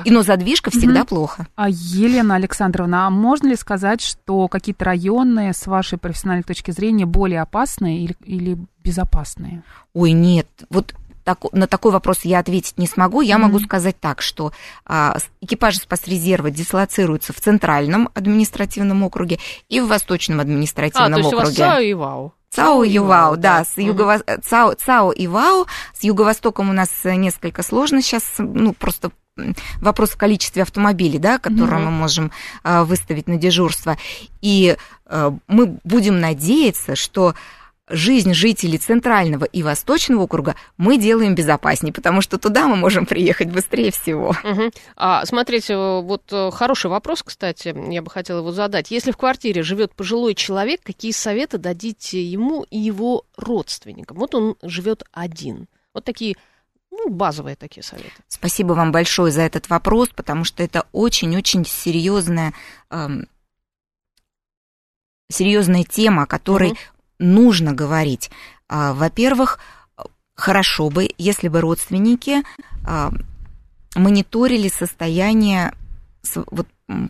И 0.04 0.10
но 0.10 0.22
задвижка 0.22 0.70
всегда 0.70 1.00
Мгм. 1.00 1.06
плохо. 1.06 1.46
А 1.56 1.68
Елена 1.68 2.34
Александровна, 2.36 3.06
а 3.06 3.10
можно 3.10 3.48
ли 3.48 3.56
сказать, 3.56 4.00
что 4.02 4.46
какие-то 4.48 4.84
районные, 4.84 5.52
с 5.52 5.66
вашей 5.66 5.98
профессиональной 5.98 6.44
точки 6.44 6.70
зрения, 6.70 7.06
более 7.06 7.40
опасные 7.40 8.04
или, 8.04 8.16
или 8.24 8.58
безопасные? 8.84 9.62
Ой, 9.94 10.12
нет, 10.12 10.46
вот 10.70 10.94
так- 11.24 11.52
на 11.52 11.66
такой 11.66 11.90
вопрос 11.92 12.20
я 12.24 12.38
ответить 12.38 12.78
не 12.78 12.86
смогу. 12.86 13.20
Я 13.22 13.38
Мгм. 13.38 13.46
могу 13.48 13.60
сказать 13.60 13.98
так, 13.98 14.22
что 14.22 14.52
а, 14.86 15.18
с- 15.18 15.26
экипажи 15.40 15.78
спасрезерва 15.78 16.50
дислоцируются 16.50 17.32
в 17.32 17.40
Центральном 17.40 18.08
административном 18.14 19.02
округе 19.02 19.38
и 19.68 19.80
в 19.80 19.88
Восточном 19.88 20.38
А, 20.38 20.42
административном 20.42 21.12
то 21.14 21.18
есть 21.18 21.32
у 21.32 21.36
вас. 21.38 21.54
ЦАО 21.54 21.80
и 21.80 21.94
ВАУ. 21.94 22.32
ЦАО 22.50 22.84
и 22.84 22.98
ВАУ, 22.98 23.36
да, 23.36 23.64
с 23.64 23.76
Мгм. 23.76 23.86
юго 23.86 24.22
ЦАО, 24.44 24.74
ЦАО 24.74 25.10
и 25.12 25.26
ВАУ. 25.26 25.66
С 25.92 26.04
юго-востоком 26.04 26.70
у 26.70 26.72
нас 26.72 26.88
э, 27.04 27.14
несколько 27.16 27.62
сложно 27.64 28.00
сейчас, 28.00 28.22
ну, 28.38 28.72
просто 28.74 29.10
вопрос 29.80 30.10
в 30.10 30.16
количестве 30.16 30.62
автомобилей, 30.62 31.18
да, 31.18 31.38
которые 31.40 31.78
Мгм. 31.80 31.84
мы 31.86 31.90
можем 31.90 32.30
а, 32.62 32.84
выставить 32.84 33.26
на 33.26 33.36
дежурство. 33.36 33.96
И 34.42 34.76
а, 35.06 35.34
мы 35.48 35.78
будем 35.82 36.20
надеяться, 36.20 36.94
что 36.94 37.34
жизнь 37.88 38.32
жителей 38.32 38.78
Центрального 38.78 39.44
и 39.44 39.62
Восточного 39.62 40.22
округа 40.22 40.56
мы 40.76 40.96
делаем 40.96 41.34
безопаснее, 41.34 41.92
потому 41.92 42.20
что 42.20 42.38
туда 42.38 42.66
мы 42.66 42.76
можем 42.76 43.06
приехать 43.06 43.48
быстрее 43.48 43.90
всего. 43.90 44.34
Мгм. 44.42 44.70
А, 44.96 45.24
смотрите, 45.26 45.74
э, 45.74 46.00
вот 46.00 46.22
э, 46.32 46.50
хороший 46.52 46.90
вопрос, 46.90 47.22
кстати, 47.22 47.74
я 47.92 48.02
бы 48.02 48.10
хотела 48.10 48.38
его 48.38 48.52
задать. 48.52 48.90
Если 48.90 49.12
в 49.12 49.16
квартире 49.16 49.62
живет 49.62 49.94
пожилой 49.94 50.34
человек, 50.34 50.80
какие 50.82 51.12
советы 51.12 51.58
дадите 51.58 52.22
ему 52.22 52.64
и 52.70 52.78
его 52.78 53.24
родственникам? 53.36 54.18
Вот 54.18 54.34
он 54.34 54.56
живет 54.62 55.04
один. 55.12 55.66
Вот 55.92 56.04
такие, 56.04 56.36
ну, 56.90 57.10
базовые 57.10 57.56
такие 57.56 57.82
советы. 57.82 58.10
Спасибо 58.28 58.72
вам 58.72 58.92
большое 58.92 59.30
за 59.30 59.42
этот 59.42 59.68
вопрос, 59.68 60.08
потому 60.14 60.44
что 60.44 60.62
это 60.62 60.86
очень-очень 60.92 61.66
серьезная, 61.66 62.54
эм, 62.90 63.28
серьезная 65.30 65.84
тема, 65.84 66.22
о 66.22 66.26
которой 66.26 66.70
Мгм. 66.70 66.78
Нужно 67.18 67.72
говорить. 67.72 68.30
А, 68.68 68.92
Во-первых, 68.92 69.58
хорошо 70.34 70.90
бы, 70.90 71.08
если 71.18 71.48
бы 71.48 71.60
родственники 71.60 72.42
а, 72.86 73.12
мониторили 73.94 74.68
состояние 74.68 75.72
вот 76.50 76.66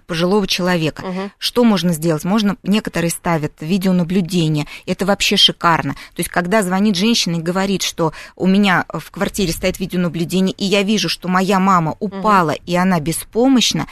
пожилого 0.06 0.46
человека. 0.46 1.04
Мгм. 1.04 1.32
Что 1.38 1.64
можно 1.64 1.92
сделать? 1.92 2.24
Можно, 2.24 2.56
некоторые 2.62 3.10
ставят 3.10 3.52
видеонаблюдение, 3.60 4.66
это 4.86 5.04
вообще 5.04 5.36
шикарно. 5.36 5.94
То 5.94 6.20
есть, 6.20 6.30
когда 6.30 6.62
звонит 6.62 6.96
женщина 6.96 7.36
и 7.36 7.42
говорит, 7.42 7.82
что 7.82 8.12
у 8.36 8.46
меня 8.46 8.84
в 8.88 9.10
квартире 9.10 9.52
стоит 9.52 9.80
видеонаблюдение, 9.80 10.54
и 10.54 10.64
я 10.64 10.82
вижу, 10.82 11.08
что 11.08 11.28
моя 11.28 11.58
мама 11.58 11.96
упала, 11.98 12.50
и 12.50 12.74
она 12.76 13.00
беспомощна, 13.00 13.86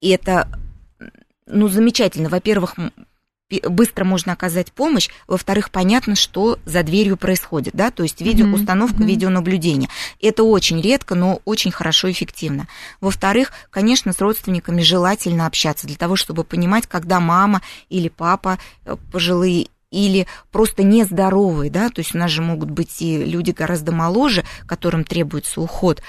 это, 0.00 0.48
ну, 1.46 1.68
замечательно. 1.68 2.28
Во-первых, 2.28 2.76
быстро 3.68 4.04
можно 4.04 4.32
оказать 4.32 4.72
помощь, 4.72 5.08
во-вторых, 5.26 5.70
понятно, 5.70 6.14
что 6.14 6.58
за 6.64 6.82
дверью 6.82 7.16
происходит, 7.16 7.74
да, 7.74 7.90
то 7.90 8.02
есть 8.02 8.20
видео, 8.20 8.46
Мгм, 8.46 8.54
установка 8.54 9.02
видеонаблюдения. 9.02 9.88
Это 10.20 10.44
очень 10.44 10.80
редко, 10.80 11.14
но 11.14 11.40
очень 11.44 11.70
хорошо 11.70 12.08
и 12.08 12.12
эффективно. 12.12 12.68
Во-вторых, 13.00 13.52
конечно, 13.70 14.12
с 14.12 14.20
родственниками 14.20 14.82
желательно 14.82 15.46
общаться 15.46 15.86
для 15.86 15.96
того, 15.96 16.16
чтобы 16.16 16.44
понимать, 16.44 16.86
когда 16.86 17.20
мама 17.20 17.62
или 17.88 18.08
папа 18.08 18.58
э, 18.84 18.96
пожилые 19.12 19.68
или 19.90 20.26
просто 20.52 20.82
нездоровые, 20.82 21.70
да, 21.70 21.88
то 21.88 22.00
есть 22.00 22.14
у 22.14 22.18
нас 22.18 22.30
же 22.30 22.42
могут 22.42 22.70
быть 22.70 23.00
и 23.00 23.24
люди 23.24 23.52
гораздо 23.52 23.92
моложе, 23.92 24.44
которым 24.66 25.04
требуется 25.04 25.62
уход, 25.62 26.02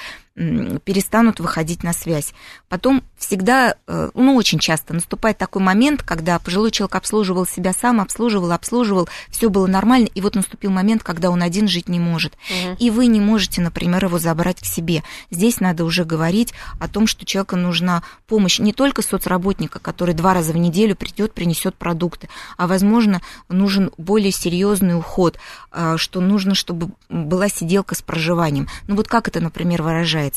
перестанут 0.86 1.40
выходить 1.40 1.84
на 1.84 1.92
связь. 1.92 2.34
Потом 2.70 3.04
всегда, 3.18 3.76
э, 3.88 4.10
ну, 4.14 4.36
очень 4.36 4.60
часто 4.60 4.94
наступает 4.94 5.38
такой 5.38 5.62
момент, 5.62 6.02
когда 6.02 6.40
пожилой 6.40 6.72
человек 6.72 6.96
обслуживал 6.96 7.46
себя 7.46 7.74
сам, 7.74 8.00
обслуживал, 8.00 8.54
обслуживал, 8.54 9.10
все 9.30 9.50
было 9.50 9.68
нормально, 9.68 10.08
и 10.14 10.22
вот 10.22 10.36
наступил 10.36 10.72
момент, 10.72 11.04
когда 11.04 11.30
он 11.30 11.44
один 11.44 11.68
жить 11.68 11.90
не 11.90 12.00
может. 12.00 12.38
Мгм. 12.50 12.76
И 12.80 12.90
вы 12.90 13.08
не 13.08 13.20
можете, 13.20 13.62
например, 13.62 14.06
его 14.06 14.18
забрать 14.18 14.62
к 14.62 14.66
себе. 14.66 15.04
Здесь 15.30 15.60
надо 15.60 15.84
уже 15.84 16.06
говорить 16.06 16.54
о 16.80 16.88
том, 16.88 17.06
что 17.06 17.26
человеку 17.26 17.58
нужна 17.58 18.04
помощь 18.28 18.60
не 18.60 18.72
только 18.72 19.02
соцработника, 19.02 19.80
который 19.80 20.16
два 20.16 20.34
раза 20.34 20.54
в 20.54 20.58
неделю 20.58 20.96
придет, 20.96 21.34
принесет 21.34 21.76
продукты, 21.76 22.30
а, 22.58 22.68
возможно, 22.68 23.22
нужен 23.50 23.92
более 23.98 24.32
серьезный 24.32 24.98
уход, 24.98 25.38
а, 25.72 25.98
что 25.98 26.22
нужно, 26.22 26.56
чтобы 26.56 26.92
была 27.10 27.50
сиделка 27.50 27.96
с 27.96 28.02
проживанием. 28.02 28.68
Ну 28.88 28.96
вот 28.96 29.10
как 29.10 29.28
это, 29.28 29.42
например, 29.42 29.84
выражается? 29.84 30.29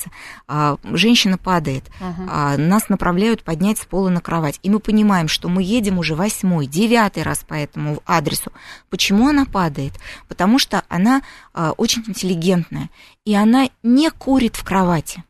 А, 0.49 0.77
Женщина 0.85 1.39
падает, 1.39 1.85
Мгм. 2.01 2.29
а, 2.31 2.57
нас 2.57 2.89
направляют 2.89 3.43
поднять 3.43 3.79
с 3.79 3.85
пола 3.85 4.09
на 4.09 4.21
кровать, 4.21 4.59
и 4.63 4.71
мы 4.71 4.79
понимаем, 4.81 5.29
что 5.29 5.49
мы 5.49 5.63
едем 5.63 5.99
уже 5.99 6.15
восьмой, 6.15 6.67
девятый 6.67 7.23
раз 7.23 7.45
по 7.47 7.55
этому 7.55 8.03
адресу. 8.07 8.53
Почему 8.91 9.29
она 9.29 9.45
падает? 9.45 9.93
Потому 10.29 10.59
что 10.59 10.83
она 10.89 11.23
а, 11.55 11.73
очень 11.73 12.03
интеллигентная, 12.07 12.91
и 13.25 13.35
она 13.35 13.69
не 13.83 14.11
курит 14.11 14.57
в 14.57 14.65
кровати. 14.65 15.25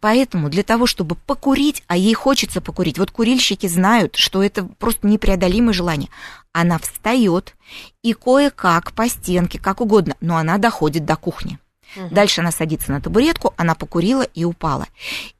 Поэтому 0.00 0.50
для 0.50 0.62
того, 0.62 0.86
чтобы 0.86 1.14
покурить, 1.14 1.82
а 1.86 1.96
ей 1.96 2.12
хочется 2.12 2.60
покурить, 2.60 2.98
вот 2.98 3.10
курильщики 3.10 3.66
знают, 3.66 4.16
что 4.16 4.42
это 4.42 4.64
просто 4.64 5.06
непреодолимое 5.06 5.72
желание, 5.72 6.10
она 6.52 6.78
встает 6.78 7.54
и 8.02 8.12
кое-как 8.12 8.92
по 8.92 9.08
стенке, 9.08 9.58
как 9.58 9.80
угодно, 9.80 10.16
но 10.20 10.36
она 10.36 10.58
доходит 10.58 11.06
до 11.06 11.16
кухни. 11.16 11.58
Мгм. 11.96 12.14
Дальше 12.14 12.40
она 12.40 12.50
садится 12.50 12.92
на 12.92 13.00
табуретку, 13.00 13.54
она 13.56 13.74
покурила 13.74 14.22
и 14.22 14.44
упала. 14.44 14.86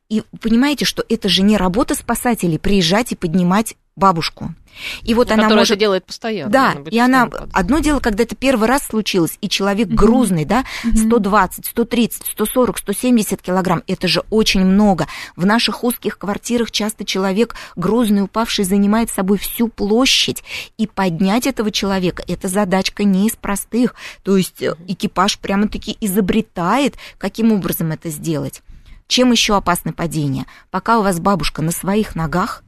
И 0.09 0.23
понимаете, 0.41 0.85
что 0.85 1.05
это 1.09 1.29
же 1.29 1.43
не 1.43 1.57
работа 1.57 1.95
спасателей 1.95 2.59
приезжать 2.59 3.13
и 3.13 3.17
поднимать 3.17 3.77
бабушку. 3.97 4.55
И 5.03 5.15
вот 5.15 5.31
она 5.31 5.49
может 5.49 5.73
это 5.73 5.81
делает 5.81 6.05
постоянно. 6.07 6.51
да, 6.51 6.75
и 6.91 6.99
она... 6.99 7.27
падать. 7.27 7.51
Одно 7.53 7.79
дело, 7.79 8.01
когда 8.01 8.25
это 8.25 8.35
первый 8.35 8.69
раз 8.69 8.87
случилось, 8.87 9.39
и 9.41 9.49
человек 9.49 9.89
Мгм. 9.89 9.97
грузный, 9.97 10.45
да, 10.45 10.65
Мгм. 10.83 10.97
120, 10.97 11.67
130, 11.67 12.27
140, 12.27 12.79
170 12.79 13.43
килограмм, 13.43 13.83
это 13.87 14.09
же 14.09 14.23
очень 14.31 14.65
много. 14.65 15.07
В 15.37 15.47
наших 15.47 15.85
узких 15.85 16.19
квартирах 16.19 16.71
часто 16.71 17.05
человек 17.05 17.55
грузный, 17.77 18.23
упавший, 18.23 18.65
занимает 18.65 19.11
собой 19.11 19.39
всю 19.39 19.69
площадь, 19.69 20.43
и 20.79 20.87
поднять 20.87 21.47
этого 21.47 21.71
человека, 21.71 22.23
это 22.27 22.49
задачка 22.49 23.05
не 23.05 23.27
из 23.29 23.37
простых. 23.37 23.95
То 24.23 24.37
есть 24.37 24.63
э, 24.63 24.75
экипаж 24.89 25.39
прямо-таки 25.39 25.97
изобретает, 26.01 26.95
каким 27.19 27.53
образом 27.53 27.93
это 27.93 28.09
сделать. 28.11 28.63
Чем 29.07 29.33
еще 29.33 29.57
опасно 29.57 29.93
падение? 29.93 30.47
Пока 30.71 30.99
у 30.99 31.03
вас 31.03 31.21
бабушка 31.21 31.63
на 31.63 31.71
своих 31.73 32.15
ногах, 32.15 32.63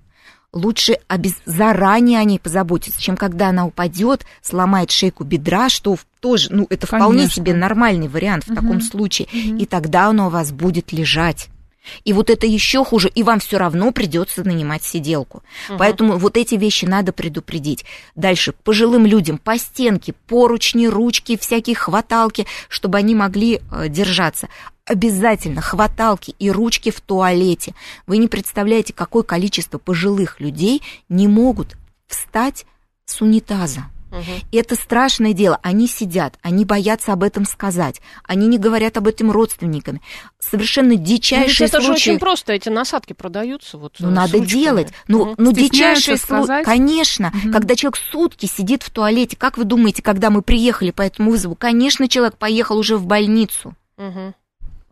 лучше 0.53 0.99
обез- 1.09 1.40
заранее 1.44 2.18
о 2.18 2.24
ней 2.24 2.38
позаботиться, 2.38 3.01
чем 3.01 3.16
когда 3.16 3.49
она 3.49 3.66
упадет, 3.66 4.24
сломает 4.42 4.90
шейку 4.90 5.24
бедра, 5.24 5.68
что 5.68 5.97
тоже, 6.20 6.49
ну, 6.51 6.66
это 6.70 6.86
вполне 6.86 7.18
Конечно. 7.20 7.42
себе 7.44 7.55
нормальный 7.55 8.09
вариант 8.09 8.44
в 8.47 8.55
таком 8.55 8.76
Мгм. 8.76 8.80
случае. 8.82 9.28
Мгм. 9.32 9.57
И 9.59 9.66
тогда 9.66 10.07
оно 10.07 10.26
у 10.26 10.30
вас 10.30 10.53
будет 10.53 10.92
лежать. 10.92 11.49
И 12.05 12.12
вот 12.12 12.30
это 12.30 12.47
еще 12.49 12.84
хуже, 12.84 13.09
и 13.09 13.22
вам 13.22 13.38
все 13.38 13.59
равно 13.59 13.92
придется 13.92 14.42
нанимать 14.42 14.82
сиделку. 14.82 15.44
Мгм. 15.68 15.78
Поэтому 15.78 16.16
вот 16.18 16.36
эти 16.36 16.57
вещи 16.57 16.84
надо 16.84 17.12
предупредить. 17.12 17.84
Дальше, 18.16 18.53
пожилым 18.64 19.07
людям 19.07 19.38
по 19.38 19.57
стенке, 19.57 20.12
поручни, 20.26 20.86
ручки, 20.88 21.36
всякие 21.36 21.76
хваталки, 21.76 22.44
чтобы 22.68 22.99
они 22.99 23.14
могли 23.14 23.61
э, 23.70 23.88
держаться. 23.88 24.49
Обязательно 24.87 25.61
хваталки 25.61 26.34
и 26.39 26.51
ручки 26.51 26.91
в 26.91 27.01
туалете. 27.01 27.74
Вы 28.07 28.18
не 28.18 28.28
представляете, 28.28 28.93
какое 28.93 29.24
количество 29.24 29.78
пожилых 29.78 30.41
людей 30.41 30.80
не 31.09 31.26
могут 31.26 31.76
встать 32.07 32.66
с 33.05 33.20
унитаза. 33.20 33.87
Мгм. 34.12 34.22
Это 34.53 34.76
страшное 34.76 35.32
дело. 35.32 35.59
Они 35.64 35.89
сидят, 35.89 36.39
они 36.41 36.64
боятся 36.64 37.12
об 37.12 37.24
этом 37.24 37.45
сказать, 37.45 38.01
они 38.22 38.47
не 38.47 38.57
говорят 38.57 38.97
об 38.97 39.09
этом 39.09 39.32
родственникам. 39.32 40.01
Совершенно 40.39 40.95
Ну, 40.95 41.03
дичайшие 41.05 41.66
это 41.66 41.80
же 41.80 41.89
случаи. 41.89 42.11
очень 42.11 42.18
просто, 42.20 42.53
эти 42.53 42.68
насадки 42.68 43.12
продаются. 43.12 43.78
Вот, 43.78 43.97
Ну, 43.99 44.11
надо 44.11 44.39
ручками. 44.39 44.47
делать. 44.61 44.93
Ну, 45.09 45.24
Мгм. 45.26 45.34
ну 45.39 45.53
дичайшие 45.53 46.16
случаи. 46.16 46.62
Конечно. 46.62 47.32
Мгм. 47.34 47.53
Когда 47.53 47.74
человек 47.74 47.97
сутки 47.97 48.47
сидит 48.47 48.84
в 48.84 48.91
туалете, 48.91 49.37
как 49.37 49.59
вы 49.59 49.64
думаете, 49.64 50.03
когда 50.03 50.30
мы 50.30 50.41
приехали 50.43 50.93
по 50.93 51.03
этому 51.03 51.32
вызову? 51.32 51.57
Конечно, 51.57 52.07
человек 52.09 52.37
поехал 52.39 52.78
уже 52.78 52.97
в 52.97 53.05
больницу. 53.07 53.74
Мгм. 53.97 54.34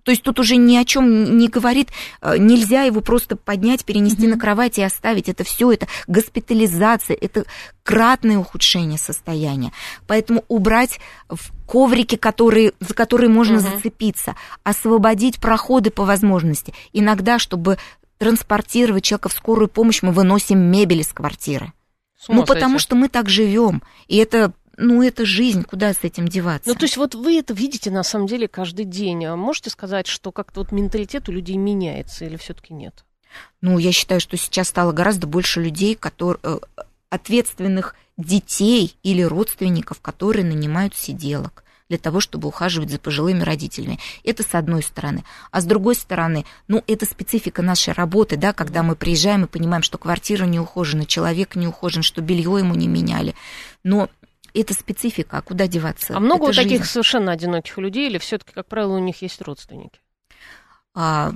То 0.04 0.10
есть 0.10 0.22
тут 0.22 0.38
уже 0.38 0.56
ни 0.56 0.76
о 0.76 0.84
чем 0.84 1.36
не 1.38 1.48
говорит, 1.48 1.88
э, 2.20 2.36
нельзя 2.38 2.82
его 2.82 3.00
просто 3.00 3.36
поднять, 3.36 3.84
перенести 3.84 4.22
Мгм. 4.22 4.30
на 4.32 4.38
кровать 4.38 4.78
и 4.78 4.82
оставить. 4.82 5.28
Это 5.28 5.44
все, 5.44 5.72
это 5.72 5.88
госпитализация, 6.06 7.16
это 7.20 7.44
кратное 7.82 8.38
ухудшение 8.38 8.98
состояния. 8.98 9.72
Поэтому 10.06 10.44
убрать 10.48 11.00
в 11.28 11.50
коврики, 11.66 12.16
которые, 12.16 12.72
за 12.80 12.94
которые 12.94 13.30
можно 13.30 13.60
Мгм. 13.60 13.70
зацепиться, 13.76 14.36
освободить 14.62 15.40
проходы 15.40 15.90
по 15.90 16.04
возможности. 16.04 16.74
Иногда, 16.92 17.38
чтобы 17.38 17.78
транспортировать 18.18 19.04
человека 19.04 19.28
в 19.28 19.32
скорую 19.32 19.68
помощь, 19.68 20.02
мы 20.02 20.12
выносим 20.12 20.58
мебель 20.58 21.00
из 21.00 21.12
квартиры. 21.12 21.72
Ну, 22.28 22.44
потому 22.44 22.74
сойти. 22.78 22.82
что 22.82 22.96
мы 22.96 23.08
так 23.08 23.28
живем. 23.28 23.82
И 24.08 24.16
это, 24.16 24.52
ну, 24.76 25.02
это 25.02 25.24
жизнь, 25.24 25.62
куда 25.62 25.92
с 25.92 25.98
этим 26.02 26.28
деваться? 26.28 26.68
Ну, 26.68 26.74
то 26.74 26.84
есть 26.84 26.96
вот 26.96 27.14
вы 27.14 27.38
это 27.38 27.54
видите 27.54 27.90
на 27.90 28.02
самом 28.02 28.26
деле 28.26 28.48
каждый 28.48 28.84
день. 28.84 29.24
А 29.24 29.36
можете 29.36 29.70
сказать, 29.70 30.06
что 30.06 30.32
как-то 30.32 30.60
вот 30.60 30.72
менталитет 30.72 31.28
у 31.28 31.32
людей 31.32 31.56
меняется 31.56 32.24
или 32.24 32.36
все-таки 32.36 32.74
нет? 32.74 33.04
Ну, 33.60 33.78
я 33.78 33.92
считаю, 33.92 34.20
что 34.20 34.36
сейчас 34.36 34.68
стало 34.68 34.92
гораздо 34.92 35.26
больше 35.26 35.60
людей, 35.60 35.94
которые, 35.94 36.40
э, 36.42 36.58
ответственных 37.10 37.94
детей 38.16 38.96
или 39.02 39.22
родственников, 39.22 40.00
которые 40.00 40.44
нанимают 40.44 40.94
сиделок 40.94 41.64
для 41.88 41.98
того, 41.98 42.20
чтобы 42.20 42.48
ухаживать 42.48 42.90
за 42.90 42.98
пожилыми 42.98 43.42
родителями. 43.42 43.98
Это 44.24 44.42
с 44.42 44.54
одной 44.54 44.82
стороны. 44.82 45.24
А 45.50 45.60
с 45.60 45.64
другой 45.64 45.94
стороны, 45.94 46.46
ну, 46.66 46.82
это 46.86 47.04
специфика 47.04 47.62
нашей 47.62 47.92
работы, 47.92 48.36
да, 48.36 48.52
когда 48.52 48.82
мы 48.82 48.96
приезжаем 48.96 49.44
и 49.44 49.48
понимаем, 49.48 49.82
что 49.82 49.98
квартира 49.98 50.44
не 50.44 50.58
ухожена, 50.58 51.04
человек 51.04 51.56
не 51.56 51.68
ухожен, 51.68 52.02
что 52.02 52.22
белье 52.22 52.58
ему 52.58 52.74
не 52.74 52.88
меняли. 52.88 53.34
Но 53.82 54.08
это 54.60 54.74
специфика, 54.74 55.38
а 55.38 55.42
куда 55.42 55.66
деваться? 55.66 56.16
А 56.16 56.20
много 56.20 56.36
Это 56.36 56.46
вот 56.46 56.56
таких 56.56 56.78
жизнь. 56.80 56.84
совершенно 56.92 57.32
одиноких 57.32 57.76
людей 57.78 58.08
или 58.08 58.18
все-таки, 58.18 58.52
как 58.52 58.66
правило, 58.66 58.94
у 58.96 59.00
них 59.00 59.20
есть 59.22 59.40
родственники? 59.42 60.00
а, 60.94 61.32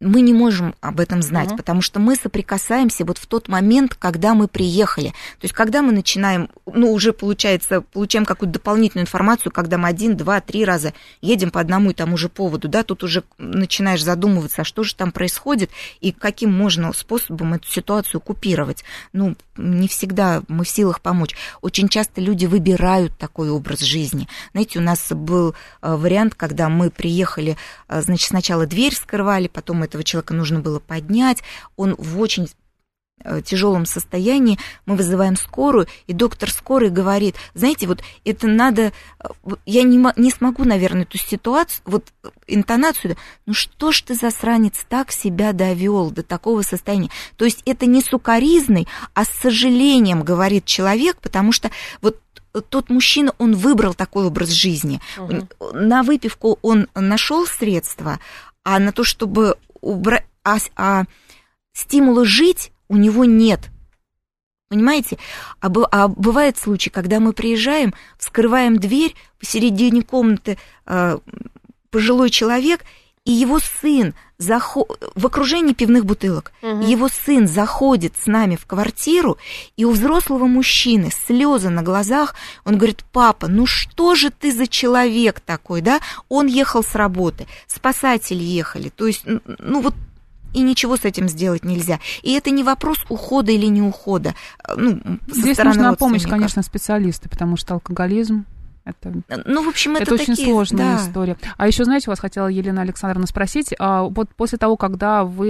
мы 0.00 0.20
не 0.20 0.32
можем 0.32 0.74
об 0.80 1.00
этом 1.00 1.22
знать, 1.22 1.48
Мгм. 1.48 1.56
потому 1.56 1.80
что 1.80 2.00
мы 2.00 2.16
соприкасаемся 2.16 3.04
вот 3.04 3.18
в 3.18 3.26
тот 3.26 3.48
момент, 3.48 3.94
когда 3.94 4.34
мы 4.34 4.48
приехали. 4.48 5.08
То 5.08 5.44
есть, 5.44 5.54
когда 5.54 5.82
мы 5.82 5.92
начинаем, 5.92 6.50
ну, 6.66 6.92
уже 6.92 7.12
получается, 7.12 7.80
получаем 7.80 8.24
какую-то 8.24 8.54
дополнительную 8.54 9.04
информацию, 9.04 9.52
когда 9.52 9.78
мы 9.78 9.88
один, 9.88 10.16
два, 10.16 10.40
три 10.40 10.64
раза 10.64 10.92
едем 11.20 11.50
по 11.50 11.60
одному 11.60 11.90
и 11.90 11.94
тому 11.94 12.16
же 12.16 12.28
поводу, 12.28 12.68
да, 12.68 12.82
тут 12.82 13.04
уже 13.04 13.22
начинаешь 13.38 14.02
задумываться, 14.02 14.62
а 14.62 14.64
что 14.64 14.82
же 14.82 14.94
там 14.94 15.12
происходит 15.12 15.70
и 16.00 16.12
каким 16.12 16.52
можно 16.52 16.92
способом 16.92 17.54
эту 17.54 17.68
ситуацию 17.68 18.20
купировать. 18.20 18.84
Ну, 19.12 19.36
не 19.56 19.86
всегда 19.86 20.42
мы 20.48 20.64
в 20.64 20.68
силах 20.68 21.00
помочь. 21.00 21.36
Очень 21.62 21.88
часто 21.88 22.20
люди 22.20 22.46
выбирают 22.46 23.16
такой 23.16 23.48
образ 23.50 23.80
жизни. 23.80 24.28
Знаете, 24.52 24.80
у 24.80 24.82
нас 24.82 25.12
был 25.12 25.54
э, 25.82 25.94
вариант, 25.94 26.34
когда 26.34 26.68
мы 26.68 26.90
приехали, 26.90 27.56
э, 27.88 28.02
значит, 28.02 28.28
сначала 28.28 28.66
дверь 28.66 28.94
скрывали, 28.94 29.46
потом 29.46 29.83
этого 29.84 30.04
человека 30.04 30.34
нужно 30.34 30.60
было 30.60 30.78
поднять. 30.78 31.42
Он 31.76 31.94
в 31.96 32.18
очень 32.20 32.48
э, 33.22 33.40
тяжелом 33.42 33.86
состоянии, 33.86 34.58
мы 34.86 34.96
вызываем 34.96 35.36
скорую, 35.36 35.86
и 36.06 36.12
доктор 36.12 36.50
скорой 36.50 36.90
говорит, 36.90 37.36
знаете, 37.54 37.86
вот 37.86 38.02
это 38.24 38.46
надо, 38.46 38.92
э, 39.20 39.28
я 39.66 39.82
не, 39.82 40.04
не 40.16 40.30
смогу, 40.30 40.64
наверное, 40.64 41.02
эту 41.02 41.18
ситуацию, 41.18 41.82
вот 41.84 42.12
интонацию, 42.46 43.16
ну 43.46 43.54
что 43.54 43.92
ж 43.92 44.02
ты, 44.02 44.14
засранец, 44.14 44.84
так 44.88 45.12
себя 45.12 45.52
довел 45.52 46.10
до 46.10 46.22
такого 46.22 46.62
состояния. 46.62 47.10
То 47.36 47.44
есть 47.44 47.62
это 47.66 47.86
не 47.86 48.02
сукоризный, 48.02 48.88
а 49.14 49.24
с 49.24 49.28
сожалением 49.28 50.22
говорит 50.22 50.64
человек, 50.64 51.18
потому 51.20 51.52
что 51.52 51.70
вот 52.00 52.18
тот 52.60 52.90
мужчина, 52.90 53.32
он 53.38 53.54
выбрал 53.56 53.94
такой 53.94 54.26
образ 54.26 54.50
жизни. 54.50 55.00
Угу. 55.18 55.72
На 55.72 56.02
выпивку 56.02 56.58
он 56.62 56.88
нашел 56.94 57.46
средства, 57.46 58.20
а 58.62 58.78
на 58.78 58.92
то, 58.92 59.04
чтобы 59.04 59.56
убрать... 59.84 60.26
А, 60.42 60.56
а 60.76 61.04
стимула 61.72 62.24
жить 62.24 62.72
у 62.88 62.96
него 62.96 63.24
нет. 63.24 63.70
Понимаете? 64.68 65.18
А, 65.60 65.68
а 65.90 66.08
бывает 66.08 66.58
случай, 66.58 66.90
когда 66.90 67.20
мы 67.20 67.32
приезжаем, 67.32 67.94
вскрываем 68.18 68.78
дверь, 68.78 69.14
посередине 69.38 70.02
комнаты 70.02 70.58
э, 70.86 71.18
пожилой 71.90 72.30
человек, 72.30 72.84
и 73.24 73.32
его 73.32 73.58
сын 73.58 74.14
заход... 74.38 75.00
в 75.14 75.26
окружении 75.26 75.72
пивных 75.72 76.04
бутылок. 76.04 76.52
Угу. 76.62 76.82
Его 76.82 77.08
сын 77.08 77.48
заходит 77.48 78.14
с 78.22 78.26
нами 78.26 78.56
в 78.56 78.66
квартиру, 78.66 79.38
и 79.76 79.84
у 79.84 79.90
взрослого 79.92 80.46
мужчины 80.46 81.10
слезы 81.10 81.70
на 81.70 81.82
глазах. 81.82 82.34
Он 82.64 82.76
говорит, 82.76 83.04
папа, 83.12 83.48
ну 83.48 83.66
что 83.66 84.14
же 84.14 84.30
ты 84.30 84.52
за 84.52 84.66
человек 84.66 85.40
такой, 85.40 85.80
да? 85.80 86.00
Он 86.28 86.46
ехал 86.46 86.82
с 86.82 86.94
работы, 86.94 87.46
спасатели 87.66 88.42
ехали. 88.42 88.90
То 88.90 89.06
есть, 89.06 89.24
ну 89.24 89.80
вот 89.80 89.94
и 90.52 90.60
ничего 90.60 90.96
с 90.96 91.04
этим 91.04 91.28
сделать 91.28 91.64
нельзя. 91.64 92.00
И 92.22 92.32
это 92.32 92.50
не 92.50 92.62
вопрос 92.62 92.98
ухода 93.08 93.50
или 93.50 93.66
не 93.66 93.82
ухода. 93.82 94.34
Ну, 94.76 95.00
Здесь 95.26 95.58
нужна 95.58 95.94
помощь, 95.94 96.22
конечно, 96.22 96.62
специалиста, 96.62 97.28
потому 97.28 97.56
что 97.56 97.74
алкоголизм 97.74 98.44
это, 98.84 99.14
ну, 99.46 99.64
в 99.64 99.68
общем, 99.68 99.96
это, 99.96 100.02
это 100.02 100.18
такие, 100.18 100.34
очень 100.34 100.44
сложная 100.44 100.96
да. 100.96 101.02
история. 101.02 101.36
А 101.56 101.66
еще, 101.66 101.84
знаете, 101.84 102.10
вас 102.10 102.20
хотела 102.20 102.48
Елена 102.48 102.82
Александровна 102.82 103.26
спросить, 103.26 103.74
а 103.78 104.02
вот 104.02 104.28
после 104.36 104.58
того, 104.58 104.76
когда 104.76 105.24
вы 105.24 105.48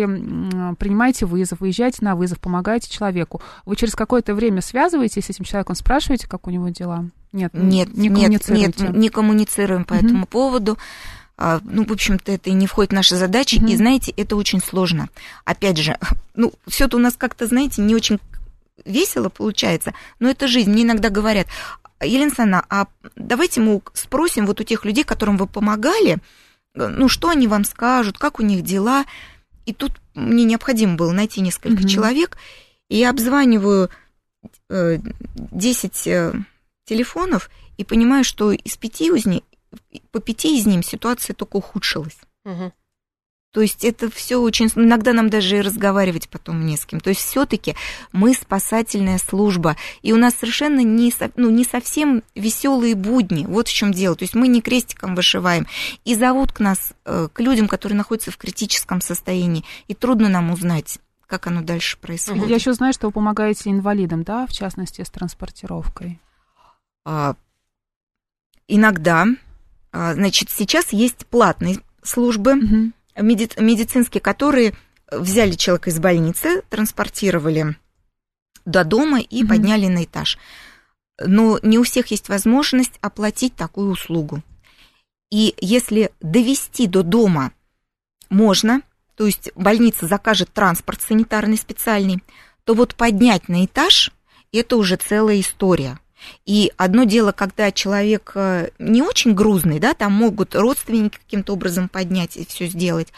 принимаете 0.78 1.26
вызов, 1.26 1.60
выезжаете 1.60 1.98
на 2.02 2.14
вызов, 2.14 2.38
помогаете 2.38 2.90
человеку, 2.90 3.42
вы 3.64 3.74
через 3.74 3.96
какое-то 3.96 4.34
время 4.34 4.60
связываетесь 4.60 5.24
с 5.24 5.30
этим 5.30 5.44
человеком, 5.44 5.74
спрашиваете, 5.74 6.28
как 6.28 6.46
у 6.46 6.50
него 6.50 6.68
дела? 6.68 7.06
Нет, 7.32 7.52
нет, 7.54 7.92
не 7.96 8.08
нет, 8.08 8.48
нет, 8.48 8.78
не 8.78 9.08
коммуницируем 9.08 9.84
по 9.84 9.94
угу. 9.94 10.06
этому 10.06 10.26
поводу. 10.26 10.78
А, 11.36 11.60
ну, 11.64 11.84
в 11.84 11.90
общем-то, 11.90 12.30
это 12.30 12.50
и 12.50 12.52
не 12.52 12.68
входит 12.68 12.92
в 12.92 12.94
наши 12.94 13.16
задачи, 13.16 13.56
угу. 13.56 13.66
и, 13.66 13.76
знаете, 13.76 14.12
это 14.16 14.36
очень 14.36 14.60
сложно. 14.60 15.08
Опять 15.44 15.78
же, 15.78 15.98
ну, 16.36 16.52
все 16.68 16.84
это 16.84 16.96
у 16.96 17.00
нас 17.00 17.14
как-то, 17.18 17.46
знаете, 17.46 17.82
не 17.82 17.96
очень 17.96 18.20
весело 18.84 19.28
получается, 19.28 19.92
но 20.20 20.30
это 20.30 20.46
жизнь. 20.46 20.70
Мне 20.70 20.82
иногда 20.84 21.10
говорят, 21.10 21.48
Елена 22.04 22.26
Александровна, 22.26 22.66
а 22.68 22.86
давайте 23.16 23.60
мы 23.60 23.80
спросим 23.92 24.46
вот 24.46 24.60
у 24.60 24.64
тех 24.64 24.84
людей, 24.84 25.04
которым 25.04 25.36
вы 25.36 25.46
помогали, 25.46 26.18
ну, 26.74 27.08
что 27.08 27.28
они 27.28 27.46
вам 27.46 27.64
скажут, 27.64 28.18
как 28.18 28.40
у 28.40 28.42
них 28.42 28.62
дела. 28.62 29.04
И 29.66 29.72
тут 29.72 29.92
мне 30.14 30.44
необходимо 30.44 30.96
было 30.96 31.12
найти 31.12 31.40
несколько 31.40 31.80
угу. 31.80 31.88
человек, 31.88 32.36
и 32.88 32.98
я 32.98 33.10
обзваниваю 33.10 33.90
10 34.68 36.06
э, 36.06 36.10
э, 36.10 36.32
телефонов 36.84 37.50
и 37.76 37.84
понимаю, 37.84 38.24
что 38.24 38.52
из 38.52 38.76
пяти 38.76 39.06
из 39.06 39.26
них, 39.26 39.42
по 40.10 40.20
пяти 40.20 40.58
из 40.58 40.66
них 40.66 40.84
ситуация 40.84 41.34
только 41.34 41.56
ухудшилась. 41.56 42.18
Угу. 42.44 42.72
То 43.54 43.60
есть 43.60 43.84
это 43.84 44.10
все 44.10 44.38
очень... 44.38 44.68
Иногда 44.74 45.12
нам 45.12 45.30
даже 45.30 45.58
и 45.58 45.60
разговаривать 45.60 46.28
потом 46.28 46.66
не 46.66 46.76
с 46.76 46.84
кем. 46.84 46.98
То 46.98 47.10
есть 47.10 47.20
все-таки 47.20 47.76
мы 48.10 48.34
спасательная 48.34 49.18
служба. 49.18 49.76
И 50.02 50.12
у 50.12 50.16
нас 50.16 50.34
совершенно 50.34 50.80
не, 50.80 51.14
ну, 51.36 51.50
не 51.50 51.62
совсем 51.62 52.24
веселые 52.34 52.96
будни. 52.96 53.46
Вот 53.46 53.68
в 53.68 53.72
чем 53.72 53.92
дело. 53.92 54.16
То 54.16 54.24
есть 54.24 54.34
мы 54.34 54.48
не 54.48 54.60
крестиком 54.60 55.14
вышиваем. 55.14 55.68
И 56.04 56.16
зовут 56.16 56.50
к 56.50 56.58
нас, 56.58 56.94
э, 57.04 57.28
к 57.32 57.38
людям, 57.38 57.68
которые 57.68 57.96
находятся 57.96 58.32
в 58.32 58.38
критическом 58.38 59.00
состоянии. 59.00 59.64
И 59.86 59.94
трудно 59.94 60.28
нам 60.28 60.50
узнать, 60.50 60.98
как 61.28 61.46
оно 61.46 61.62
дальше 61.62 61.96
происходит. 61.98 62.48
Я 62.48 62.56
еще 62.56 62.72
знаю, 62.72 62.92
что 62.92 63.06
вы 63.06 63.12
помогаете 63.12 63.70
инвалидам, 63.70 64.24
да, 64.24 64.48
в 64.48 64.52
частности, 64.52 65.02
с 65.02 65.10
транспортировкой. 65.10 66.20
А, 67.04 67.36
иногда. 68.66 69.26
А, 69.92 70.14
значит, 70.14 70.50
сейчас 70.50 70.92
есть 70.92 71.24
платные 71.26 71.78
службы. 72.02 72.54
Угу 72.54 72.92
меди- 73.16 73.60
медицинские, 73.60 74.20
которые 74.20 74.74
взяли 75.10 75.52
человека 75.52 75.90
из 75.90 75.98
больницы, 75.98 76.62
транспортировали 76.68 77.76
до 78.64 78.84
дома 78.84 79.20
и 79.20 79.42
mm-hmm. 79.42 79.48
подняли 79.48 79.86
на 79.86 80.04
этаж. 80.04 80.38
Но 81.20 81.58
не 81.62 81.78
у 81.78 81.84
всех 81.84 82.08
есть 82.08 82.28
возможность 82.28 82.98
оплатить 83.00 83.54
такую 83.54 83.90
услугу. 83.90 84.42
И 85.30 85.54
если 85.60 86.10
довести 86.20 86.86
до 86.86 87.02
дома 87.02 87.52
можно, 88.30 88.82
то 89.16 89.26
есть 89.26 89.50
больница 89.54 90.06
закажет 90.06 90.52
транспорт 90.52 91.00
санитарный 91.02 91.56
специальный, 91.56 92.22
то 92.64 92.74
вот 92.74 92.94
поднять 92.94 93.48
на 93.48 93.64
этаж– 93.64 94.10
это 94.52 94.76
уже 94.76 94.96
целая 94.96 95.40
история. 95.40 95.98
И 96.46 96.72
одно 96.76 97.04
дело, 97.04 97.32
когда 97.32 97.72
человек 97.72 98.32
э, 98.34 98.70
не 98.78 99.02
очень 99.02 99.34
грузный, 99.34 99.78
да, 99.78 99.94
там 99.94 100.12
могут 100.12 100.54
родственники 100.54 101.18
каким-то 101.18 101.52
образом 101.52 101.88
поднять 101.88 102.36
и 102.36 102.46
все 102.46 102.66
сделать. 102.66 103.08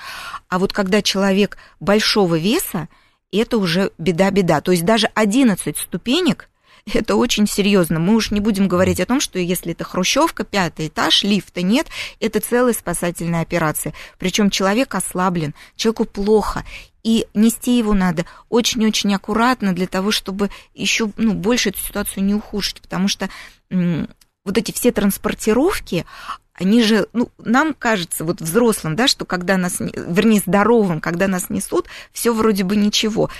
А 0.49 0.59
вот 0.59 0.73
когда 0.73 1.03
человек 1.03 1.59
большого 1.81 2.39
веса, 2.39 2.89
это 3.33 3.59
уже 3.59 3.91
беда-беда. 3.99 4.61
То 4.61 4.73
есть 4.73 4.85
даже 4.85 5.09
11 5.15 5.77
ступенек– 5.77 6.49
это 6.95 7.17
очень 7.17 7.49
серьезно. 7.49 7.99
Мы 7.99 8.15
уж 8.15 8.31
не 8.31 8.41
будем 8.41 8.69
говорить 8.69 9.01
о 9.01 9.07
том, 9.07 9.21
что 9.21 9.39
если 9.39 9.73
это 9.73 9.83
хрущевка, 9.83 10.45
пятый 10.45 10.87
этаж, 10.87 11.25
лифта 11.25 11.63
нет, 11.63 11.89
это 12.21 12.41
целая 12.41 12.75
спасательная 12.75 13.43
операция. 13.43 13.93
Причем 14.19 14.51
человек 14.51 14.95
ослаблен, 14.95 15.55
человеку 15.75 16.05
плохо 16.05 16.65
и 17.07 17.29
нести 17.35 17.79
его 17.79 17.95
надо 17.95 18.27
очень-очень 18.49 19.15
аккуратно 19.15 19.73
для 19.73 19.87
того, 19.87 20.11
чтобы 20.11 20.51
еще 20.75 21.09
ну, 21.17 21.35
больше 21.35 21.69
эту 21.69 21.79
ситуацию 21.79 22.25
не 22.25 22.35
ухудшить, 22.35 22.81
потому 22.81 23.07
что 23.07 23.31
вот 23.71 24.59
эти 24.59 24.73
все 24.73 24.91
транспортировки, 24.91 26.05
они 26.53 26.83
же, 26.83 27.07
ну, 27.13 27.31
нам 27.39 27.75
кажется, 27.75 28.25
вот 28.25 28.41
взрослым, 28.41 28.97
да, 28.97 29.07
что 29.07 29.25
когда 29.25 29.57
нас, 29.57 29.77
вернее, 29.79 30.41
здоровым, 30.41 31.01
когда 31.01 31.29
нас 31.29 31.49
несут, 31.49 31.87
все 32.13 32.35
вроде 32.35 32.65
бы 32.65 32.75
ничего. 32.75 33.31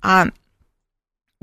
А 0.00 0.26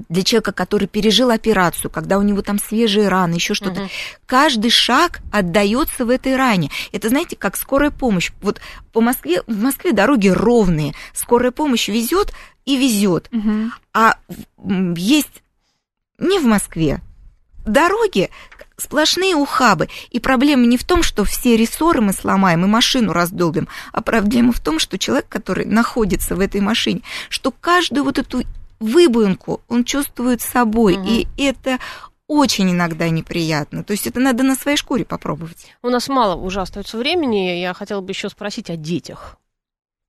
для 0.08 0.24
человека, 0.24 0.52
который 0.52 0.88
пережил 0.88 1.30
операцию, 1.30 1.91
когда 1.91 2.18
у 2.18 2.22
него 2.22 2.41
там 2.41 2.60
свежие 2.60 3.08
раны, 3.08 3.36
еще 3.36 3.54
что-то, 3.54 3.82
угу. 3.82 3.89
каждый 4.26 4.72
шаг 4.72 5.20
отдается 5.32 6.06
в 6.06 6.10
этой 6.10 6.36
ране. 6.36 6.70
Это, 6.91 7.10
знаете, 7.10 7.36
как 7.36 7.58
скорая 7.58 7.91
помощь. 7.91 8.32
Вот 8.41 8.62
по 8.91 9.02
Москве, 9.02 9.41
в 9.47 9.62
Москве 9.62 9.91
дороги 9.91 10.30
ровные, 10.30 10.93
скорая 11.14 11.52
помощь 11.52 11.88
везет 11.88 12.34
и 12.66 12.78
везет. 12.78 13.30
Угу. 13.32 13.72
А 13.93 14.16
есть 14.95 15.43
не 16.18 16.39
в 16.39 16.45
Москве 16.45 17.02
дороги 17.66 18.30
сплошные 18.78 19.36
ухабы. 19.36 19.89
И 20.10 20.20
проблема 20.20 20.66
не 20.66 20.78
в 20.78 20.84
том, 20.84 21.04
что 21.04 21.24
все 21.26 21.58
рессоры 21.58 22.02
мы 22.02 22.14
сломаем 22.14 22.64
и 22.64 22.68
машину 22.68 23.14
раздолбим, 23.14 23.68
а 23.91 24.02
проблема 24.02 24.54
в 24.54 24.60
том, 24.60 24.80
что 24.80 24.97
человек, 24.97 25.28
который 25.28 25.66
находится 25.66 26.36
в 26.36 26.39
этой 26.39 26.62
машине, 26.62 27.02
что 27.30 27.52
каждую 27.52 28.06
вот 28.06 28.18
эту 28.18 28.43
выбоинку 28.80 29.62
он 29.68 29.84
чувствует 29.84 30.42
собой, 30.42 30.98
угу. 30.98 31.08
и 31.08 31.28
это 31.38 31.80
очень 32.28 32.72
иногда 32.72 33.10
неприятно. 33.10 33.84
То 33.84 33.92
есть 33.92 34.06
это 34.06 34.20
надо 34.20 34.44
на 34.44 34.56
своей 34.56 34.78
шкуре 34.78 35.04
попробовать. 35.04 35.74
У 35.82 35.90
нас 35.90 36.08
мало 36.08 36.36
уже 36.36 36.62
остается 36.62 36.98
времени. 36.98 37.60
Я 37.60 37.74
хотела 37.74 38.02
бы 38.02 38.12
еще 38.12 38.30
спросить 38.30 38.70
о 38.70 38.76
детях. 38.78 39.38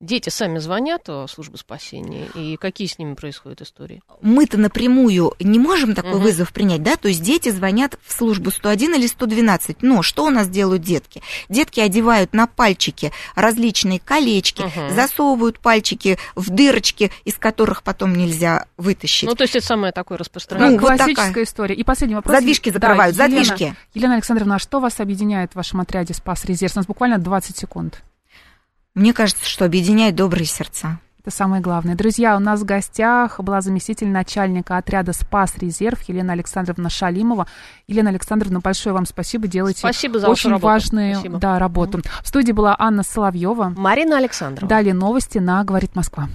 Дети 0.00 0.30
сами 0.30 0.58
звонят 0.58 1.08
в 1.08 1.28
службу 1.28 1.58
спасения, 1.58 2.26
и 2.34 2.56
какие 2.56 2.86
с 2.88 2.98
ними 2.98 3.12
происходят 3.12 3.60
истории? 3.60 4.02
Мы-то 4.22 4.56
напрямую 4.56 5.34
не 5.38 5.58
можем 5.58 5.94
такой 5.94 6.14
угу. 6.14 6.20
вызов 6.20 6.54
принять, 6.54 6.82
да, 6.82 6.96
то 6.96 7.08
есть 7.08 7.22
дети 7.22 7.50
звонят 7.50 7.98
в 8.02 8.10
службу 8.10 8.50
101 8.50 8.94
или 8.94 9.06
112, 9.06 9.82
но 9.82 10.00
что 10.00 10.24
у 10.24 10.30
нас 10.30 10.48
делают 10.48 10.80
детки? 10.80 11.22
Детки 11.50 11.80
одевают 11.80 12.32
на 12.32 12.46
пальчики 12.46 13.12
различные 13.34 14.00
колечки, 14.00 14.62
угу. 14.62 14.94
засовывают 14.94 15.58
пальчики 15.58 16.18
в 16.34 16.48
дырочки, 16.48 17.12
из 17.26 17.36
которых 17.36 17.82
потом 17.82 18.14
нельзя 18.14 18.64
вытащить. 18.78 19.28
Ну, 19.28 19.34
то 19.34 19.44
есть 19.44 19.54
это 19.54 19.66
самое 19.66 19.92
такое 19.92 20.16
распространенное. 20.16 20.72
Ну, 20.72 20.78
классическая 20.78 21.14
вот 21.14 21.28
такая. 21.28 21.44
история. 21.44 21.74
И 21.74 21.84
последний 21.84 22.14
вопрос. 22.14 22.34
Задвижки 22.34 22.70
закрывают, 22.70 23.14
да, 23.16 23.24
задвижки. 23.24 23.62
Елена, 23.62 23.76
Елена 23.92 24.14
Александровна, 24.14 24.54
а 24.54 24.58
что 24.58 24.80
вас 24.80 24.98
объединяет 24.98 25.52
в 25.52 25.56
вашем 25.56 25.82
отряде 25.82 26.14
«Спас 26.14 26.46
резерв»? 26.46 26.74
У 26.76 26.78
нас 26.78 26.86
буквально 26.86 27.18
20 27.18 27.58
секунд. 27.58 28.02
Мне 28.94 29.12
кажется, 29.12 29.48
что 29.48 29.64
объединяет 29.64 30.16
добрые 30.16 30.46
сердца. 30.46 30.98
Это 31.20 31.30
самое 31.30 31.60
главное. 31.60 31.94
Друзья, 31.94 32.34
у 32.34 32.40
нас 32.40 32.60
в 32.60 32.64
гостях 32.64 33.38
была 33.40 33.60
заместитель 33.60 34.08
начальника 34.08 34.78
отряда 34.78 35.12
«Спас 35.12 35.56
резерв» 35.58 36.00
Елена 36.08 36.32
Александровна 36.32 36.88
Шалимова. 36.88 37.46
Елена 37.86 38.08
Александровна, 38.08 38.60
большое 38.60 38.94
вам 38.94 39.04
спасибо. 39.04 39.46
Делаете 39.46 39.80
спасибо 39.80 40.18
за 40.18 40.28
очень 40.30 40.48
работу. 40.48 40.66
важную 40.66 41.14
спасибо. 41.16 41.38
Да, 41.38 41.58
работу. 41.58 41.98
Mm-hmm. 41.98 42.22
В 42.22 42.26
студии 42.26 42.52
была 42.52 42.74
Анна 42.78 43.02
Соловьева. 43.02 43.74
Марина 43.76 44.16
Александровна. 44.16 44.68
Далее 44.68 44.94
новости 44.94 45.36
на 45.38 45.62
«Говорит 45.62 45.94
Москва». 45.94 46.28